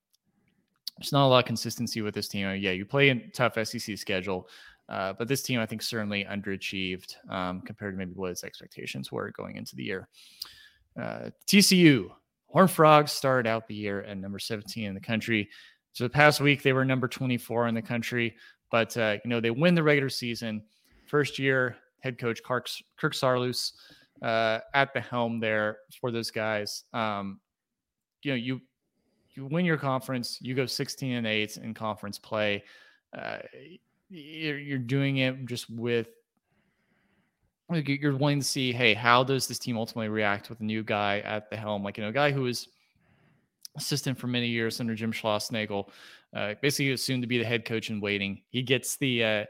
[0.98, 2.46] There's not a lot of consistency with this team.
[2.56, 4.48] Yeah, you play a tough SEC schedule,
[4.88, 9.10] uh, but this team I think certainly underachieved um, compared to maybe what his expectations
[9.10, 10.08] were going into the year.
[11.00, 12.10] Uh, TCU
[12.48, 15.48] Horned Frogs started out the year at number 17 in the country.
[15.92, 18.36] So the past week they were number 24 in the country,
[18.70, 20.62] but uh, you know they win the regular season.
[21.06, 23.72] First year head coach Kirk, Kirk Saarloos
[24.22, 26.84] uh, at the helm there for those guys.
[26.92, 27.40] Um,
[28.22, 28.60] you know, you
[29.34, 32.64] you win your conference, you go 16 and 8 in conference play.
[33.16, 33.38] Uh,
[34.08, 36.08] you're, you're doing it just with
[37.72, 41.20] you're wanting to see, hey, how does this team ultimately react with a new guy
[41.20, 41.84] at the helm?
[41.84, 42.68] Like, you know, a guy who was
[43.76, 45.88] assistant for many years under Jim Schlossnagle,
[46.34, 48.42] uh, basically assumed to be the head coach in waiting.
[48.50, 49.44] He gets the uh,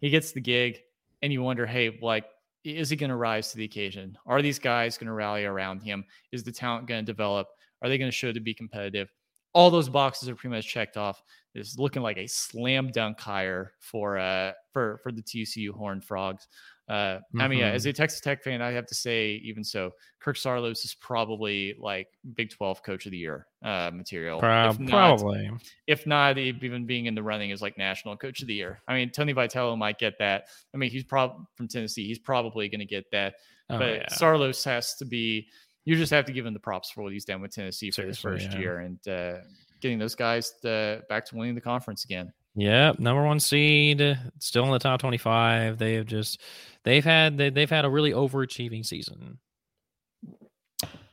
[0.00, 0.80] he gets the gig,
[1.22, 2.24] and you wonder, hey, like,
[2.66, 4.16] is he going to rise to the occasion?
[4.26, 6.04] Are these guys going to rally around him?
[6.32, 7.48] Is the talent going to develop?
[7.82, 9.12] Are they going to show to be competitive?
[9.52, 11.22] All those boxes are pretty much checked off.
[11.54, 16.46] It's looking like a slam dunk hire for uh for for the TCU Horned Frogs.
[16.88, 17.40] Uh, mm-hmm.
[17.40, 17.90] I mean, yeah, as mm-hmm.
[17.90, 22.08] a Texas Tech fan, I have to say, even so, Kirk Saarloos is probably like
[22.34, 24.38] Big 12 Coach of the Year uh, material.
[24.38, 25.50] Pro- if not, probably.
[25.86, 28.80] If not, even being in the running is like National Coach of the Year.
[28.86, 30.44] I mean, Tony Vitello might get that.
[30.74, 32.06] I mean, he's probably from Tennessee.
[32.06, 33.34] He's probably going to get that.
[33.68, 34.06] Oh, but yeah.
[34.12, 35.48] Saarloos has to be
[35.86, 38.02] you just have to give him the props for what he's done with Tennessee for
[38.02, 38.58] his first yeah.
[38.58, 39.38] year and uh,
[39.80, 42.32] getting those guys to, back to winning the conference again.
[42.56, 45.76] Yeah, number one seed, still in the top twenty-five.
[45.76, 46.40] They have just
[46.84, 49.38] they've had they, they've had a really overachieving season.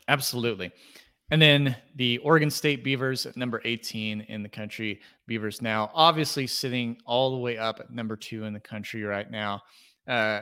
[0.07, 0.71] Absolutely.
[1.31, 5.01] And then the Oregon State Beavers at number 18 in the country.
[5.25, 9.31] Beavers now obviously sitting all the way up at number two in the country right
[9.31, 9.61] now.
[10.07, 10.41] Uh,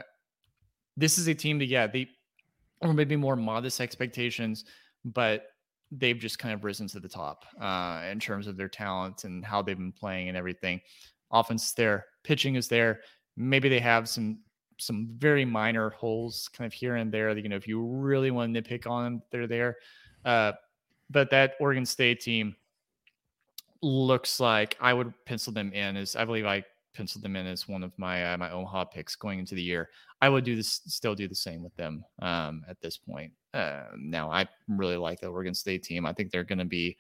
[0.98, 2.10] this is a team that, yeah, they
[2.82, 4.66] or maybe more modest expectations,
[5.06, 5.51] but
[5.92, 9.46] they've just kind of risen to the top uh, in terms of their talent and
[9.46, 10.80] how they've been playing and everything.
[11.32, 13.02] Offense is there, pitching is there.
[13.36, 14.40] Maybe they have some
[14.78, 17.36] some very minor holes kind of here and there.
[17.36, 19.78] That, you know, if you really want to nitpick on them, they're there.
[20.26, 20.54] Uh,
[21.10, 22.56] but that Oregon State team
[23.84, 26.64] looks like I would pencil them in as I believe I
[26.94, 29.90] penciled them in as one of my uh, my Omaha picks going into the year.
[30.22, 33.32] I would do this, still do the same with them um, at this point.
[33.54, 36.06] Uh, now I really like the Oregon State team.
[36.06, 36.98] I think they're going to be.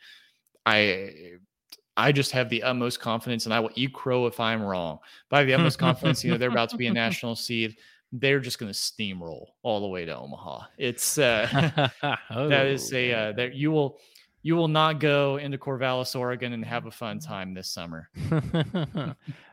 [0.66, 1.38] I
[1.98, 5.00] I just have the utmost confidence, and I will eat crow if I'm wrong.
[5.30, 6.24] But I have the utmost confidence.
[6.24, 7.78] You know, they're about to be a national seed.
[8.12, 10.66] They're just going to steamroll all the way to Omaha.
[10.78, 11.90] It's uh,
[12.30, 12.48] oh.
[12.50, 14.00] that is a uh, that you will
[14.44, 18.10] you will not go into Corvallis, Oregon, and have a fun time this summer.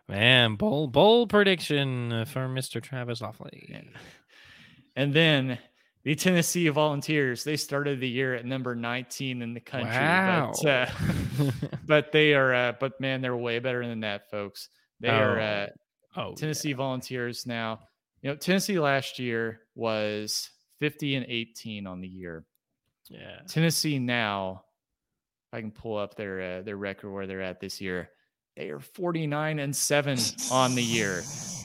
[0.09, 3.85] Man, bold bold prediction for Mister Travis Lofley.
[4.97, 5.59] And then
[6.05, 7.45] the Tennessee Volunteers.
[7.45, 9.91] They started the year at number 19 in the country.
[9.91, 10.53] Wow.
[10.63, 10.87] But, uh,
[11.87, 14.69] but they are, uh, but man, they're way better than that, folks.
[15.01, 15.17] They oh.
[15.17, 15.67] are uh,
[16.17, 16.77] oh, Tennessee yeah.
[16.77, 17.81] Volunteers now.
[18.23, 22.45] You know, Tennessee last year was 50 and 18 on the year.
[23.09, 23.41] Yeah.
[23.47, 24.65] Tennessee now,
[25.53, 28.11] I can pull up their uh, their record where they're at this year.
[28.57, 30.19] They are 49 and 7
[30.51, 31.23] on the year.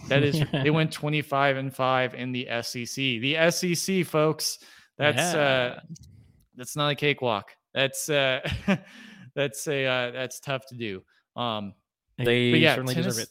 [0.08, 2.96] That is they went 25 and 5 in the SEC.
[2.96, 4.60] The SEC, folks,
[4.98, 5.42] that's yeah.
[5.42, 5.80] uh
[6.56, 7.52] that's not a cakewalk.
[7.74, 8.48] That's uh
[9.36, 11.04] that's a uh, that's tough to do.
[11.36, 11.74] Um
[12.18, 13.30] they yeah, certainly Tennessee, deserve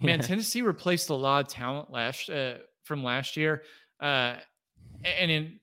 [0.00, 0.06] it.
[0.06, 3.64] man, Tennessee replaced a lot of talent last uh, from last year.
[4.00, 4.36] Uh
[5.04, 5.58] and in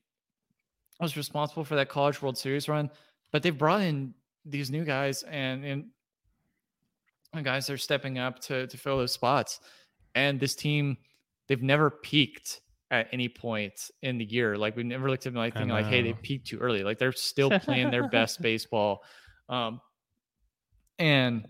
[1.00, 2.90] I was responsible for that college world series run,
[3.32, 4.12] but they've brought in
[4.44, 5.84] these new guys and and
[7.42, 9.60] guys are stepping up to to fill those spots.
[10.14, 10.96] And this team,
[11.48, 14.56] they've never peaked at any point in the year.
[14.56, 16.82] Like we never looked at them like thinking like, hey, they peaked too early.
[16.82, 19.04] Like they're still playing their best baseball.
[19.48, 19.80] Um,
[20.98, 21.46] and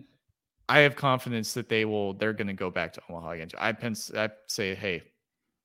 [0.68, 2.14] I have confidence that they will.
[2.14, 3.48] They're going to go back to Omaha again.
[3.58, 5.02] I, pens- I say, hey,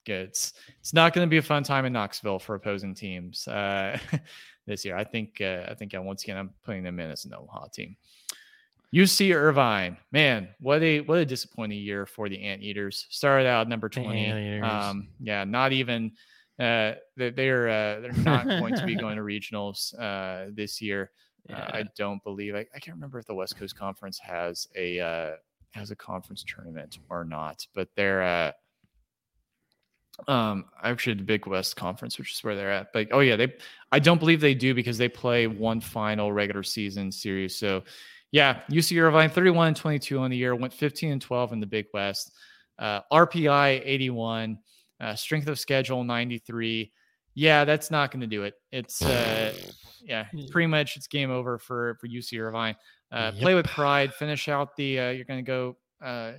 [0.08, 3.98] it's it's not going to be a fun time in Knoxville for opposing teams uh,
[4.68, 4.96] this year.
[4.96, 7.96] I think uh, I think once again I'm putting them in as an Omaha team.
[8.96, 13.08] UC Irvine, man, what a what a disappointing year for the Anteaters.
[13.10, 14.62] Started out number twenty.
[14.62, 16.14] Um, yeah, not even
[16.60, 21.12] uh, they're uh, they're not going to be going to regionals uh, this year.
[21.50, 21.60] Yeah.
[21.60, 22.56] Uh, I don't believe.
[22.56, 25.32] I, I, can't remember if the West Coast Conference has a uh,
[25.74, 28.52] has a conference tournament or not, but they're uh,
[30.32, 32.94] um actually the Big West Conference, which is where they're at.
[32.94, 33.54] But oh yeah, they
[33.92, 37.58] I don't believe they do because they play one final regular season series.
[37.58, 37.84] So
[38.36, 41.66] yeah, UC Irvine 31 and 22 on the year, went 15 and 12 in the
[41.66, 42.34] Big West.
[42.78, 44.60] Uh, RPI 81,
[45.00, 46.92] uh, strength of schedule 93.
[47.34, 48.56] Yeah, that's not going to do it.
[48.74, 49.54] It's uh,
[50.04, 52.76] yeah, pretty much it's game over for for UC Irvine.
[53.10, 53.42] Uh, yep.
[53.42, 54.14] Play with pride.
[54.14, 55.00] Finish out the.
[55.00, 56.34] Uh, you're going to go uh,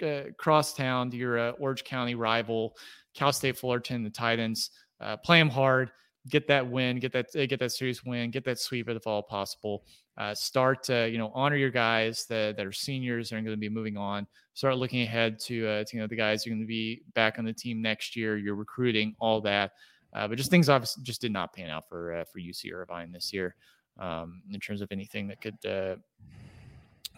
[0.00, 2.76] uh, cross town to your uh, Orange County rival,
[3.14, 4.70] Cal State Fullerton, the Titans.
[5.00, 5.90] Uh, play them hard,
[6.28, 9.24] get that win, get that uh, get that series win, get that sweep if all
[9.24, 9.82] possible
[10.18, 13.56] uh, start to you know honor your guys that, that are seniors and are going
[13.56, 14.26] to be moving on.
[14.54, 17.02] Start looking ahead to, uh, to you know the guys who are going to be
[17.14, 18.36] back on the team next year.
[18.36, 19.72] You're recruiting all that.
[20.12, 23.12] Uh, but just things obviously just did not pan out for uh, for UC Irvine
[23.12, 23.54] this year
[24.00, 25.94] um, in terms of anything that could uh,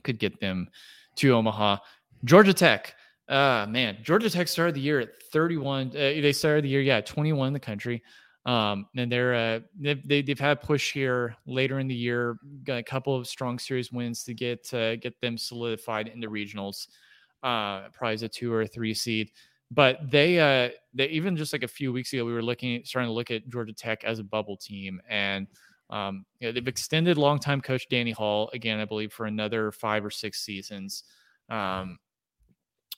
[0.05, 0.69] could get them
[1.17, 1.79] to Omaha.
[2.25, 2.95] Georgia Tech
[3.31, 7.01] uh man Georgia Tech started the year at 31 uh, they started the year yeah
[7.01, 8.03] 21 in the country
[8.47, 12.79] um, and they're uh, they've, they, have had push here later in the year, got
[12.79, 16.89] a couple of strong series wins to get uh, get them solidified in the regionals,
[17.43, 19.31] uh, probably as a two or a three seed.
[19.71, 23.11] But they uh, they even just like a few weeks ago, we were looking starting
[23.11, 25.47] to look at Georgia Tech as a bubble team, and
[25.91, 30.05] um, you know, they've extended longtime coach Danny Hall again, I believe, for another five
[30.05, 31.05] or six seasons
[31.51, 31.99] um,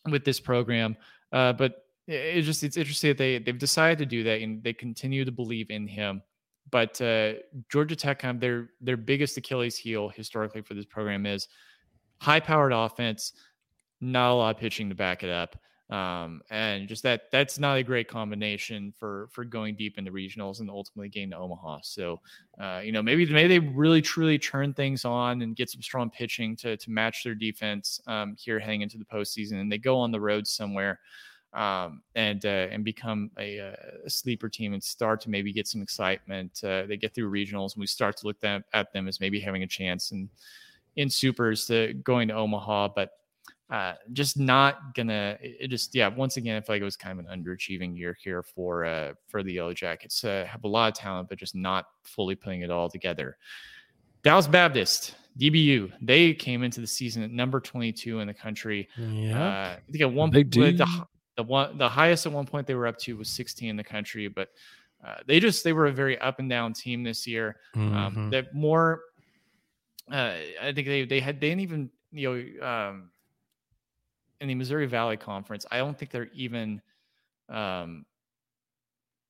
[0.09, 0.97] with this program.
[1.33, 4.73] Uh, but it's just it's interesting that they they've decided to do that and they
[4.73, 6.23] continue to believe in him.
[6.71, 7.35] But uh,
[7.71, 11.49] Georgia Tech, kind of their their biggest Achilles heel historically for this program is
[12.21, 13.33] high powered offense,
[14.01, 15.57] not a lot of pitching to back it up.
[15.91, 20.61] Um, and just that that's not a great combination for for going deep into regionals
[20.61, 21.81] and ultimately getting to Omaha.
[21.83, 22.19] So,
[22.59, 26.09] uh, you know, maybe maybe they really truly turn things on and get some strong
[26.09, 29.99] pitching to to match their defense um, here heading into the postseason, and they go
[29.99, 30.99] on the road somewhere
[31.55, 33.77] um, and uh, and become a, uh,
[34.07, 36.61] a, sleeper team and start to maybe get some excitement.
[36.65, 39.39] Uh, they get through regionals and we start to look them, at them as maybe
[39.39, 40.31] having a chance and
[40.97, 43.11] in supers to going to Omaha, but
[43.71, 45.39] uh, just not gonna.
[45.41, 46.09] It just yeah.
[46.09, 49.15] Once again, I feel like it was kind of an underachieving year here for uh,
[49.29, 50.23] for the Yellow Jackets.
[50.25, 53.39] Uh, have a lot of talent, but just not fully putting it all together.
[54.23, 58.89] Dallas Baptist, DBU, they came into the season at number 22 in the country.
[58.97, 61.07] Yeah, uh, I think at one point, the,
[61.37, 63.85] the one the highest at one point they were up to was 16 in the
[63.85, 64.49] country, but
[65.05, 67.57] uh, they just they were a very up and down team this year.
[67.75, 67.97] Um, mm-hmm.
[67.97, 69.01] Um, that more,
[70.11, 73.11] uh, I think they they had they didn't even you know um,
[74.41, 76.81] in the Missouri Valley Conference, I don't think they're even.
[77.49, 78.07] Um,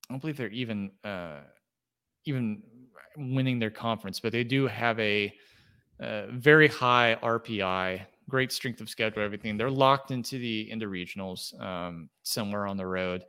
[0.09, 1.41] I don't believe they're even uh,
[2.25, 2.63] even
[3.17, 5.33] winning their conference, but they do have a,
[6.01, 8.03] a very high RPI,
[8.33, 9.59] great strength of schedule, everything.
[9.59, 13.25] They're locked into the into regionals um, somewhere on the road,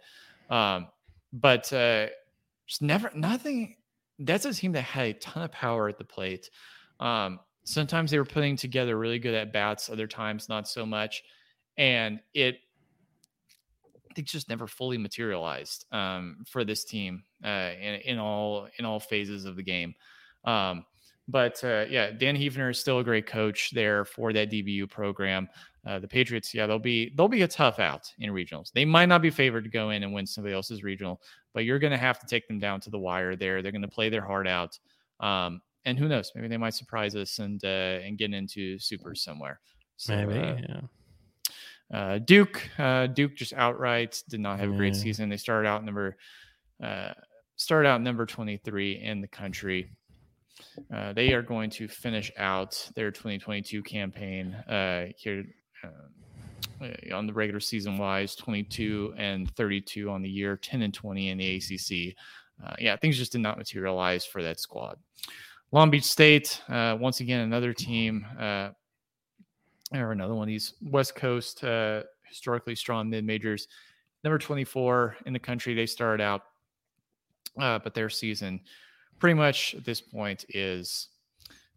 [0.50, 0.88] um,
[1.34, 2.08] but uh,
[2.66, 3.76] just never nothing.
[4.18, 6.50] That's a team that had a ton of power at the plate.
[7.02, 11.24] Um, sometimes they were putting together really good at bats, other times not so much
[11.78, 12.58] and it
[14.16, 19.00] think just never fully materialized um, for this team uh, in, in, all in all
[19.00, 19.96] phases of the game.
[20.46, 20.86] Um,
[21.28, 25.48] but uh, yeah, Dan Heefner is still a great coach there for that DBU program.
[25.86, 28.72] Uh, the Patriots, yeah, they'll be they'll be a tough out in regionals.
[28.72, 31.22] They might not be favored to go in and win somebody else's regional,
[31.54, 33.36] but you're going to have to take them down to the wire.
[33.36, 34.78] There, they're going to play their heart out.
[35.20, 36.32] Um, and who knows?
[36.36, 37.68] Maybe they might surprise us and uh,
[38.04, 39.60] and get into super somewhere.
[39.98, 40.82] So, maybe, uh, yeah.
[41.94, 45.30] Uh, Duke, uh, Duke just outright did not have a great season.
[45.30, 46.18] They started out number
[46.84, 47.14] uh,
[47.56, 49.92] started out number 23 in the country.
[50.94, 55.44] Uh, they are going to finish out their 2022 campaign uh, here
[55.84, 61.30] uh, on the regular season wise 22 and 32 on the year 10 and 20
[61.30, 62.16] in the acc
[62.66, 64.98] uh, yeah things just did not materialize for that squad
[65.72, 68.70] long beach state uh, once again another team uh,
[69.94, 73.68] or another one of these West Coast uh, historically strong mid majors.
[74.24, 76.42] Number 24 in the country, they started out,
[77.60, 78.62] uh, but their season
[79.24, 81.08] pretty much at this point is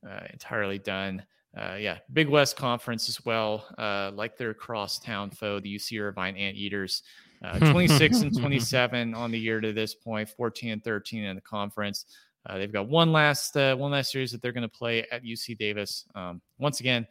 [0.04, 1.22] uh, entirely done.
[1.56, 6.36] Uh, yeah, Big West Conference as well, uh, like their crosstown foe, the UC Irvine
[6.36, 7.04] Anteaters.
[7.44, 11.40] Uh, 26 and 27 on the year to this point, 14 and 13 in the
[11.40, 12.06] conference.
[12.46, 15.22] Uh, they've got one last uh, one last series that they're going to play at
[15.22, 16.04] UC Davis.
[16.16, 17.06] Um, once again,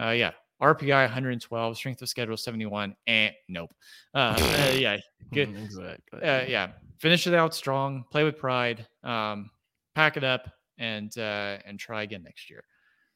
[0.00, 0.30] uh, yeah,
[0.62, 2.94] RPI 112, strength of schedule 71.
[3.08, 3.74] And eh, nope.
[4.14, 4.98] Uh, uh, yeah,
[5.32, 5.48] good.
[5.48, 6.22] exactly.
[6.22, 6.68] Uh, yeah,
[6.98, 8.04] finish it out strong.
[8.12, 8.86] Play with pride.
[9.02, 9.50] Um,
[9.94, 12.64] pack it up and uh, and try again next year.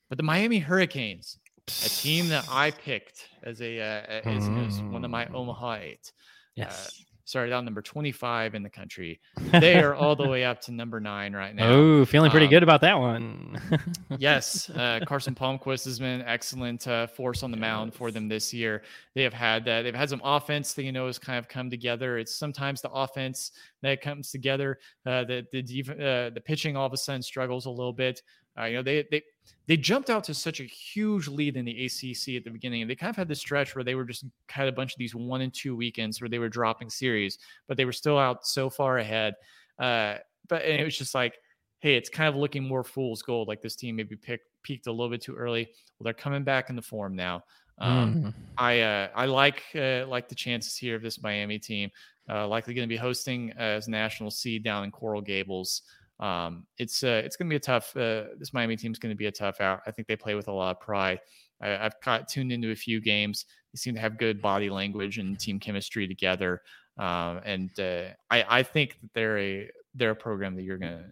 [0.09, 1.39] But the Miami Hurricanes,
[1.85, 6.12] a team that I picked as a uh, as, as one of my Omaha eight.
[6.59, 9.20] Uh, yes started out number 25 in the country.
[9.51, 11.68] They are all the way up to number nine right now.
[11.68, 13.61] Oh, feeling pretty um, good about that one.
[14.18, 14.70] yes.
[14.70, 18.83] Uh, Carson Palmquist has been excellent uh, force on the mound for them this year.
[19.14, 19.83] They have had that.
[19.83, 22.16] They've had some offense that, you know, has kind of come together.
[22.16, 23.51] It's sometimes the offense
[23.83, 24.79] that comes together.
[25.05, 28.22] Uh, the, the, uh, the pitching all of a sudden struggles a little bit.
[28.59, 29.23] Uh, you know, they, they,
[29.67, 32.83] they jumped out to such a huge lead in the ACC at the beginning.
[32.83, 34.99] And they kind of had this stretch where they were just had a bunch of
[34.99, 37.39] these one and two weekends where they were dropping series,
[37.69, 39.35] but they were still out so far ahead.
[39.79, 40.17] Uh,
[40.49, 41.39] but it was just like,
[41.81, 43.49] hey, it's kind of looking more fool's gold.
[43.49, 45.69] Like this team maybe picked, peaked a little bit too early.
[45.99, 47.43] Well, they're coming back in the form now.
[47.79, 48.35] Um, mm.
[48.57, 51.91] I uh, I like uh, like the chances here of this Miami team.
[52.29, 55.83] Uh, likely going to be hosting as national seed down in Coral Gables.
[56.19, 57.97] Um, it's uh, it's going to be a tough.
[57.97, 59.81] Uh, this Miami team is going to be a tough out.
[59.87, 61.21] I think they play with a lot of pride.
[61.61, 63.47] I, have caught tuned into a few games.
[63.73, 66.62] They seem to have good body language and team chemistry together.
[66.99, 71.05] Um, and uh, I, I think that they're a they're a program that you're gonna.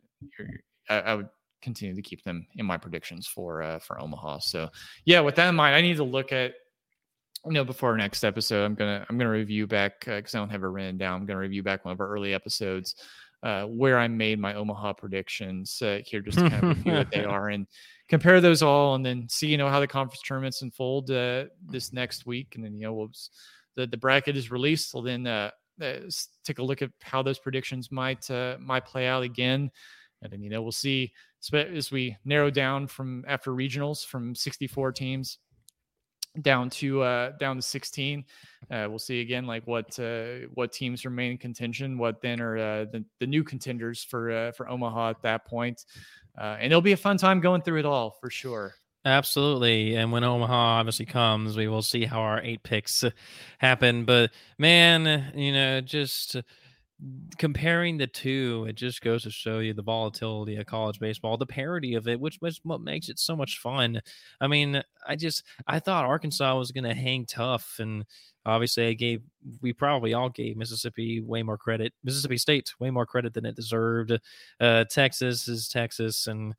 [0.88, 1.28] I, I would
[1.62, 4.38] continue to keep them in my predictions for uh, for Omaha.
[4.38, 4.70] So
[5.05, 6.55] yeah, with that in mind, I need to look at
[7.44, 8.64] you know before our next episode.
[8.64, 11.20] I'm gonna I'm gonna review back because uh, I don't have it written down.
[11.20, 12.94] I'm gonna review back one of our early episodes
[13.45, 17.11] uh, where I made my Omaha predictions uh, here, just to kind of review what
[17.11, 17.66] they are and
[18.09, 21.92] compare those all, and then see you know how the conference tournaments unfold uh, this
[21.92, 23.11] next week, and then you know we'll,
[23.76, 24.95] the the bracket is released.
[24.95, 25.51] We'll then uh,
[25.82, 25.97] uh,
[26.42, 29.70] take a look at how those predictions might uh, might play out again,
[30.22, 31.12] and then you know we'll see
[31.53, 35.38] as we narrow down from after regionals from 64 teams
[36.41, 38.24] down to uh, down to 16.
[38.70, 42.57] Uh, we'll see again like what uh, what teams remain in contention, what then are
[42.57, 45.85] uh, the, the new contenders for uh, for Omaha at that point.
[46.37, 48.74] Uh, and it'll be a fun time going through it all for sure.
[49.07, 49.97] Absolutely.
[49.97, 53.05] And when Omaha obviously comes, we will see how our eight picks
[53.59, 54.07] happen.
[54.07, 56.37] But man, you know, just
[57.38, 61.47] comparing the two, it just goes to show you the volatility of college baseball, the
[61.47, 64.01] parity of it, which was what makes it so much fun.
[64.40, 68.05] I mean, I just I thought Arkansas was going to hang tough, and
[68.47, 69.22] obviously, I gave
[69.61, 73.57] we probably all gave Mississippi way more credit, Mississippi State way more credit than it
[73.57, 74.12] deserved.
[74.61, 76.55] Uh, Texas is Texas, and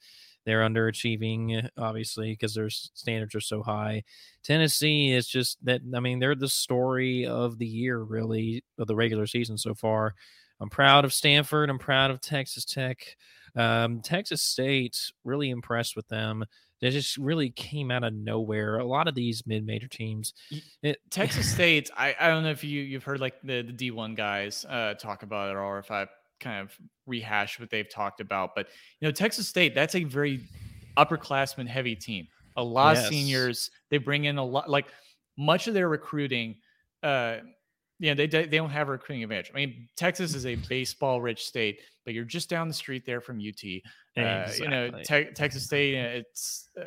[0.46, 4.04] they're underachieving, obviously, because their standards are so high.
[4.44, 5.82] Tennessee is just that.
[5.96, 10.14] I mean, they're the story of the year, really, of the regular season so far.
[10.60, 11.70] I'm proud of Stanford.
[11.70, 13.18] I'm proud of Texas Tech.
[13.56, 16.46] Um, Texas State, really impressed with them.
[16.82, 18.78] They just really came out of nowhere.
[18.78, 20.34] A lot of these mid-major teams.
[20.84, 24.16] It, Texas State, I, I don't know if you you've heard like the the D1
[24.16, 26.06] guys uh, talk about it, or if I
[26.46, 26.78] kind of
[27.08, 28.52] rehash what they've talked about.
[28.56, 28.68] But
[29.00, 30.42] you know, Texas State, that's a very
[30.96, 32.28] upperclassman heavy team.
[32.56, 33.06] A lot yes.
[33.06, 33.72] of seniors.
[33.90, 34.86] They bring in a lot, like
[35.38, 36.56] much of their recruiting.
[37.04, 37.38] Uh,
[38.00, 39.52] yeah, they they don't have a recruiting advantage.
[39.54, 43.22] I mean, Texas is a baseball rich state, but you're just down the street there
[43.22, 43.64] from UT.
[44.18, 46.86] Uh, You know, te- Texas State, it's uh,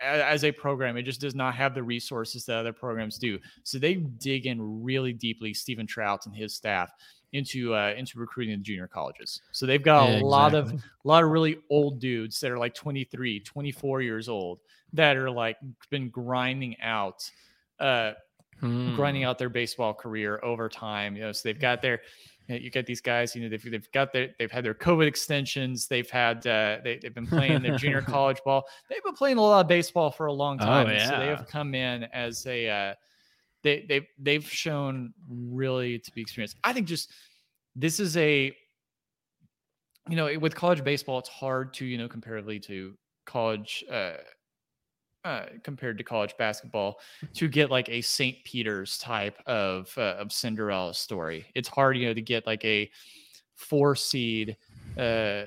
[0.00, 3.38] as a program, it just does not have the resources that other programs do.
[3.64, 5.52] So they dig in really deeply.
[5.52, 6.90] Steven Trout and his staff
[7.32, 9.42] into uh, into recruiting the junior colleges.
[9.52, 12.58] So they've got yeah, a lot of a lot of really old dudes that are
[12.58, 14.60] like 23, 24 years old
[14.92, 15.56] that are like
[15.90, 17.30] been grinding out
[17.78, 18.12] uh
[18.58, 18.94] hmm.
[18.96, 21.16] grinding out their baseball career over time.
[21.16, 22.00] You know, so they've got their
[22.58, 25.86] you get these guys, you know, they've, they've got their, they've had their COVID extensions.
[25.86, 28.66] They've had, uh, they, they've been playing their junior college ball.
[28.88, 30.88] They've been playing a lot of baseball for a long oh, time.
[30.88, 31.10] Oh, yeah.
[31.10, 32.94] So they have come in as a, uh,
[33.62, 36.56] they they they've shown really to be experienced.
[36.64, 37.10] I think just
[37.76, 38.54] this is a
[40.08, 42.94] you know with college baseball, it's hard to you know comparatively to
[43.26, 43.84] college.
[43.90, 44.14] Uh,
[45.22, 46.98] uh, compared to college basketball,
[47.34, 48.42] to get like a St.
[48.42, 52.90] Peter's type of uh, of Cinderella story, it's hard, you know, to get like a
[53.54, 54.56] four seed
[54.96, 55.44] uh,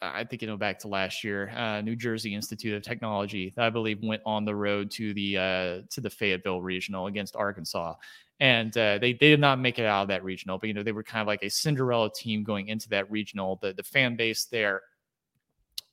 [0.00, 3.68] I think you know back to last year, uh, New Jersey Institute of Technology, I
[3.70, 7.94] believe, went on the road to the uh, to the Fayetteville regional against Arkansas,
[8.38, 10.58] and uh, they they did not make it out of that regional.
[10.58, 13.58] But you know they were kind of like a Cinderella team going into that regional.
[13.60, 14.82] The the fan base there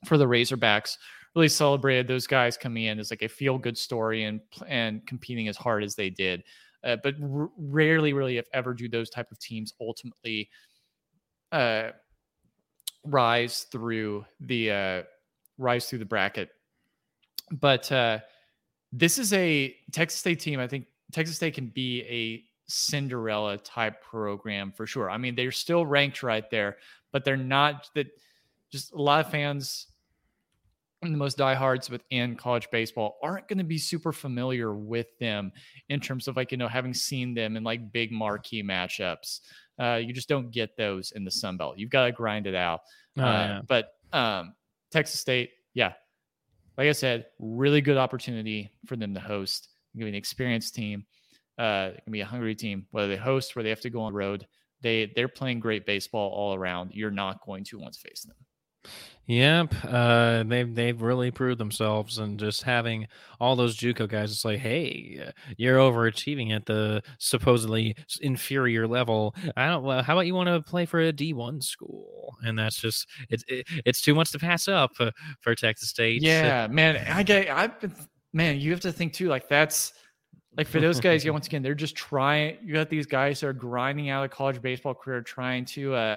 [0.04, 0.96] for the Razorbacks
[1.34, 5.48] really celebrated those guys coming in as like a feel good story and and competing
[5.48, 6.44] as hard as they did.
[6.84, 10.48] Uh, but r- rarely, really, if ever, do those type of teams ultimately.
[13.06, 15.02] Rise through the uh,
[15.58, 16.50] rise through the bracket.
[17.50, 18.20] But uh,
[18.92, 20.60] this is a Texas State team.
[20.60, 25.10] I think Texas State can be a Cinderella type program for sure.
[25.10, 26.78] I mean, they're still ranked right there,
[27.12, 28.06] but they're not that.
[28.72, 29.86] Just a lot of fans,
[31.00, 35.52] the most diehards within college baseball, aren't going to be super familiar with them
[35.88, 39.40] in terms of like you know having seen them in like big marquee matchups.
[39.78, 41.78] Uh, you just don't get those in the Sun Belt.
[41.78, 42.80] You've got to grind it out.
[43.18, 43.60] Oh, uh, yeah.
[43.66, 44.54] But um,
[44.90, 45.92] Texas State, yeah,
[46.76, 49.68] like I said, really good opportunity for them to host.
[49.96, 51.06] Give an experienced team.
[51.58, 54.02] Uh, it can be a hungry team, whether they host, where they have to go
[54.02, 54.46] on the road.
[54.82, 56.90] They they're playing great baseball all around.
[56.92, 58.36] You're not going to want to face them.
[59.28, 63.08] Yep, uh, they've they've really proved themselves, and just having
[63.40, 69.34] all those JUCO guys, it's like, hey, you're overachieving at the supposedly inferior level.
[69.56, 69.82] I don't.
[69.82, 72.36] Well, how about you want to play for a D one school?
[72.42, 75.10] And that's just it's it, it's too much to pass up uh,
[75.40, 76.22] for Texas State.
[76.26, 77.48] Yeah, man, I get.
[77.48, 77.92] I've been
[78.32, 78.60] man.
[78.60, 79.26] You have to think too.
[79.26, 79.92] Like that's
[80.56, 81.24] like for those guys.
[81.24, 82.58] yeah, once again, they're just trying.
[82.62, 86.16] You got these guys that are grinding out a college baseball career, trying to uh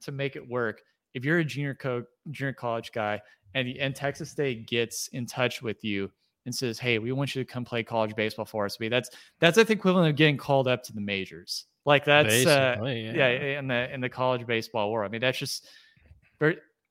[0.00, 0.82] to make it work
[1.14, 3.20] if you're a junior co- junior college guy
[3.54, 6.10] and and Texas State gets in touch with you
[6.46, 9.10] and says, "Hey, we want you to come play college baseball for us," that's
[9.40, 11.66] that's the equivalent of getting called up to the majors.
[11.84, 13.12] Like that's uh, yeah.
[13.12, 13.58] yeah.
[13.58, 15.08] in the in the college baseball world.
[15.08, 15.66] I mean, that's just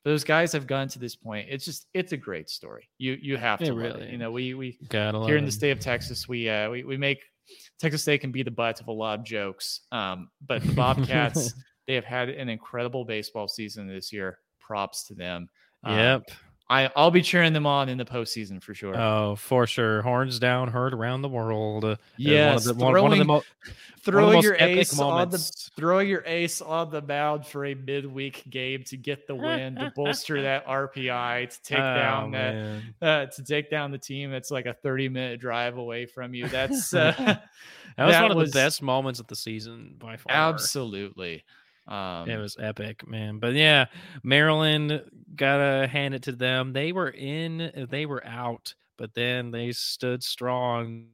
[0.03, 1.47] those guys have gone to this point.
[1.49, 2.89] It's just it's a great story.
[2.97, 4.09] You you have to really.
[4.11, 4.77] You know, we we
[5.25, 7.21] here in the state of Texas, we uh we we make
[7.79, 9.81] Texas State can be the butt of a lot of jokes.
[9.91, 11.53] Um, but the Bobcats
[11.87, 14.39] They have had an incredible baseball season this year.
[14.59, 15.49] Props to them.
[15.83, 16.23] Um, yep.
[16.71, 18.97] I I'll be cheering them on in the postseason for sure.
[18.97, 20.01] Oh, for sure.
[20.03, 21.97] Horns down, heard around the world.
[22.15, 23.43] Yes, one of the, one, one of the mo-
[23.99, 25.37] throw your ace on the
[25.75, 29.91] throw your ace on the mound for a midweek game to get the win to
[29.93, 34.49] bolster that RPI to take oh, down that uh, to take down the team that's
[34.49, 36.47] like a 30 minute drive away from you.
[36.51, 40.15] That's uh, that was that one of was, the best moments of the season by
[40.15, 40.33] far.
[40.33, 41.43] Absolutely.
[41.87, 43.39] Um, it was epic, man.
[43.39, 43.85] But yeah,
[44.23, 45.03] Maryland
[45.35, 46.73] gotta hand it to them.
[46.73, 51.07] They were in, they were out, but then they stood strong.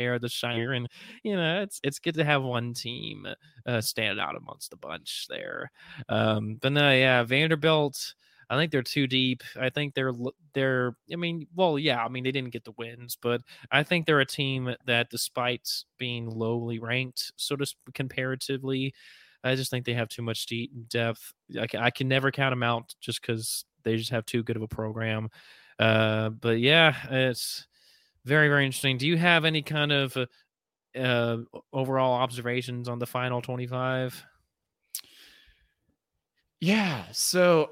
[0.00, 0.88] Air the shire, and
[1.24, 3.26] you know it's it's good to have one team
[3.66, 5.72] uh, stand out amongst the bunch there.
[6.08, 8.14] Um, but no, yeah, Vanderbilt
[8.50, 9.42] I think they're too deep.
[9.60, 10.12] I think they're
[10.54, 10.96] they're.
[11.12, 12.02] I mean, well, yeah.
[12.02, 15.68] I mean, they didn't get the wins, but I think they're a team that, despite
[15.98, 18.94] being lowly ranked, sort of comparatively,
[19.44, 21.32] I just think they have too much deep depth.
[21.60, 24.56] I can, I can never count them out just because they just have too good
[24.56, 25.28] of a program.
[25.78, 27.66] Uh, but yeah, it's
[28.24, 28.98] very very interesting.
[28.98, 30.26] Do you have any kind of uh,
[30.98, 31.38] uh
[31.72, 34.24] overall observations on the final twenty five?
[36.60, 37.70] Yeah, so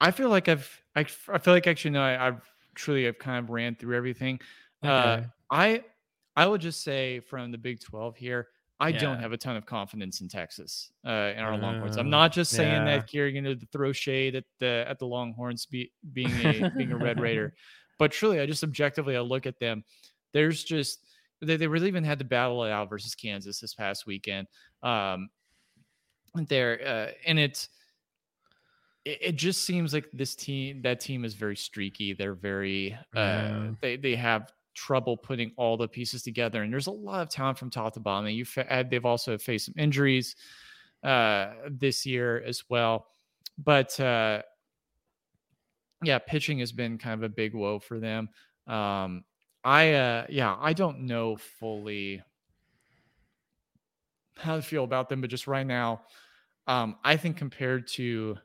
[0.00, 2.42] I feel like I've I, I feel like actually no I, have
[2.74, 4.40] truly I've kind of ran through everything.
[4.84, 5.08] Uh, okay.
[5.08, 5.84] Uh, I
[6.36, 8.48] I would just say from the Big Twelve here,
[8.80, 8.98] I yeah.
[8.98, 11.96] don't have a ton of confidence in Texas uh, in our uh, Longhorns.
[11.96, 12.98] I'm not just saying yeah.
[12.98, 16.70] that here, you know, to throw shade at the at the Longhorns be, being a
[16.76, 17.54] being a Red Raider,
[17.98, 19.82] but truly, I just objectively I look at them.
[20.32, 21.00] There's just
[21.40, 24.46] they, they really even had to battle it out versus Kansas this past weekend.
[24.82, 25.28] Um,
[26.46, 27.68] there uh, and it's
[29.08, 32.12] it, it, just seems like this team that team is very streaky.
[32.12, 36.92] They're very uh, they they have trouble putting all the pieces together and there's a
[36.92, 38.26] lot of talent from top to bottom.
[38.26, 40.36] And you've had they've also faced some injuries
[41.02, 43.06] uh, this year as well.
[43.56, 44.42] But uh,
[46.04, 48.28] yeah pitching has been kind of a big woe for them.
[48.66, 49.24] Um,
[49.64, 52.22] i uh, yeah i don't know fully
[54.36, 56.02] how to feel about them but just right now
[56.68, 58.36] um, i think compared to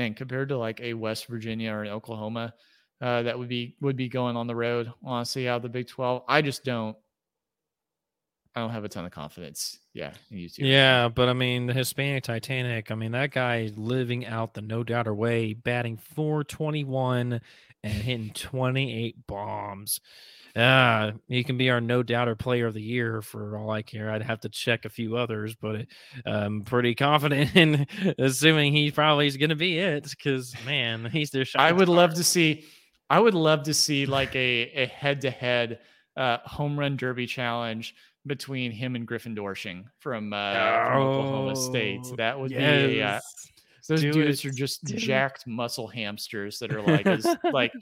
[0.00, 2.54] man, compared to like a West Virginia or an Oklahoma,
[3.02, 4.90] uh, that would be would be going on the road.
[5.04, 6.96] Honestly, out of the Big Twelve, I just don't.
[8.54, 9.78] I don't have a ton of confidence.
[9.92, 10.12] Yeah,
[10.66, 12.90] Yeah, but I mean, the Hispanic Titanic.
[12.90, 17.40] I mean, that guy living out the no doubter way, batting 421
[17.84, 20.00] and hitting 28 bombs.
[20.56, 24.10] Ah, he can be our no doubter player of the year for all I care.
[24.10, 25.86] I'd have to check a few others, but
[26.26, 27.86] I'm pretty confident in
[28.18, 31.62] assuming he probably is going to be it because man, he's their shot.
[31.62, 32.64] I would love to see.
[33.08, 35.80] I would love to see like a a head to head
[36.16, 37.94] uh home run derby challenge
[38.26, 42.00] between him and Griffin Doersching from, uh, oh, from Oklahoma State.
[42.04, 42.86] Oh, that would yes.
[42.86, 43.02] be.
[43.02, 43.20] Uh,
[43.88, 44.48] those Do dudes it.
[44.48, 47.72] are just jacked muscle hamsters that are like as like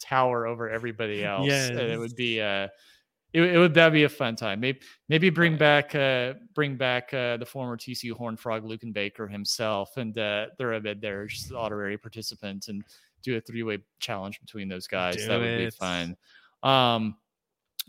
[0.00, 1.46] tower over everybody else.
[1.46, 2.68] Yeah, and it would be uh
[3.34, 4.60] it, it would that be a fun time.
[4.60, 9.26] Maybe maybe bring back uh bring back uh the former TCU Horn Frog Luken Baker
[9.26, 12.84] himself and uh throw a bit there just honorary participant and
[13.22, 15.16] do a three way challenge between those guys.
[15.16, 15.70] Do that would it.
[15.72, 16.16] be fun.
[16.62, 17.16] Um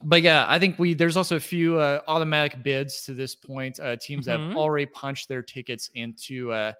[0.03, 3.79] but yeah, I think we there's also a few uh, automatic bids to this point.
[3.79, 4.41] Uh, teams mm-hmm.
[4.41, 6.73] that have already punched their tickets into uh,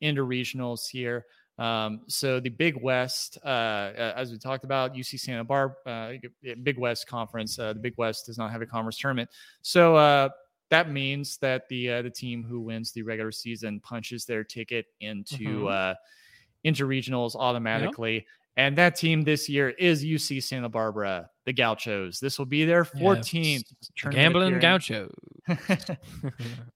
[0.00, 1.26] into regionals here.
[1.58, 6.78] Um, so the Big West, uh, as we talked about, UC Santa Barbara, uh, Big
[6.78, 7.58] West Conference.
[7.58, 9.28] Uh, the Big West does not have a conference tournament,
[9.62, 10.28] so uh,
[10.70, 14.86] that means that the uh, the team who wins the regular season punches their ticket
[15.00, 15.66] into mm-hmm.
[15.66, 15.94] Uh,
[16.64, 18.14] into regionals automatically.
[18.14, 18.24] Yep.
[18.56, 22.18] And that team this year is UC Santa Barbara, the Gauchos.
[22.18, 23.62] This will be their 14th
[24.02, 25.08] yeah, Gambling Gaucho.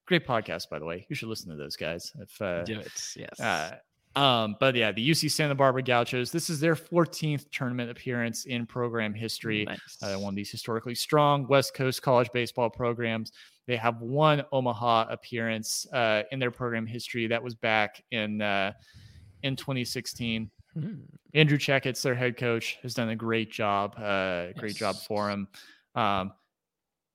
[0.05, 1.05] Great podcast, by the way.
[1.09, 2.13] You should listen to those guys.
[2.17, 3.73] If uh, do it, yes.
[4.15, 6.31] Um, but yeah, the UC Santa Barbara Gauchos.
[6.31, 9.65] This is their 14th tournament appearance in program history.
[9.65, 9.97] Nice.
[10.01, 13.31] Uh, one of these historically strong West Coast college baseball programs.
[13.65, 17.27] They have one Omaha appearance uh, in their program history.
[17.27, 18.73] That was back in uh,
[19.41, 20.49] in 2016.
[20.77, 21.01] Mm.
[21.33, 23.97] Andrew Checketts, their head coach, has done a great job.
[23.97, 25.47] Uh, great job for him.
[25.95, 26.33] Um,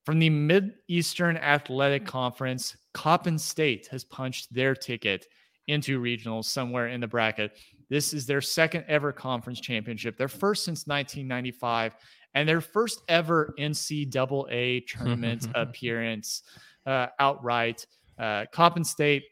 [0.04, 5.26] from the Mid Eastern Athletic Conference, Coppin State has punched their ticket
[5.69, 7.57] into regionals somewhere in the bracket.
[7.89, 11.95] This is their second ever conference championship, their first since 1995,
[12.35, 16.43] and their first ever NCAA tournament appearance
[16.86, 17.86] uh, outright.
[18.19, 19.24] Uh, Coppin State,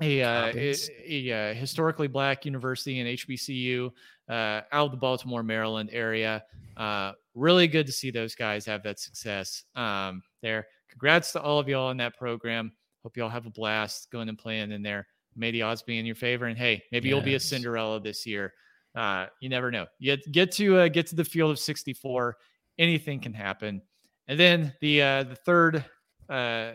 [0.00, 0.74] a, uh, a,
[1.06, 3.90] a, a, historically black university in HBCU
[4.28, 6.44] uh, out of the Baltimore, Maryland area.
[6.76, 10.66] Uh, really good to see those guys have that success um, there.
[10.90, 12.72] Congrats to all of y'all in that program.
[13.02, 15.06] Hope y'all have a blast going and playing in there.
[15.36, 16.46] May the odds be in your favor.
[16.46, 17.14] And hey, maybe yes.
[17.14, 18.52] you'll be a Cinderella this year.
[18.94, 19.86] Uh, you never know.
[19.98, 22.36] You get, get to uh, get to the field of 64.
[22.78, 23.82] Anything can happen.
[24.28, 25.84] And then the uh, the third
[26.28, 26.72] uh,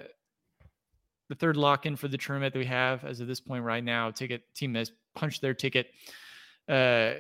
[1.30, 3.84] the third lock in for the tournament that we have as of this point right
[3.84, 5.88] now, ticket team has punched their ticket
[6.70, 7.14] uh,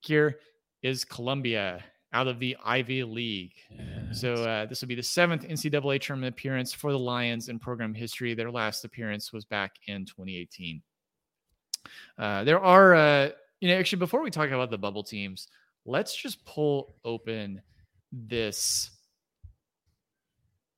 [0.00, 0.38] here
[0.82, 3.54] is Columbia out of the Ivy League.
[3.70, 4.20] Yes.
[4.20, 7.94] So uh, this will be the seventh NCAA tournament appearance for the Lions in program
[7.94, 8.34] history.
[8.34, 10.82] Their last appearance was back in 2018.
[12.18, 13.28] Uh, there are, uh,
[13.60, 15.48] you know, actually, before we talk about the bubble teams,
[15.86, 17.62] let's just pull open
[18.12, 18.90] this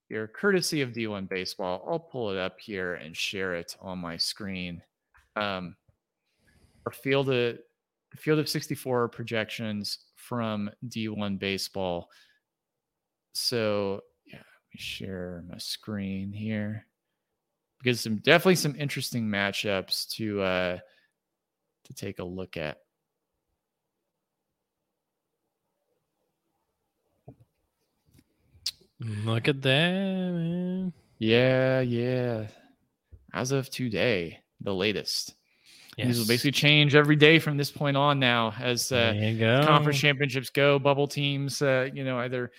[0.09, 1.83] here, courtesy of D1 Baseball.
[1.89, 4.83] I'll pull it up here and share it on my screen.
[5.37, 5.75] Um,
[6.85, 7.59] our field of
[8.19, 12.09] field of 64 projections from D1 Baseball.
[13.33, 16.87] So yeah, let me share my screen here
[17.79, 20.79] because some definitely some interesting matchups to uh
[21.85, 22.79] to take a look at.
[29.01, 30.93] Look at that, man.
[31.19, 32.47] Yeah, yeah.
[33.35, 35.35] As of today, the latest.
[35.97, 36.07] Yes.
[36.07, 39.13] These will basically change every day from this point on now as uh,
[39.67, 40.79] conference championships go.
[40.79, 42.51] Bubble teams, uh, you know, either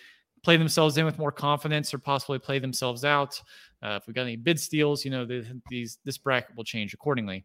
[0.44, 3.42] play themselves in with more confidence or possibly play themselves out.
[3.82, 6.94] Uh, if we've got any bid steals, you know, the, these this bracket will change
[6.94, 7.44] accordingly.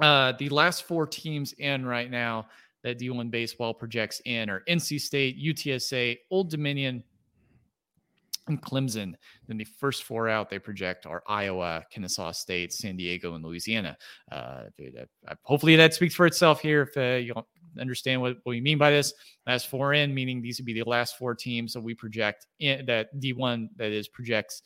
[0.00, 2.46] Uh, the last four teams in right now
[2.84, 7.02] that D1 baseball projects in are NC State, UTSA, Old Dominion,
[8.48, 9.14] and Clemson.
[9.46, 13.96] Then the first four out they project are Iowa, Kennesaw State, San Diego, and Louisiana.
[14.30, 14.64] Uh,
[15.42, 16.82] hopefully that speaks for itself here.
[16.82, 17.34] If uh, you
[17.80, 19.12] understand what, what we mean by this,
[19.46, 22.86] last four in, meaning these would be the last four teams that we project in,
[22.86, 24.62] that D1 that is projects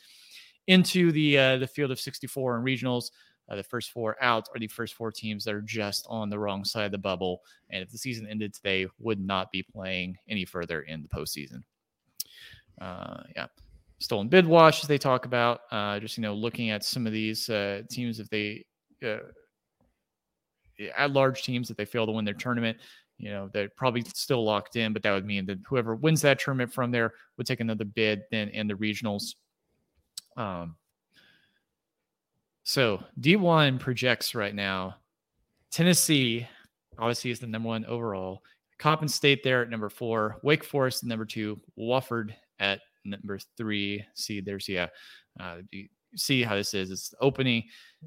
[0.66, 3.10] into the uh, the field of 64 and regionals.
[3.48, 6.38] Uh, the first four out are the first four teams that are just on the
[6.38, 10.16] wrong side of the bubble, and if the season ended today, would not be playing
[10.28, 11.62] any further in the postseason.
[12.80, 13.46] Uh, yeah
[14.00, 15.60] stolen bid wash as they talk about.
[15.70, 18.64] Uh, just you know, looking at some of these uh, teams if they
[19.04, 19.18] uh,
[20.96, 22.76] at large teams if they fail to win their tournament,
[23.18, 26.40] you know, they're probably still locked in, but that would mean that whoever wins that
[26.40, 29.34] tournament from there would take another bid then in the regionals.
[30.36, 30.76] Um,
[32.64, 34.96] so D1 projects right now
[35.70, 36.46] Tennessee
[36.98, 38.42] obviously is the number one overall.
[38.78, 44.44] Coppin State there at number four, Wake Forest number two, Wofford at number three seed
[44.44, 44.60] there.
[44.60, 44.86] So yeah,
[45.38, 46.90] uh, you see how this is.
[46.90, 47.64] It's the opening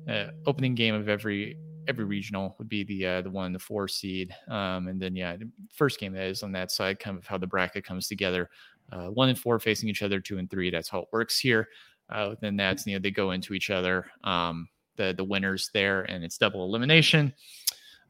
[0.07, 1.57] uh, opening game of every
[1.88, 5.36] every regional would be the uh, the one the four seed, um, and then yeah,
[5.38, 8.49] the first game that is on that side, kind of how the bracket comes together.
[8.91, 10.70] Uh, one and four facing each other, two and three.
[10.70, 11.70] That's how it works here.
[12.10, 14.06] Uh, then that's you know they go into each other.
[14.24, 14.68] Um,
[14.98, 17.34] the the winners there, and it's double elimination.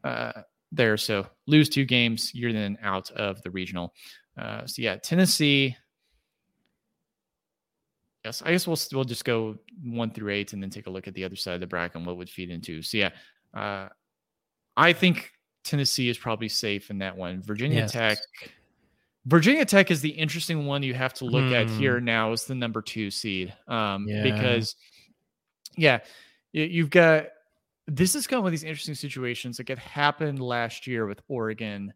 [0.02, 0.32] Uh,
[0.72, 3.94] there, so lose two games, you're then out of the regional.
[4.36, 5.76] Uh, so yeah, Tennessee
[8.24, 11.06] Yes, I guess we'll we'll just go one through eight and then take a look
[11.06, 12.80] at the other side of the bracket and what would feed into.
[12.80, 13.10] So yeah,
[13.52, 13.88] uh,
[14.76, 15.30] I think
[15.62, 17.42] Tennessee is probably safe in that one.
[17.42, 17.92] Virginia yes.
[17.92, 18.18] Tech.
[19.26, 21.54] Virginia Tech is the interesting one you have to look hmm.
[21.54, 23.54] at here now is the number two seed.
[23.68, 24.22] Um, yeah.
[24.22, 24.76] because
[25.76, 26.00] yeah,
[26.52, 27.26] you've got
[27.86, 29.58] this is kind of one of these interesting situations.
[29.58, 31.92] Like it happened last year with Oregon.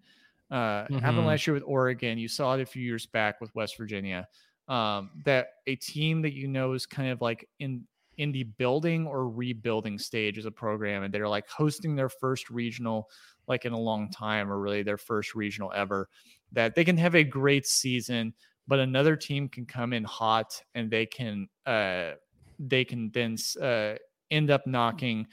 [0.50, 0.98] Uh, mm-hmm.
[0.98, 2.18] happened last year with Oregon.
[2.18, 4.28] You saw it a few years back with West Virginia
[4.68, 7.84] um, that a team that you know is kind of like in
[8.18, 12.50] in the building or rebuilding stage as a program and they're like hosting their first
[12.50, 13.08] regional
[13.46, 16.08] like in a long time or really their first regional ever
[16.52, 18.34] that they can have a great season
[18.66, 22.10] but another team can come in hot and they can uh
[22.58, 23.94] they can then uh
[24.30, 25.26] end up knocking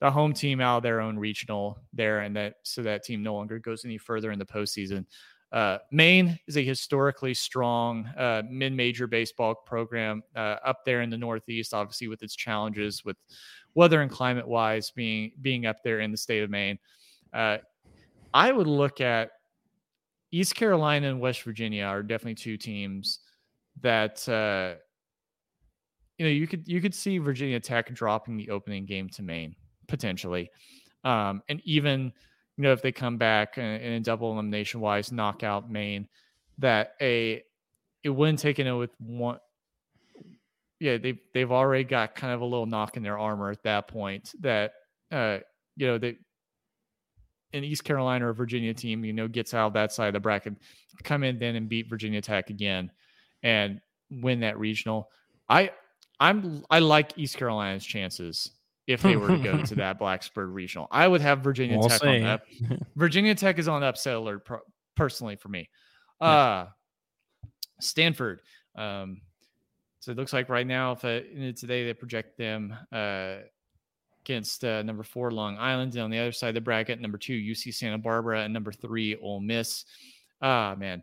[0.00, 3.34] the home team out of their own regional there and that so that team no
[3.34, 5.04] longer goes any further in the postseason
[5.52, 11.18] uh, Maine is a historically strong uh, mid-major baseball program uh, up there in the
[11.18, 13.16] Northeast, obviously with its challenges with
[13.74, 16.78] weather and climate-wise being being up there in the state of Maine.
[17.32, 17.58] Uh,
[18.32, 19.30] I would look at
[20.30, 23.20] East Carolina and West Virginia are definitely two teams
[23.80, 24.74] that uh,
[26.18, 29.56] you know you could you could see Virginia Tech dropping the opening game to Maine
[29.88, 30.48] potentially,
[31.02, 32.12] um, and even
[32.60, 36.06] you know, if they come back in, a double elimination wise knockout Maine,
[36.58, 37.42] that a
[38.04, 39.38] it wouldn't take it with one.
[40.78, 43.88] Yeah, they they've already got kind of a little knock in their armor at that
[43.88, 44.34] point.
[44.40, 44.72] That
[45.10, 45.38] uh,
[45.74, 46.18] you know, they
[47.54, 50.20] an East Carolina or Virginia team, you know, gets out of that side of the
[50.20, 50.52] bracket,
[51.02, 52.90] come in then and beat Virginia Tech again,
[53.42, 53.80] and
[54.10, 55.08] win that regional.
[55.48, 55.70] I
[56.20, 58.50] I'm I like East Carolina's chances
[58.90, 60.88] if they were to go to that Blacksburg regional.
[60.90, 62.24] I would have Virginia We'll Tech on see.
[62.24, 62.42] up.
[62.96, 64.60] Virginia Tech is on upset alert pro-
[64.96, 65.68] personally for me.
[66.20, 66.66] Uh
[67.80, 68.42] Stanford.
[68.76, 69.22] Um,
[70.00, 71.20] so it looks like right now, if uh,
[71.56, 73.36] today they project them uh,
[74.24, 77.18] against uh, number four Long Island, and on the other side of the bracket, number
[77.18, 79.84] two UC Santa Barbara, and number three Ole Miss.
[80.42, 81.02] Ah man,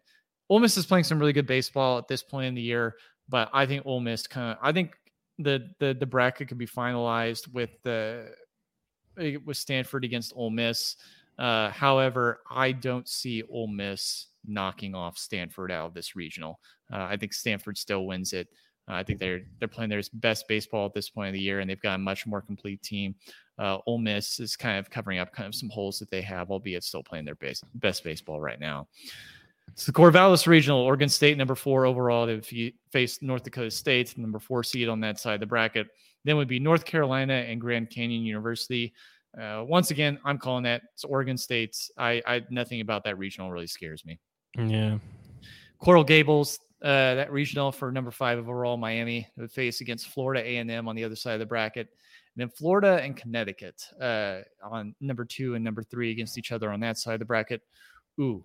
[0.49, 2.95] Ole Miss is playing some really good baseball at this point in the year,
[3.29, 4.95] but I think Ole Miss kind of, I think
[5.39, 8.29] the the the bracket could be finalized with the
[9.19, 10.95] uh, with Stanford against Ole Miss.
[11.37, 16.59] Uh, however, I don't see Ole Miss knocking off Stanford out of this regional.
[16.91, 18.47] Uh, I think Stanford still wins it.
[18.89, 21.59] Uh, I think they're they're playing their best baseball at this point of the year,
[21.59, 23.15] and they've got a much more complete team.
[23.59, 26.51] Uh, Ole Miss is kind of covering up kind of some holes that they have,
[26.51, 28.87] albeit still playing their base, best baseball right now.
[29.69, 32.25] It's the Corvallis Regional, Oregon State, number four overall.
[32.25, 35.87] They've faced North Dakota State, number four seed on that side of the bracket.
[36.23, 38.93] Then would be North Carolina and Grand Canyon University.
[39.39, 41.77] Uh, once again, I'm calling that it's Oregon State.
[41.97, 44.19] I, I nothing about that regional really scares me.
[44.57, 44.97] Yeah.
[45.79, 50.87] Coral Gables, uh, that regional for number five overall, Miami would face against Florida A&M
[50.87, 51.87] on the other side of the bracket.
[52.35, 56.71] And then Florida and Connecticut uh, on number two and number three against each other
[56.71, 57.61] on that side of the bracket.
[58.19, 58.43] Ooh,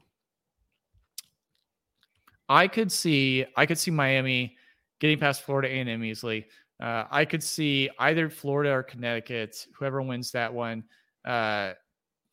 [2.49, 4.57] I could see I could see Miami
[5.01, 6.47] getting past Florida A&M easily.
[6.81, 10.85] Uh, I could see either Florida or Connecticut, whoever wins that one,
[11.25, 11.73] uh,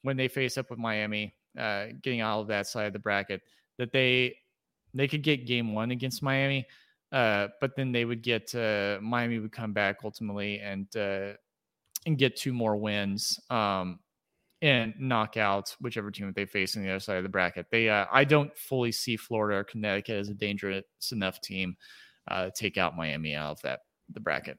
[0.01, 3.41] when they face up with Miami, uh, getting out of that side of the bracket,
[3.77, 4.35] that they
[4.93, 6.65] they could get game one against Miami,
[7.11, 11.33] uh, but then they would get uh, Miami would come back ultimately and uh,
[12.05, 13.99] and get two more wins um,
[14.61, 17.67] and knock out whichever team that they face on the other side of the bracket.
[17.71, 21.75] They uh, I don't fully see Florida or Connecticut as a dangerous enough team
[22.27, 24.57] uh, to take out Miami out of that the bracket.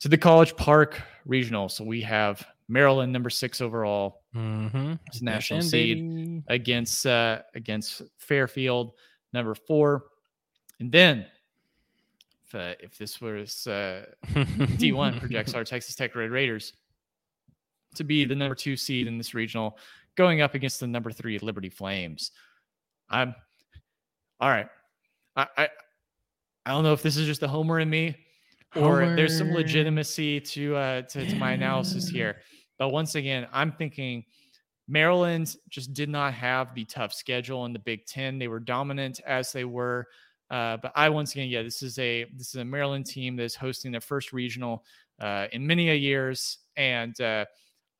[0.00, 4.94] To the College Park Regional, so we have Maryland number six overall Mm-hmm.
[5.06, 6.42] It's a national seed.
[6.48, 8.92] against uh, against Fairfield,
[9.32, 10.04] number four,
[10.78, 11.26] and then
[12.46, 16.74] if, uh, if this was uh, D1 projects our Texas Tech Red Raiders
[17.94, 19.78] to be the number two seed in this regional,
[20.16, 22.32] going up against the number three Liberty Flames.
[23.08, 23.34] I'm
[24.40, 24.68] all right.
[25.36, 25.68] I I,
[26.66, 28.16] I don't know if this is just a homer in me
[28.76, 32.36] or there's some legitimacy to uh to, to my analysis here.
[32.78, 34.24] But once again, I'm thinking
[34.88, 38.38] Maryland just did not have the tough schedule in the Big Ten.
[38.38, 40.06] They were dominant as they were.
[40.50, 43.44] Uh, but I once again, yeah, this is a this is a Maryland team that
[43.44, 44.84] is hosting their first regional
[45.20, 47.44] uh, in many a years, and uh,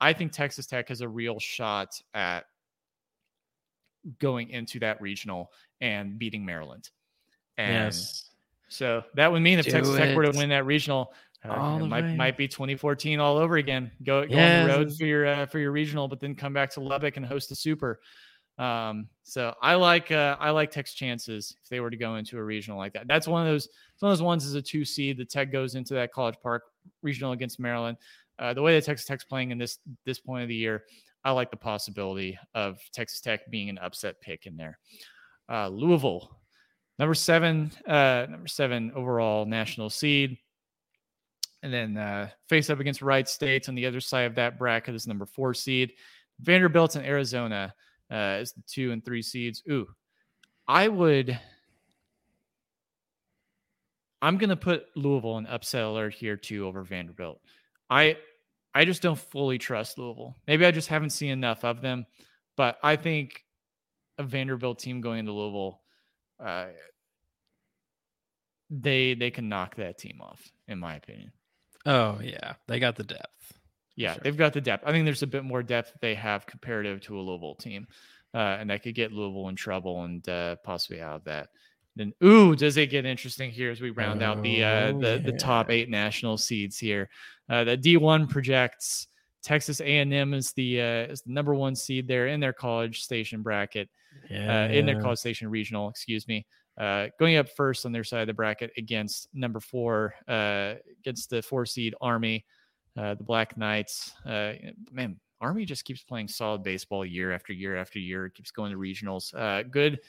[0.00, 2.44] I think Texas Tech has a real shot at
[4.18, 6.88] going into that regional and beating Maryland.
[7.58, 8.30] And yes.
[8.68, 11.12] so that would mean if Do Texas Tech were to win that regional,
[11.44, 12.16] uh, it might way.
[12.16, 13.90] might be 2014 all over again.
[14.02, 16.70] Go go on the road for your uh, for your regional, but then come back
[16.72, 18.00] to Lubbock and host the super.
[18.58, 22.36] Um, so I like uh, I like Tech's chances if they were to go into
[22.36, 23.08] a regional like that.
[23.08, 23.70] That's one of those
[24.00, 25.16] one of those ones as a two seed.
[25.16, 26.64] The Tech goes into that College Park
[27.02, 27.96] regional against Maryland.
[28.40, 30.84] Uh, the way that Texas Tech's playing in this this point of the year,
[31.24, 34.78] I like the possibility of Texas Tech being an upset pick in there.
[35.48, 36.40] Uh, Louisville,
[36.98, 40.38] number seven, uh, number seven overall national seed,
[41.62, 44.94] and then uh, face up against Wright State on the other side of that bracket
[44.94, 45.92] is number four seed.
[46.40, 47.74] Vanderbilt and Arizona
[48.10, 49.62] uh, is the two and three seeds.
[49.70, 49.86] Ooh,
[50.66, 51.38] I would.
[54.22, 57.42] I'm gonna put Louisville in upset alert here too over Vanderbilt.
[57.90, 58.16] I
[58.74, 60.36] I just don't fully trust Louisville.
[60.46, 62.06] Maybe I just haven't seen enough of them,
[62.56, 63.44] but I think
[64.18, 65.80] a Vanderbilt team going into Louisville,
[66.38, 66.66] uh,
[68.70, 71.32] they they can knock that team off, in my opinion.
[71.86, 73.58] Oh yeah, they got the depth.
[73.96, 74.20] Yeah, Sure.
[74.24, 74.84] they've got the depth.
[74.86, 77.86] I think there's a bit more depth they have comparative to a Louisville team,
[78.34, 81.48] uh, and that could get Louisville in trouble and uh, possibly out of that.
[81.96, 85.18] Then, ooh, does it get interesting here as we round out the uh, Oh, the
[85.24, 87.10] the top eight national seeds here?
[87.50, 89.08] Uh, the D1 projects
[89.42, 93.42] Texas A&M is the uh, is the number one seed there in their college station
[93.42, 93.88] bracket
[94.30, 94.64] Yeah.
[94.64, 96.46] uh, in their college station regional, excuse me.
[96.78, 101.30] Uh, going up first on their side of the bracket against number four, uh, against
[101.30, 102.44] the four seed Army,
[102.96, 104.12] uh, the Black Knights.
[104.24, 104.52] Uh,
[104.90, 108.26] man, Army just keeps playing solid baseball year after year after year.
[108.26, 109.34] It keeps going to regionals.
[109.34, 110.00] Uh, good,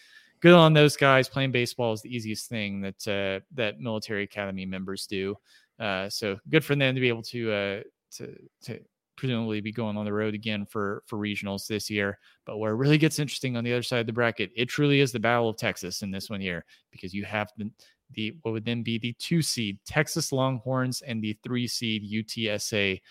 [0.41, 1.27] good on those guys.
[1.29, 5.35] Playing baseball is the easiest thing that uh, that military academy members do.
[5.81, 7.79] Uh, so good for them to be able to uh,
[8.11, 8.79] to to
[9.17, 12.19] presumably be going on the road again for for regionals this year.
[12.45, 14.99] But where it really gets interesting on the other side of the bracket, it truly
[14.99, 17.71] is the battle of Texas in this one here because you have the
[18.13, 23.01] the what would then be the two seed Texas Longhorns and the three seed UTSA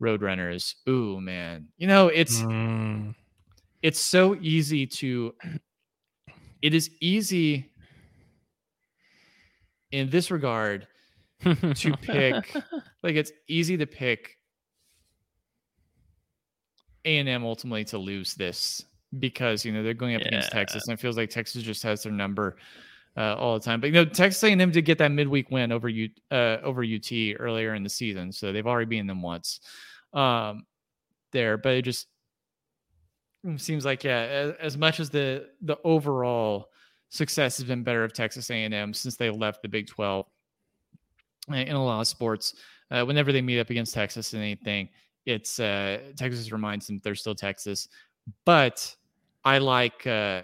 [0.00, 0.74] Roadrunners.
[0.88, 1.68] Ooh, man.
[1.76, 3.14] You know, it's mm.
[3.82, 5.34] it's so easy to
[6.62, 7.70] it is easy
[9.92, 10.86] in this regard
[11.42, 12.54] to pick
[13.02, 14.38] like it's easy to pick
[17.04, 18.84] A&M ultimately to lose this
[19.18, 20.28] because you know they're going up yeah.
[20.28, 22.56] against Texas and it feels like Texas just has their number
[23.16, 23.80] uh, all the time.
[23.80, 27.10] But you know, Texas A&M did get that midweek win over U uh, over UT
[27.38, 29.60] earlier in the season, so they've already beaten them once
[30.12, 30.64] um,
[31.32, 31.56] there.
[31.56, 32.08] But it just
[33.56, 36.70] seems like yeah, as, as much as the the overall
[37.10, 40.26] success has been better of Texas A&M since they left the Big 12
[41.48, 42.54] in a lot of sports.
[42.90, 44.88] Uh, whenever they meet up against Texas in anything,
[45.26, 47.88] it's uh, Texas reminds them they're still Texas.
[48.44, 48.94] But
[49.44, 50.42] I like uh,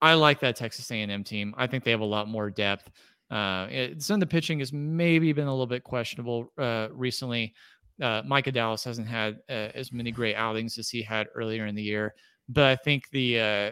[0.00, 1.54] I like that Texas A&M team.
[1.56, 2.90] I think they have a lot more depth.
[3.30, 7.54] Uh, it, some of the pitching has maybe been a little bit questionable uh, recently.
[8.00, 11.82] Uh, Micah Dallas hasn't had as many great outings as he had earlier in the
[11.82, 12.14] year,
[12.48, 13.70] but I think the uh,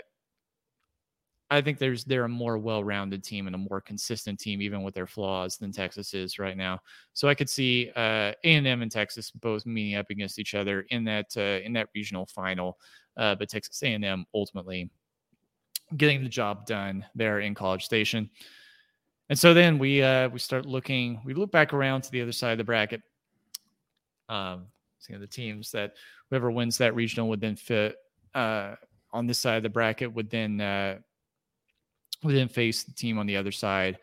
[1.50, 4.94] I think there's they're a more well-rounded team and a more consistent team, even with
[4.94, 6.80] their flaws, than Texas is right now.
[7.12, 11.04] So I could see uh, A&M and Texas both meeting up against each other in
[11.04, 12.78] that uh, in that regional final,
[13.16, 14.90] uh, but Texas A&M ultimately
[15.96, 18.28] getting the job done there in College Station.
[19.28, 22.32] And so then we uh, we start looking, we look back around to the other
[22.32, 23.02] side of the bracket.
[24.28, 24.66] Um,
[24.98, 25.94] seeing the teams that
[26.28, 27.96] whoever wins that regional would then fit
[28.34, 28.74] uh,
[29.12, 30.60] on this side of the bracket would then
[32.22, 33.98] would then face the team on the other side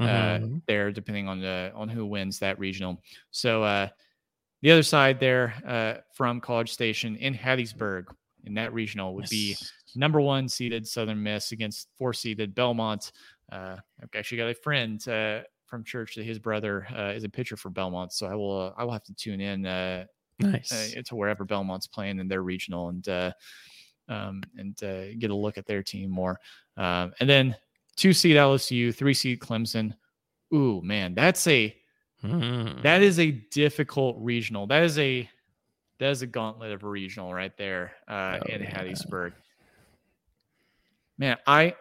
[0.00, 0.56] uh, mm-hmm.
[0.56, 3.02] uh, there, depending on the on who wins that regional.
[3.30, 3.88] So uh,
[4.62, 8.06] the other side there uh, from College Station in Hattiesburg
[8.44, 9.30] in that regional would yes.
[9.30, 9.56] be
[9.94, 13.12] number one seeded Southern Miss against four seeded Belmont.
[13.50, 17.28] Uh, I've actually got a friend uh, from church that his brother uh, is a
[17.28, 20.04] pitcher for Belmont, so I will uh, I will have to tune in uh,
[20.40, 23.06] nice uh, to wherever Belmont's playing in their regional and
[24.08, 24.76] um, and
[25.18, 26.38] get a look at their team more.
[26.76, 27.56] Um, and then
[27.96, 29.94] two seed LSU, three seed Clemson.
[30.54, 31.76] Ooh man, that's a
[32.24, 32.82] mm.
[32.82, 34.66] that is a difficult regional.
[34.66, 35.28] That is a
[35.98, 38.62] that is a gauntlet of a regional right there uh, oh, in.
[38.62, 39.32] Hattiesburg.
[41.18, 41.74] Man, I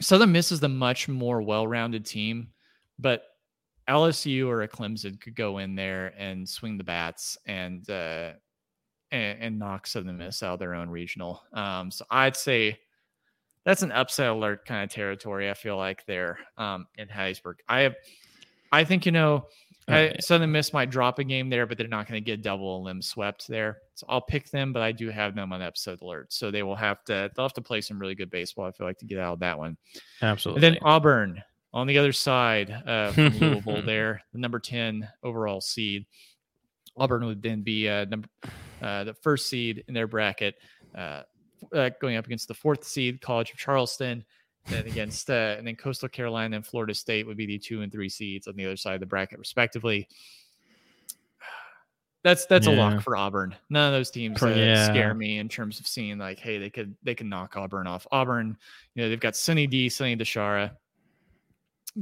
[0.00, 2.48] Southern Miss is the much more well-rounded team,
[2.98, 3.24] but
[3.88, 8.32] LSU or a Clemson could go in there and swing the bats and uh,
[9.10, 11.42] and, and knock Southern Miss out of their own regional.
[11.52, 12.78] Um, so I'd say
[13.64, 15.50] that's an upset alert kind of territory.
[15.50, 17.56] I feel like there um, in Hattiesburg.
[17.68, 17.94] I have,
[18.72, 19.46] I think you know
[19.88, 20.16] Okay.
[20.18, 23.00] Southern Miss might drop a game there, but they're not going to get double limb
[23.00, 23.78] swept there.
[23.94, 26.32] So I'll pick them, but I do have them on episode alert.
[26.32, 28.66] So they will have to they'll have to play some really good baseball.
[28.66, 29.76] I feel like to get out of that one.
[30.22, 30.66] Absolutely.
[30.66, 31.42] And then Auburn
[31.72, 36.06] on the other side uh, from Louisville, there the number ten overall seed.
[36.96, 38.28] Auburn would then be uh, number
[38.82, 40.56] uh, the first seed in their bracket,
[40.96, 41.22] uh,
[41.74, 44.24] uh, going up against the fourth seed College of Charleston
[44.68, 47.92] then against uh, and then Coastal Carolina and Florida State would be the two and
[47.92, 50.08] three seeds on the other side of the bracket, respectively.
[52.24, 52.74] That's that's yeah.
[52.74, 53.54] a lock for Auburn.
[53.70, 54.86] None of those teams yeah.
[54.86, 58.04] scare me in terms of seeing like, hey, they could they can knock Auburn off.
[58.10, 58.56] Auburn,
[58.94, 60.72] you know, they've got Sunny D, Sonny DiChiara.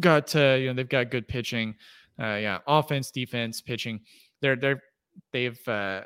[0.00, 1.74] Got uh, you know, they've got good pitching.
[2.18, 4.00] Uh, yeah, offense, defense, pitching.
[4.40, 4.82] They're they're
[5.30, 6.02] they've uh,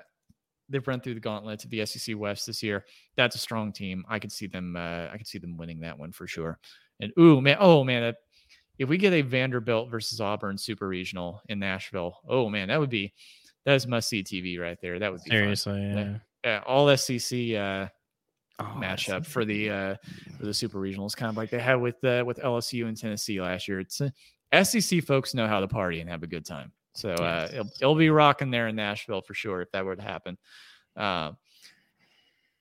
[0.68, 2.84] they've run through the gauntlet to the SEC West this year.
[3.16, 4.04] That's a strong team.
[4.08, 4.76] I could see them.
[4.76, 6.58] Uh, I could see them winning that one for sure.
[7.00, 8.14] And ooh man, oh man,
[8.78, 12.90] if we get a Vanderbilt versus Auburn Super Regional in Nashville, oh man, that would
[12.90, 13.12] be
[13.64, 14.98] that is must see TV right there.
[14.98, 16.16] That would be seriously, yeah.
[16.44, 16.62] yeah.
[16.66, 17.88] All SEC uh,
[18.58, 19.96] oh, matchup for the uh,
[20.38, 23.40] for the Super Regionals, kind of like they had with uh, with LSU and Tennessee
[23.40, 23.80] last year.
[23.80, 26.72] It's uh, SEC folks know how to party and have a good time.
[26.94, 30.02] So uh, it'll, it'll, be rocking there in Nashville for sure if that were to
[30.02, 30.36] happen.
[30.96, 31.32] Uh,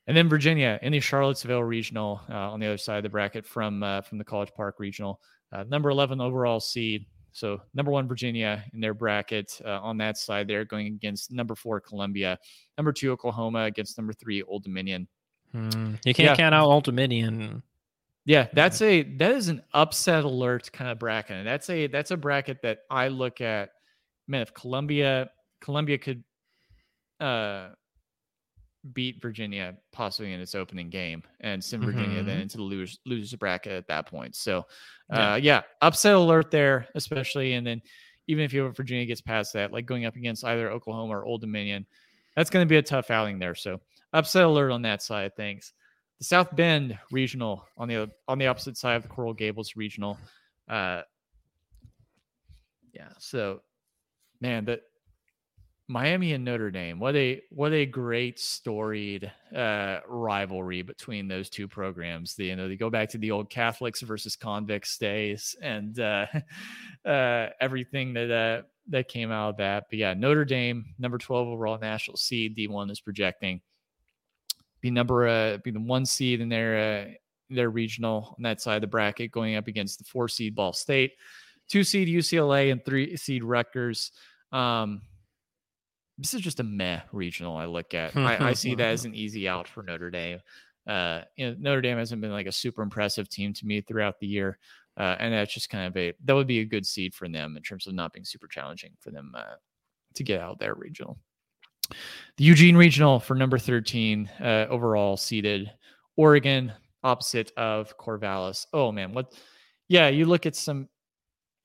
[0.08, 3.46] and then Virginia in the Charlottesville regional uh, on the other side of the bracket
[3.46, 5.20] from uh, from the College Park regional,
[5.52, 7.06] uh, number eleven overall seed.
[7.34, 10.48] So number one Virginia in their bracket uh, on that side.
[10.48, 12.40] They're going against number four Columbia,
[12.78, 15.08] number two Oklahoma against number three Old Dominion.
[15.52, 15.96] Hmm.
[16.06, 16.36] You can't yeah.
[16.36, 17.62] count out Old Dominion.
[18.26, 21.46] Yeah, that's a that is an upset alert kind of bracket.
[21.46, 23.72] That's a that's a bracket that I look at
[24.28, 25.30] man, if Columbia
[25.62, 26.24] Columbia could
[27.20, 27.70] uh
[28.94, 32.28] beat Virginia possibly in its opening game and send Virginia mm-hmm.
[32.28, 34.36] then into the losers losers bracket at that point.
[34.36, 34.60] So
[35.12, 35.36] uh yeah.
[35.36, 37.82] yeah, upset alert there, especially and then
[38.28, 41.42] even if you Virginia gets past that, like going up against either Oklahoma or Old
[41.42, 41.86] Dominion,
[42.36, 43.56] that's going to be a tough outing there.
[43.56, 43.80] So
[44.14, 45.74] upset alert on that side of things.
[46.20, 50.18] the South Bend regional on the on the opposite side of the Coral Gables regional.
[50.68, 51.02] Uh,
[52.94, 53.62] yeah, so
[54.42, 54.82] man, the
[55.88, 57.00] Miami and Notre Dame.
[57.00, 62.36] What a what a great storied uh, rivalry between those two programs.
[62.36, 66.26] The, you know, they go back to the old Catholics versus convicts days, and uh,
[67.06, 69.86] uh, everything that uh, that came out of that.
[69.90, 73.62] But yeah, Notre Dame, number twelve overall national seed, D one is projecting
[74.82, 77.12] be number uh, be the one seed in their uh,
[77.50, 80.74] their regional on that side of the bracket, going up against the four seed Ball
[80.74, 81.14] State,
[81.70, 84.12] two seed UCLA, and three seed Rutgers.
[84.52, 85.02] Um,
[86.18, 87.56] this is just a meh regional.
[87.58, 88.16] I look at.
[88.16, 90.40] I, I, see that as an easy out for Notre Dame.
[90.88, 94.20] Uh, you know, Notre Dame hasn't been like a super impressive team to me throughout
[94.20, 94.58] the year,
[94.98, 97.58] uh, and that's just kind of a that would be a good seed for them
[97.58, 99.56] in terms of not being super challenging for them uh,
[100.16, 101.18] to get out their regional.
[102.38, 105.72] The Eugene Regional for number 13 uh, overall seeded.
[106.18, 106.74] Oregon
[107.04, 108.66] opposite of Corvallis.
[108.74, 109.34] Oh man, what?
[109.88, 110.90] Yeah, you look at some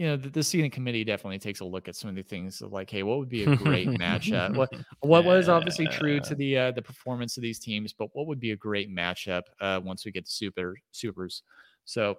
[0.03, 2.61] you know, the, the seating committee definitely takes a look at some of the things
[2.61, 4.57] of like, hey, what would be a great matchup?
[4.57, 4.69] What
[5.01, 8.41] what was obviously true to the uh, the performance of these teams, but what would
[8.41, 11.45] be a great matchup uh, once we get to super supers?
[11.85, 12.17] So,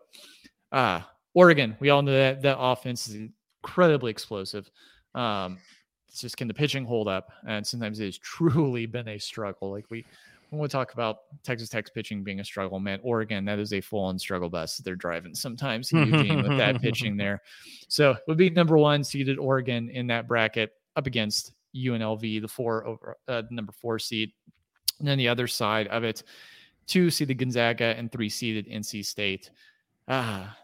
[0.71, 1.01] uh
[1.33, 3.29] Oregon, we all know that that offense is
[3.61, 4.71] incredibly explosive.
[5.13, 5.57] Um,
[6.07, 7.33] it's just can the pitching hold up?
[7.45, 9.71] And sometimes it has truly been a struggle.
[9.71, 10.05] Like we
[10.53, 13.81] when we talk about Texas Tech's pitching being a struggle, man, Oregon, that is a
[13.81, 17.41] full on struggle bus they're driving sometimes Eugene with that pitching there.
[17.87, 22.47] So it would be number one seeded Oregon in that bracket up against UNLV, the
[22.47, 24.31] four over uh, number four seed.
[24.99, 26.21] And then the other side of it,
[26.85, 29.49] two seeded Gonzaga and three seeded NC State.
[30.07, 30.55] Ah.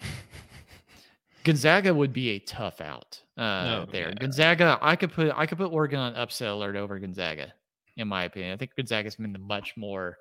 [1.44, 4.08] Gonzaga would be a tough out uh, oh, there.
[4.08, 4.14] Yeah.
[4.14, 7.52] Gonzaga, I could put I could put Oregon on upset alert over Gonzaga
[7.96, 8.52] in my opinion.
[8.52, 10.16] I think Gonzaga's been the much more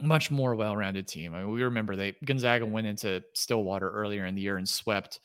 [0.00, 1.34] much more well-rounded team.
[1.34, 5.20] I mean, we remember they Gonzaga went into Stillwater earlier in the year and swept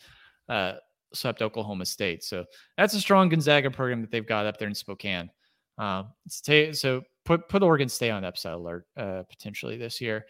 [0.49, 0.73] uh,
[1.14, 2.23] swept Oklahoma State.
[2.23, 2.45] So
[2.77, 5.30] that's a strong Gonzaga program that they've got up there in Spokane.
[5.77, 10.26] Uh, so put put Oregon State on upside alert uh, potentially this year.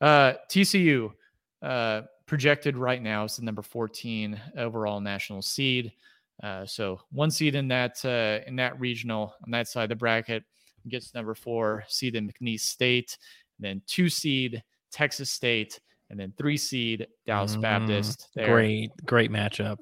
[0.00, 1.10] Uh, TCU
[1.62, 5.92] uh, projected right now is the number 14 overall national seed.
[6.42, 9.96] Uh, so one seed in that uh, in that regional on that side of the
[9.96, 10.44] bracket
[10.88, 13.18] gets number four seed in McNeese State,
[13.58, 14.62] then two seed
[14.92, 18.28] Texas State, and then three seed Dallas mm, Baptist.
[18.34, 18.46] There.
[18.46, 19.78] Great, great matchup.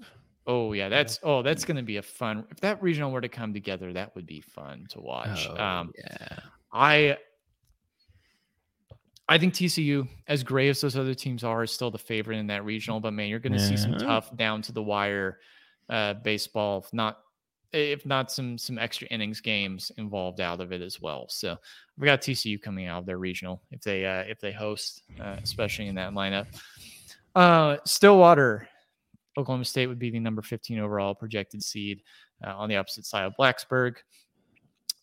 [0.46, 2.44] Oh yeah, that's oh that's going to be a fun.
[2.50, 5.48] If that regional were to come together, that would be fun to watch.
[5.50, 6.38] Oh, um, yeah,
[6.72, 7.16] I
[9.28, 12.46] I think TCU, as great as those other teams are, is still the favorite in
[12.46, 13.00] that regional.
[13.00, 13.68] But man, you're going to yeah.
[13.68, 15.38] see some tough down to the wire
[15.88, 17.18] uh, baseball, if not
[17.72, 21.26] if not some some extra innings games involved out of it as well.
[21.28, 21.56] So
[21.98, 25.36] we got TCU coming out of their regional if they uh, if they host, uh,
[25.42, 26.46] especially in that lineup.
[27.34, 28.68] Uh, Stillwater,
[29.36, 32.02] Oklahoma State would be the number 15 overall projected seed
[32.46, 33.96] uh, on the opposite side of Blacksburg.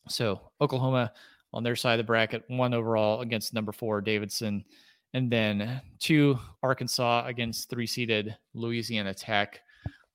[0.07, 1.14] So Oklahoma
[1.53, 4.65] on their side of the bracket, one overall against number four Davidson,
[5.14, 9.61] and then two Arkansas against three seeded Louisiana Tech.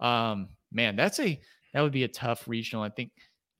[0.01, 1.41] Um, man, that's a
[1.75, 2.83] that would be a tough regional.
[2.83, 3.13] I think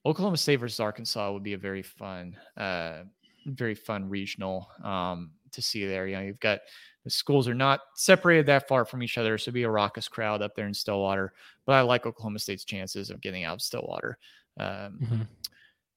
[0.05, 3.03] Oklahoma State versus Arkansas would be a very fun, uh,
[3.45, 6.07] very fun regional um, to see there.
[6.07, 6.59] You know, you've got
[7.03, 10.41] the schools are not separated that far from each other, so be a raucous crowd
[10.41, 11.33] up there in Stillwater.
[11.65, 14.17] But I like Oklahoma State's chances of getting out of Stillwater.
[14.59, 14.67] Um,
[15.01, 15.21] mm-hmm.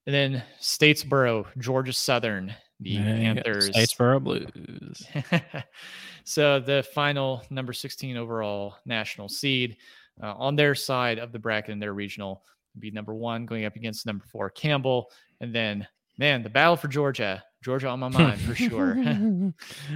[0.05, 3.69] And then Statesboro, Georgia Southern, the yeah, Panthers.
[3.69, 5.07] Statesboro Blues.
[6.25, 9.77] so the final number 16 overall national seed
[10.21, 12.43] uh, on their side of the bracket in their regional
[12.79, 15.87] be number one going up against number four Campbell, and then
[16.17, 18.97] man, the battle for Georgia, Georgia on my mind for sure.
[18.99, 19.53] uh,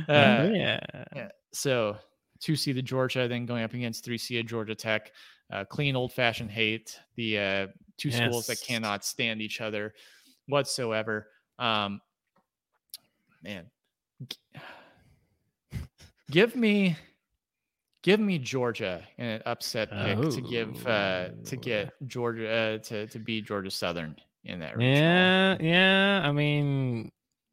[0.07, 0.79] yeah.
[1.15, 1.29] yeah.
[1.53, 1.97] So
[2.39, 5.11] two seeded Georgia, then going up against three seeded Georgia Tech.
[5.51, 6.99] Uh, clean old fashioned hate.
[7.15, 7.67] The uh,
[7.97, 8.17] two yes.
[8.17, 9.93] schools that cannot stand each other
[10.47, 11.29] whatsoever.
[11.57, 12.01] Um,
[13.43, 13.65] man,
[16.31, 16.97] give me
[18.03, 20.31] give me Georgia in an upset pick oh.
[20.31, 24.79] to give uh, to get Georgia uh, to to beat Georgia Southern in that.
[24.79, 26.21] Yeah, yeah.
[26.23, 27.11] I mean,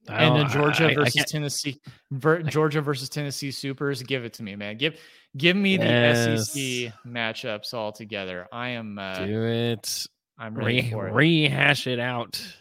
[0.09, 1.81] and the Georgia I, versus I Tennessee,
[2.11, 4.03] ver, Georgia versus Tennessee Supers.
[4.03, 4.77] Give it to me, man.
[4.77, 4.99] Give
[5.37, 6.53] give me yes.
[6.53, 8.47] the SEC matchups all together.
[8.53, 8.99] I am.
[8.99, 10.07] Uh, Do it.
[10.39, 11.13] I'm ready Re- for it.
[11.13, 12.43] Rehash it out.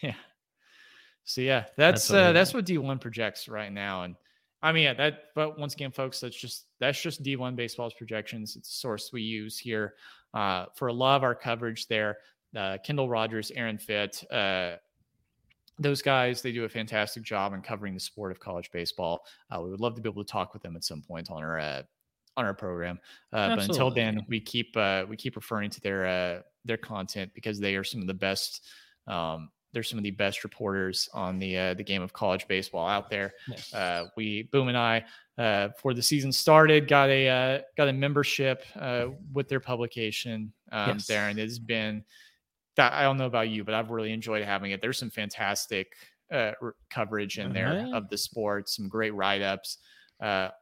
[0.00, 0.14] Yeah.
[1.24, 4.16] So yeah, that's that's, uh, that's what D1 projects right now, and
[4.62, 8.56] I mean, yeah, that, but once again, folks, that's just, that's just D1 baseball's projections.
[8.56, 9.94] It's a source we use here
[10.34, 12.18] uh, for a lot of our coverage there.
[12.56, 14.76] Uh, Kendall Rogers, Aaron Fitt, uh,
[15.78, 19.60] those guys they do a fantastic job in covering the sport of college baseball uh,
[19.60, 21.58] we would love to be able to talk with them at some point on our
[21.58, 21.82] uh,
[22.36, 22.98] on our program
[23.32, 27.30] uh, but until then we keep uh, we keep referring to their uh, their content
[27.34, 28.66] because they are some of the best
[29.06, 32.86] um, they're some of the best reporters on the uh, the game of college baseball
[32.86, 33.34] out there.
[33.72, 35.04] Uh, we Boom and I
[35.38, 40.52] uh, before the season started got a uh, got a membership uh, with their publication
[40.70, 41.06] um, yes.
[41.06, 42.04] there, and it's been
[42.76, 44.80] that I don't know about you, but I've really enjoyed having it.
[44.80, 45.94] There's some fantastic
[46.30, 46.52] uh,
[46.90, 49.78] coverage in there of the sport, some great write ups.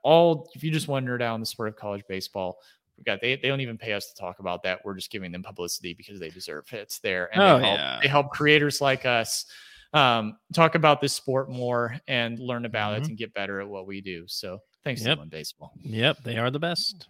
[0.03, 2.59] all if you just want to nerd out on the sport of college baseball,
[3.01, 4.81] we got they, they don't even pay us to talk about that.
[4.85, 6.77] We're just giving them publicity because they deserve it.
[6.77, 7.31] It's there.
[7.33, 7.99] And oh, they, help, yeah.
[8.03, 9.47] they help creators like us
[9.95, 13.05] um, talk about this sport more and learn about mm-hmm.
[13.05, 14.25] it and get better at what we do.
[14.29, 15.19] So thanks yep.
[15.19, 15.73] to Baseball.
[15.83, 17.09] Yep, they are the best.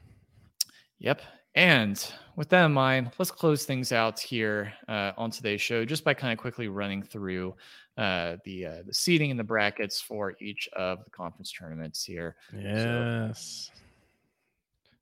[0.98, 1.22] Yep.
[1.56, 6.04] And with that in mind, let's close things out here uh, on today's show just
[6.04, 7.56] by kind of quickly running through
[7.98, 12.36] uh, the uh, the seating and the brackets for each of the conference tournaments here.
[12.56, 13.70] Yes.
[13.74, 13.80] So,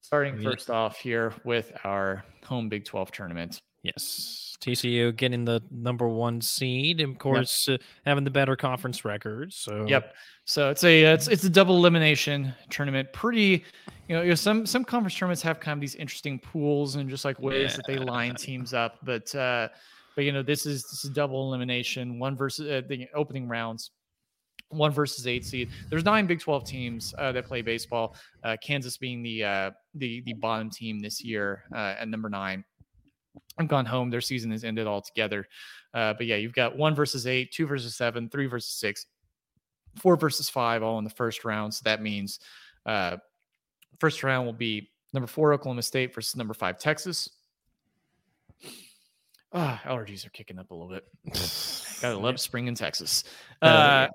[0.08, 3.60] Starting first off here with our home Big 12 tournament.
[3.82, 4.56] Yes.
[4.58, 7.78] TCU getting the number one seed, of course, yep.
[7.78, 9.52] uh, having the better conference record.
[9.52, 10.14] So, yep.
[10.46, 13.12] So it's a it's it's a double elimination tournament.
[13.12, 13.62] Pretty,
[14.08, 17.10] you know, you know some some conference tournaments have kind of these interesting pools and
[17.10, 17.76] just like ways yeah.
[17.76, 18.96] that they line teams up.
[19.02, 19.68] But uh,
[20.16, 22.18] but you know, this is this is double elimination.
[22.18, 23.90] One versus uh, the opening rounds
[24.70, 25.70] one versus eight seed.
[25.88, 28.14] There's nine Big 12 teams uh, that play baseball.
[28.44, 32.64] Uh, Kansas being the uh, the the bottom team this year uh, at number nine.
[33.58, 34.10] I've gone home.
[34.10, 35.46] Their season has ended altogether.
[35.94, 39.06] Uh, but yeah, you've got one versus eight, two versus seven, three versus six,
[39.96, 41.72] four versus five, all in the first round.
[41.74, 42.40] So that means
[42.86, 43.16] uh,
[43.98, 47.30] first round will be number four Oklahoma State versus number five Texas.
[49.52, 51.04] Ah, oh, allergies are kicking up a little bit.
[52.00, 53.24] Gotta love spring in Texas.
[53.62, 54.08] Uh,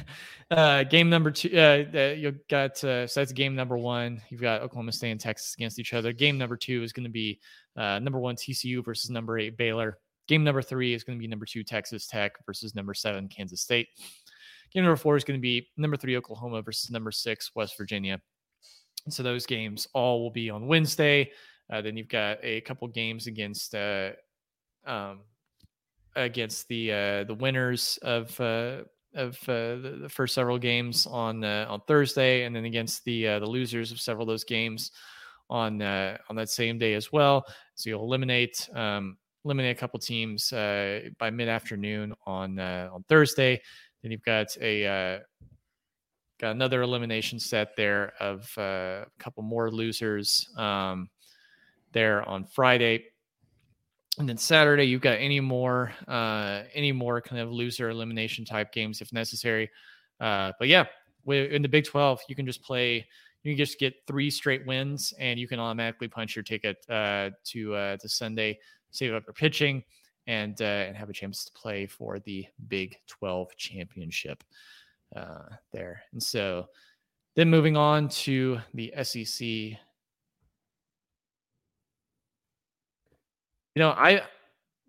[0.50, 4.20] uh, game number two, uh, you got uh, so that's game number one.
[4.30, 6.12] You've got Oklahoma State and Texas against each other.
[6.12, 7.40] Game number two is going to be
[7.76, 9.98] uh, number one TCU versus number eight Baylor.
[10.26, 13.62] Game number three is going to be number two Texas Tech versus number seven Kansas
[13.62, 13.88] State.
[14.72, 18.20] Game number four is going to be number three Oklahoma versus number six West Virginia.
[19.08, 21.30] So those games all will be on Wednesday.
[21.72, 24.10] Uh, then you've got a couple games against uh,
[24.86, 25.20] um,
[26.18, 28.82] against the uh, the winners of uh,
[29.14, 33.26] of uh, the, the, first several games on uh, on Thursday, and then against the
[33.26, 34.90] uh, the losers of several of those games
[35.48, 37.44] on on that same day as well.
[37.74, 43.60] So you'll eliminate um, eliminate a couple teams by mid afternoon on on Thursday.
[44.02, 45.20] Then you've got a
[46.38, 51.08] got another elimination set there of a couple more losers um,
[51.92, 53.06] there on Friday
[54.18, 58.72] and then Saturday, you've got any more, uh, any more kind of loser elimination type
[58.72, 59.70] games if necessary.
[60.20, 60.84] Uh, but yeah,
[61.26, 63.06] in the Big 12, you can just play.
[63.44, 67.30] You can just get three straight wins, and you can automatically punch your ticket uh,
[67.44, 68.58] to uh, to Sunday,
[68.90, 69.84] save up your pitching,
[70.26, 74.42] and uh, and have a chance to play for the Big 12 championship
[75.14, 76.02] uh, there.
[76.12, 76.66] And so,
[77.36, 79.78] then moving on to the SEC
[83.78, 84.22] You know, I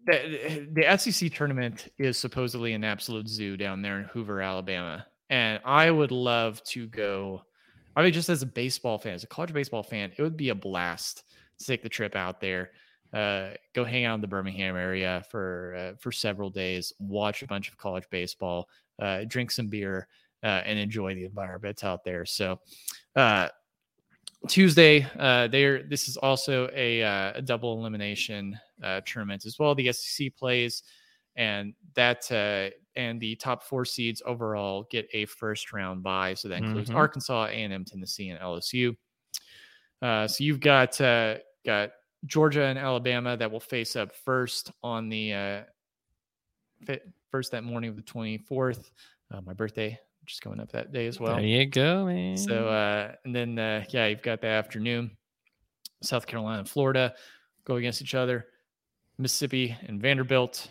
[0.07, 5.59] the, the SEC tournament is supposedly an absolute zoo down there in Hoover, Alabama, and
[5.63, 7.43] I would love to go.
[7.95, 10.49] I mean, just as a baseball fan, as a college baseball fan, it would be
[10.49, 11.23] a blast
[11.59, 12.71] to take the trip out there,
[13.13, 17.47] uh, go hang out in the Birmingham area for uh, for several days, watch a
[17.47, 18.67] bunch of college baseball,
[18.99, 20.07] uh, drink some beer,
[20.41, 22.25] uh, and enjoy the environment out there.
[22.25, 22.59] So,
[23.15, 23.49] uh,
[24.47, 25.83] Tuesday, uh, there.
[25.83, 29.75] This is also a, uh, a double elimination uh, tournament as well.
[29.75, 30.83] The SEC plays,
[31.35, 36.33] and that uh, and the top four seeds overall get a first round bye.
[36.35, 36.97] So that includes mm-hmm.
[36.97, 38.95] Arkansas, A and M, Tennessee, and LSU.
[40.01, 41.35] Uh, so you've got uh,
[41.65, 41.91] got
[42.25, 45.65] Georgia and Alabama that will face up first on the
[47.29, 48.91] first that morning of the twenty fourth.
[49.43, 49.99] my birthday
[50.29, 51.35] just coming up that day as well.
[51.35, 52.37] There you go, man.
[52.37, 55.11] So, uh, and then, uh, yeah, you've got the afternoon.
[56.03, 57.13] South Carolina and Florida
[57.65, 58.45] go against each other.
[59.17, 60.69] Mississippi and Vanderbilt,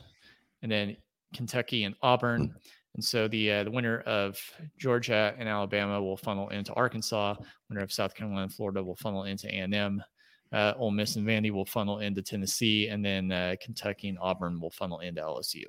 [0.62, 0.96] and then
[1.34, 2.54] Kentucky and Auburn.
[2.94, 4.40] And so the uh, the winner of
[4.78, 7.34] Georgia and Alabama will funnel into Arkansas.
[7.68, 10.02] Winner of South Carolina and Florida will funnel into A and M.
[10.50, 14.60] Uh, Ole Miss and Vandy will funnel into Tennessee, and then uh, Kentucky and Auburn
[14.60, 15.64] will funnel into LSU.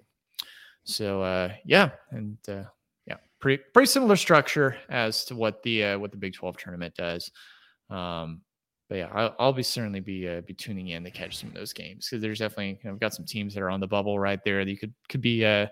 [0.86, 2.64] So uh, yeah, and uh,
[3.40, 7.32] pretty pretty similar structure as to what the uh, what the Big Twelve tournament does.
[7.90, 8.42] Um,
[8.90, 11.56] but yeah, I'll, I'll, be certainly be uh, be tuning in to catch some of
[11.56, 13.88] those games because there's definitely you know, we've got some teams that are on the
[13.88, 15.68] bubble right there that you could could be uh,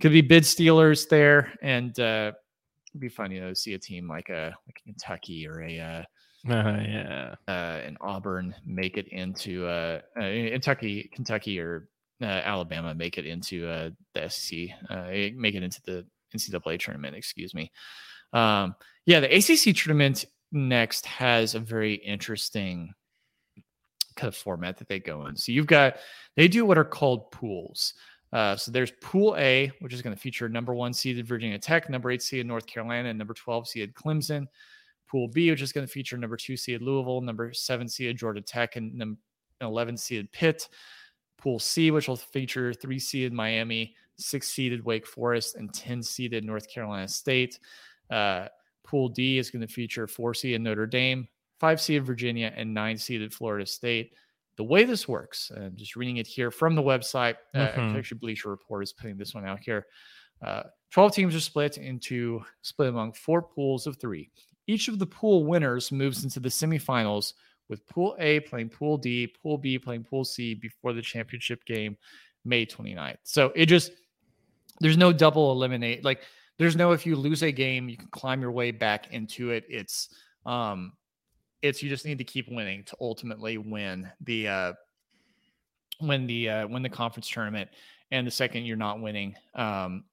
[0.00, 2.32] could be bid stealers there, and uh,
[2.90, 5.78] it'd be fun, you know, to see a team like a like Kentucky or a
[5.78, 6.02] uh,
[6.48, 11.88] uh, yeah, uh, an Auburn make it into uh, uh Kentucky, Kentucky or
[12.22, 15.06] uh, Alabama make it into uh, the SEC, uh,
[15.36, 17.16] make it into the NCAA tournament.
[17.16, 17.70] Excuse me.
[18.32, 18.74] Um,
[19.06, 22.92] yeah, the ACC tournament next has a very interesting
[24.16, 25.36] kind of format that they go in.
[25.36, 25.96] So you've got
[26.36, 27.94] they do what are called pools.
[28.32, 31.90] Uh, so there's Pool A, which is going to feature number one seeded Virginia Tech,
[31.90, 34.46] number eight seeded North Carolina, and number 12 seeded Clemson.
[35.06, 38.40] Pool B, which is going to feature number two seeded Louisville, number seven seeded Georgia
[38.40, 39.20] Tech, and number
[39.60, 40.68] 11 seeded Pitt.
[41.36, 46.44] Pool C, which will feature three seeded Miami, six seeded Wake Forest, and 10 seeded
[46.44, 47.58] North Carolina State.
[48.10, 48.48] Uh,
[48.84, 51.28] Pool D is going to feature four seeded Notre Dame,
[51.60, 54.12] five seeded Virginia, and nine seeded Florida State
[54.56, 57.36] the way this works, I'm just reading it here from the website.
[57.54, 57.94] Uh, mm-hmm.
[57.94, 59.86] Uh, actually, Bleacher Report is putting this one out here.
[60.44, 64.30] Uh, 12 teams are split into split among four pools of three.
[64.66, 67.32] Each of the pool winners moves into the semifinals
[67.68, 71.96] with Pool A playing Pool D, Pool B playing Pool C before the championship game,
[72.44, 73.16] May 29th.
[73.22, 73.92] So it just
[74.82, 76.04] there's no double eliminate.
[76.04, 76.22] Like
[76.58, 79.64] there's no if you lose a game, you can climb your way back into it.
[79.68, 80.08] It's
[80.44, 80.92] um
[81.62, 84.72] it's you just need to keep winning to ultimately win the uh
[86.00, 87.70] win the uh win the conference tournament
[88.10, 90.04] and the second you're not winning um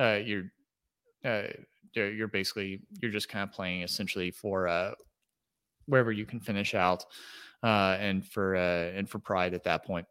[0.00, 0.50] uh you're
[1.24, 1.42] uh
[1.94, 4.90] you're basically you're just kind of playing essentially for uh
[5.86, 7.04] wherever you can finish out
[7.62, 10.06] uh and for uh and for pride at that point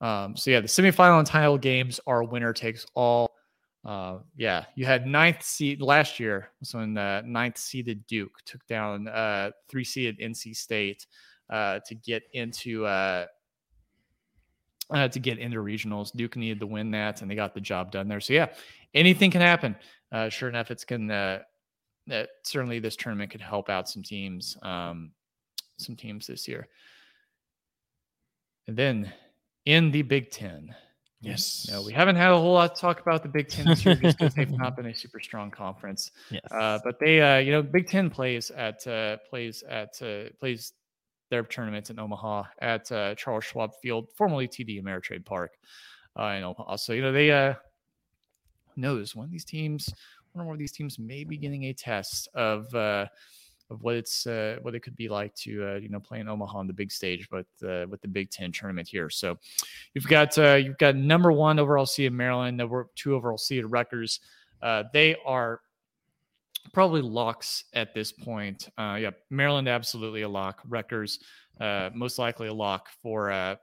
[0.00, 3.33] um so yeah the semifinal and title games are winner takes all
[3.84, 6.50] uh, yeah, you had ninth seed last year.
[6.62, 11.06] So when uh, ninth seeded Duke took down uh, three seeded NC State
[11.50, 13.26] uh, to get into uh,
[14.90, 16.12] uh, to get into regionals.
[16.12, 18.20] Duke needed to win that, and they got the job done there.
[18.20, 18.48] So yeah,
[18.94, 19.76] anything can happen.
[20.12, 21.40] Uh, sure enough, it's can uh,
[22.10, 25.10] uh, certainly this tournament could help out some teams, um,
[25.78, 26.68] some teams this year.
[28.66, 29.12] And then
[29.66, 30.74] in the Big Ten,
[31.24, 31.68] Yes.
[31.70, 33.94] No, we haven't had a whole lot to talk about the Big Ten this year
[33.94, 36.10] just because they've not been a super strong conference.
[36.30, 36.42] Yes.
[36.50, 40.72] Uh, but they, uh, you know, Big Ten plays at uh, plays at uh, plays
[41.30, 45.52] their tournaments in Omaha at uh, Charles Schwab Field, formerly TD Ameritrade Park
[46.18, 46.76] uh, in Omaha.
[46.76, 47.54] So you know they uh,
[48.76, 49.88] knows one of these teams,
[50.32, 52.66] one or more of these teams may be getting a test of
[53.74, 56.28] of what it's uh, what it could be like to uh, you know play in
[56.28, 59.10] Omaha on the big stage, but uh, with the Big Ten tournament here.
[59.10, 59.36] So
[59.92, 64.20] you've got uh, you've got number one overall seed Maryland, number two overall seed Rutgers.
[64.62, 65.60] Uh, they are
[66.72, 68.70] probably locks at this point.
[68.78, 70.62] Uh, yeah, Maryland absolutely a lock.
[70.66, 71.18] Rutgers
[71.92, 73.58] most likely a lock for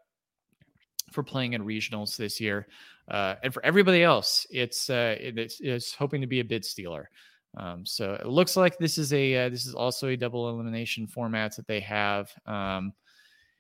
[1.12, 2.68] for playing in regionals this year.
[3.10, 7.10] and for everybody else, it's it's, it's hoping to be a bid stealer.
[7.58, 11.06] Um, so it looks like this is a uh, this is also a double elimination
[11.06, 12.94] format that they have um,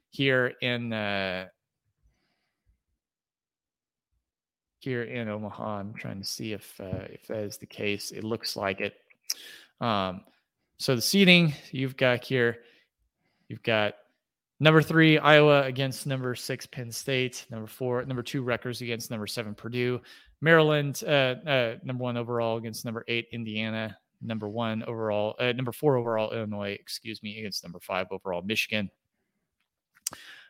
[0.09, 1.47] here in uh,
[4.79, 5.79] here in Omaha.
[5.79, 8.11] I'm trying to see if uh, if that is the case.
[8.11, 8.95] It looks like it.
[9.81, 10.21] Um,
[10.77, 12.59] so the seating you've got here,
[13.49, 13.95] you've got
[14.59, 19.27] number three Iowa against number six Penn State, number four, number two Rutgers against number
[19.27, 20.01] seven Purdue,
[20.41, 25.71] Maryland, uh, uh, number one overall against number eight Indiana, number one overall, uh, number
[25.71, 28.89] four overall Illinois, excuse me, against number five overall Michigan.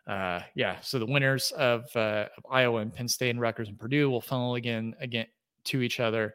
[0.07, 3.77] Uh, yeah, so the winners of, uh, of Iowa and Penn State and Rutgers and
[3.77, 5.27] Purdue will funnel again again
[5.65, 6.33] to each other.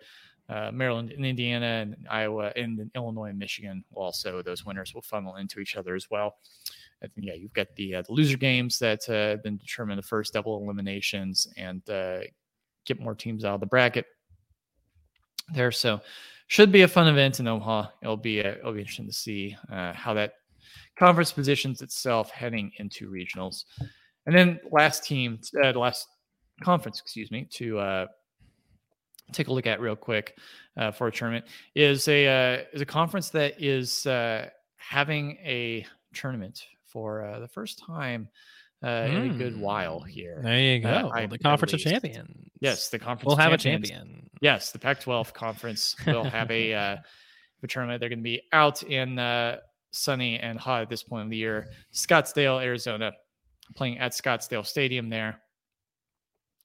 [0.48, 5.02] Uh, Maryland and Indiana and Iowa and Illinois and Michigan will also those winners will
[5.02, 6.36] funnel into each other as well.
[7.02, 10.32] And yeah, you've got the, uh, the loser games that uh, then determine the first
[10.32, 11.82] double eliminations and
[12.86, 14.06] get more teams out of the bracket
[15.54, 15.72] there.
[15.72, 16.00] So
[16.48, 17.88] should be a fun event in Omaha.
[18.02, 20.34] It'll be a, it'll be interesting to see uh, how that
[20.98, 23.64] conference positions itself heading into regionals.
[24.26, 26.08] And then last team, uh, last
[26.62, 28.06] conference, excuse me, to uh,
[29.32, 30.38] take a look at real quick
[30.76, 31.44] uh, for a tournament
[31.74, 35.84] is a uh, is a conference that is uh, having a
[36.14, 38.28] tournament for uh, the first time
[38.82, 39.14] uh, mm.
[39.14, 40.08] in a good while hmm.
[40.08, 40.40] here.
[40.42, 40.88] There you go.
[40.88, 42.48] Uh, I, the conference of champions.
[42.60, 43.26] Yes, the conference.
[43.26, 44.28] We'll have a champion.
[44.40, 46.96] Yes, the Pac-12 conference will have a, uh,
[47.62, 48.00] a tournament.
[48.00, 49.58] They're going to be out in uh,
[49.92, 51.68] sunny and hot at this point of the year.
[51.92, 53.12] Scottsdale, Arizona,
[53.74, 55.40] playing at Scottsdale Stadium there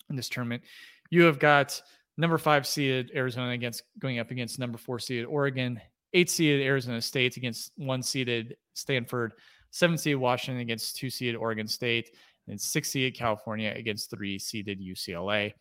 [0.10, 0.64] in this tournament.
[1.10, 1.82] You have got
[2.18, 5.80] number five seeded Arizona against going up against number four seeded Oregon,
[6.14, 9.34] eight seeded Arizona State against one seeded Stanford
[9.72, 12.12] seven seed Washington against two seed Oregon State,
[12.48, 15.54] and six seed California against three seeded UCLA.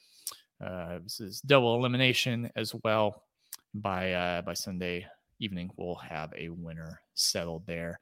[0.64, 3.24] uh, this is double elimination as well.
[3.72, 5.06] By uh, by Sunday
[5.38, 8.00] evening, we'll have a winner settled there.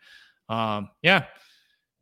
[0.48, 1.26] Um, yeah,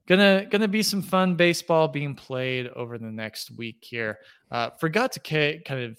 [0.07, 4.19] gonna gonna be some fun baseball being played over the next week here.
[4.51, 5.99] Uh, forgot to ca- kind of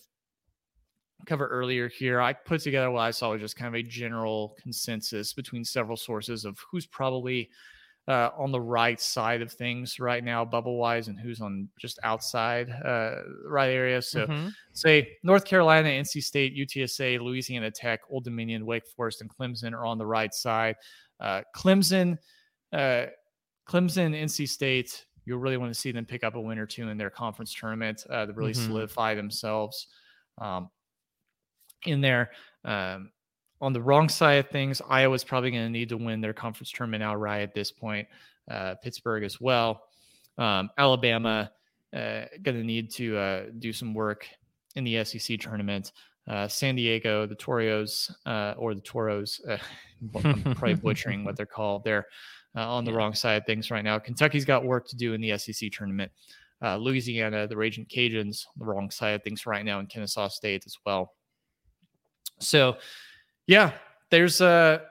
[1.25, 2.21] cover earlier here.
[2.21, 5.97] I put together what I saw was just kind of a general consensus between several
[5.97, 7.49] sources of who's probably
[8.07, 11.99] uh, on the right side of things right now, bubble wise, and who's on just
[12.03, 13.15] outside uh,
[13.45, 14.01] right area.
[14.01, 14.49] So, mm-hmm.
[14.73, 19.85] say North Carolina, NC State, UTSA, Louisiana Tech, Old Dominion, Wake Forest, and Clemson are
[19.85, 20.75] on the right side.
[21.19, 22.17] Uh, Clemson,
[22.71, 23.07] uh,
[23.67, 26.88] Clemson, NC State, you'll really want to see them pick up a win or two
[26.88, 28.67] in their conference tournament uh, to really mm-hmm.
[28.67, 29.88] solidify themselves
[30.38, 30.69] um,
[31.85, 32.31] in there.
[32.63, 33.11] Um,
[33.61, 36.71] on the wrong side of things, Iowa's probably going to need to win their conference
[36.71, 38.07] tournament outright at this point.
[38.49, 39.84] Uh, Pittsburgh as well.
[40.38, 41.51] Um, Alabama
[41.95, 44.27] uh, going to need to uh, do some work
[44.75, 45.91] in the SEC tournament.
[46.27, 49.57] Uh, San Diego, the Toros uh, or the Toros, uh,
[50.23, 51.84] I'm probably butchering what they're called.
[51.84, 52.05] They're
[52.55, 52.97] on the yeah.
[52.97, 53.99] wrong side of things right now.
[53.99, 56.11] Kentucky's got work to do in the SEC tournament.
[56.61, 60.75] Louisiana, the Raging Cajuns, the wrong side of things right now, in Kennesaw State as
[60.84, 61.13] well.
[62.39, 62.77] So,
[63.48, 63.72] yeah,
[64.11, 64.84] there's a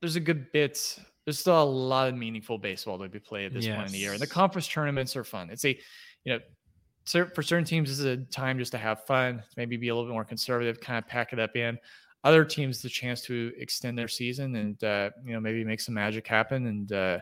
[0.00, 0.98] there's a good bit.
[1.24, 3.76] There's still a lot of meaningful baseball to be played at this yes.
[3.76, 5.50] point in the year, and the conference tournaments are fun.
[5.50, 5.78] It's a,
[6.24, 9.88] you know, for certain teams, this is a time just to have fun, maybe be
[9.88, 11.78] a little bit more conservative, kind of pack it up in.
[12.24, 15.94] Other teams, the chance to extend their season and uh, you know maybe make some
[15.94, 17.18] magic happen and uh,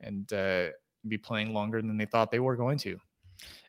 [0.00, 0.66] and uh,
[1.08, 2.98] be playing longer than they thought they were going to.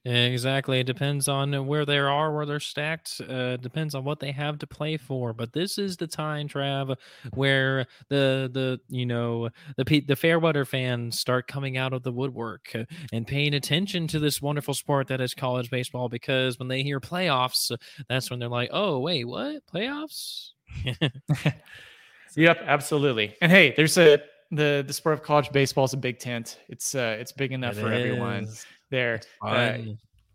[0.06, 0.80] Exactly.
[0.80, 3.19] It depends on where they are, where they're stacked.
[3.27, 5.34] Uh, depends on what they have to play for.
[5.34, 6.95] But this is the time, Trav,
[7.34, 12.11] where the the you know the the fair weather fans start coming out of the
[12.11, 12.73] woodwork
[13.11, 16.07] and paying attention to this wonderful sport that is college baseball.
[16.07, 17.76] Because when they hear playoffs,
[18.07, 20.52] that's when they're like, "Oh, wait, what playoffs?"
[22.35, 23.35] yep, absolutely.
[23.41, 24.19] And hey, there's a
[24.52, 26.60] the the sport of college baseball is a big tent.
[26.69, 27.99] It's uh it's big enough it for is.
[27.99, 28.48] everyone
[28.89, 29.19] there.
[29.41, 29.77] Uh,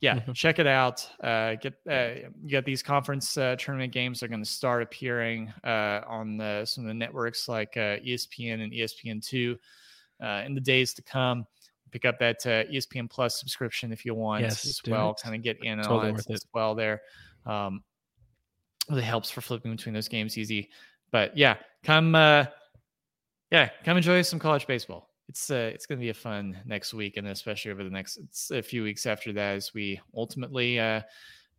[0.01, 1.09] yeah, check it out.
[1.23, 5.53] Uh, get uh, you got these conference uh, tournament games are going to start appearing
[5.63, 9.57] uh, on the, some of the networks like uh, ESPN and ESPN two
[10.45, 11.47] in the days to come.
[11.93, 15.15] Pick up that ESPN Plus subscription if you want yes, as well.
[15.15, 17.03] Kind of get in totally on it as well there.
[17.47, 17.85] Um,
[18.89, 20.71] really helps for flipping between those games easy.
[21.13, 22.49] But yeah, come yeah,
[23.85, 27.17] come enjoy some college baseball it's uh, it's going to be a fun next week,
[27.17, 28.19] and especially over the next
[28.51, 31.01] a few weeks after that, as we ultimately uh,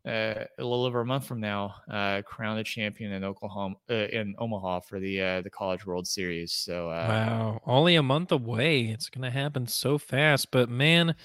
[0.05, 3.93] uh, a little over a month from now uh, crown a champion in Oklahoma uh,
[3.93, 6.53] in Omaha for the uh, the College World Series.
[6.53, 8.81] So wow, only a month away.
[8.81, 11.15] It's going to happen so fast, but man,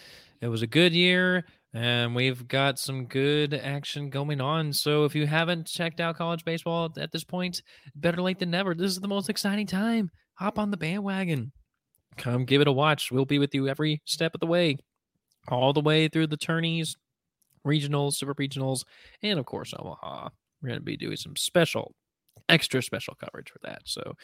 [0.41, 1.45] it was a good year.
[1.75, 4.73] And we've got some good action going on.
[4.73, 7.61] So if you haven't checked out college baseball at this point,
[7.95, 8.75] better late than never.
[8.75, 10.11] This is the most exciting time.
[10.37, 11.53] Hop on the bandwagon
[12.16, 13.10] come give it a watch.
[13.10, 14.78] We'll be with you every step of the way,
[15.48, 16.97] all the way through the tourneys,
[17.66, 18.85] regionals, super regionals,
[19.22, 20.28] and of course, Omaha.
[20.62, 21.94] We're going to be doing some special,
[22.48, 23.82] extra special coverage for that.
[23.85, 24.14] So,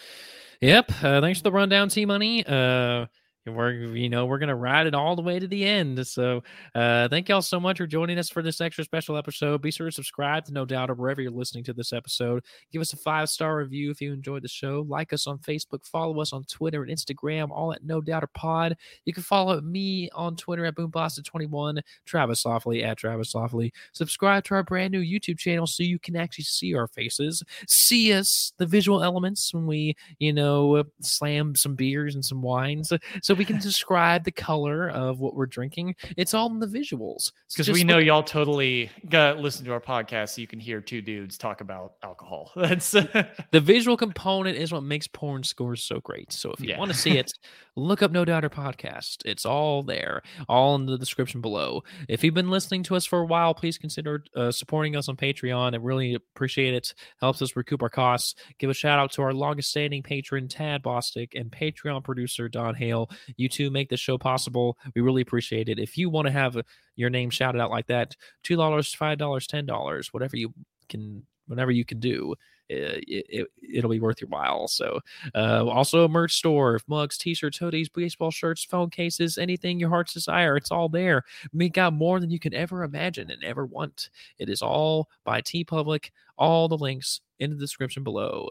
[0.61, 0.90] yep.
[1.02, 2.44] Uh, thanks for the rundown, T Money.
[2.47, 3.06] Uh,
[3.47, 6.07] we're you know we're gonna ride it all the way to the end.
[6.07, 6.43] So
[6.75, 9.62] uh thank y'all so much for joining us for this extra special episode.
[9.62, 12.45] Be sure to subscribe to No Doubter wherever you're listening to this episode.
[12.73, 14.85] Give us a five star review if you enjoyed the show.
[14.89, 15.87] Like us on facebook.
[15.87, 18.77] Follow us on twitter and instagram all at No Doubter pod.
[19.05, 23.73] You can follow me on twitter at boombostick21 travis Lofley at travis Lofley.
[23.93, 28.12] Subscribe to our brand new youtube channel so you can actually see our faces see
[28.12, 32.93] us the visual elements when we you know slam some beers and some wines.
[33.23, 35.97] So we can describe the color of what we're drinking.
[36.16, 37.32] It's all in the visuals.
[37.51, 41.01] Because we know y'all totally got listen to our podcast so you can hear two
[41.01, 42.51] dudes talk about alcohol.
[42.56, 46.32] That's the visual component is what makes porn scores so great.
[46.32, 46.78] So if you yeah.
[46.78, 47.32] want to see it,
[47.77, 49.19] look up No Doubter Podcast.
[49.24, 51.82] It's all there, all in the description below.
[52.09, 55.16] If you've been listening to us for a while, please consider uh, supporting us on
[55.16, 55.74] Patreon.
[55.74, 56.94] I really appreciate it.
[57.20, 58.35] Helps us recoup our costs.
[58.59, 62.74] Give a shout out to our longest standing patron, Tad Bostick, and Patreon producer, Don
[62.74, 63.11] Hale.
[63.37, 64.79] You two make the show possible.
[64.95, 65.79] We really appreciate it.
[65.79, 66.57] If you want to have
[66.97, 68.15] your name shouted out like that,
[68.45, 70.53] $2, $5, $10, whatever you
[70.89, 72.35] can, whatever you can do
[72.69, 74.69] it, it, will be worth your while.
[74.69, 75.01] So,
[75.35, 79.91] uh, also a merch store, of mugs, t-shirts, hoodies, baseball shirts, phone cases, anything your
[79.91, 80.57] heart's desire.
[80.57, 81.25] It's all there.
[81.53, 84.11] We got more than you can ever imagine and ever want.
[84.39, 88.51] It is all by TeePublic All the links in the description below.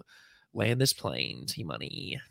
[0.54, 2.22] Land this plane, T Money.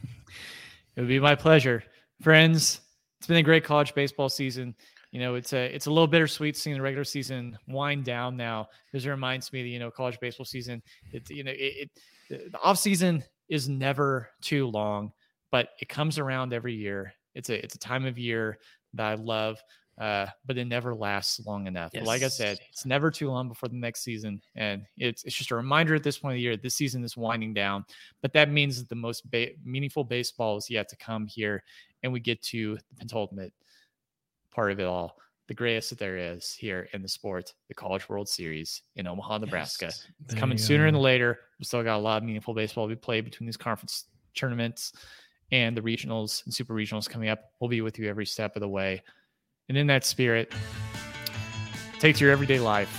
[0.94, 1.82] It would be my pleasure.
[2.22, 2.80] Friends,
[3.18, 4.76] it's been a great college baseball season.
[5.10, 8.68] you know, it's a it's a little bittersweet seeing the regular season wind down now
[8.86, 10.80] because it reminds me that you know college baseball season.
[11.12, 11.90] It's you know it,
[12.30, 15.12] it the off season is never too long,
[15.50, 17.12] but it comes around every year.
[17.34, 18.58] It's a it's a time of year
[18.94, 19.60] that I love
[20.00, 21.90] uh, but it never lasts long enough.
[21.92, 22.06] Yes.
[22.06, 25.50] Like I said, it's never too long before the next season, and it's it's just
[25.50, 26.56] a reminder at this point of the year.
[26.56, 27.84] This season is winding down,
[28.22, 31.62] but that means that the most ba- meaningful baseball is yet to come here,
[32.02, 33.52] and we get to the penultimate
[34.50, 35.16] part of it all,
[35.48, 39.38] the greatest that there is here in the sport, the College World Series in Omaha,
[39.38, 39.86] Nebraska.
[39.86, 41.40] Yes, it's coming sooner than later.
[41.58, 44.04] We still got a lot of meaningful baseball to be played between these conference
[44.34, 44.92] tournaments
[45.50, 47.52] and the regionals and super regionals coming up.
[47.60, 49.02] We'll be with you every step of the way.
[49.68, 50.52] And in that spirit,
[51.98, 52.90] take to your everyday life,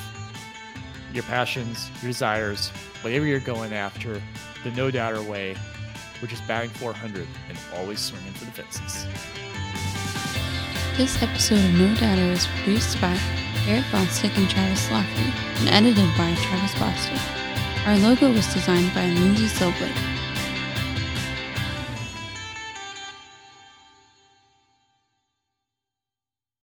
[1.13, 2.69] your passions, your desires,
[3.01, 4.21] whatever you're going after,
[4.63, 5.55] the no doubter way,
[6.23, 9.05] which is batting 400 and always swinging for the fences.
[10.95, 13.19] This episode of No Doubter is produced by
[13.67, 17.85] Eric Bostick and Travis Lofley and edited by Travis Bostick.
[17.85, 20.12] Our logo was designed by Lindsay Silblake.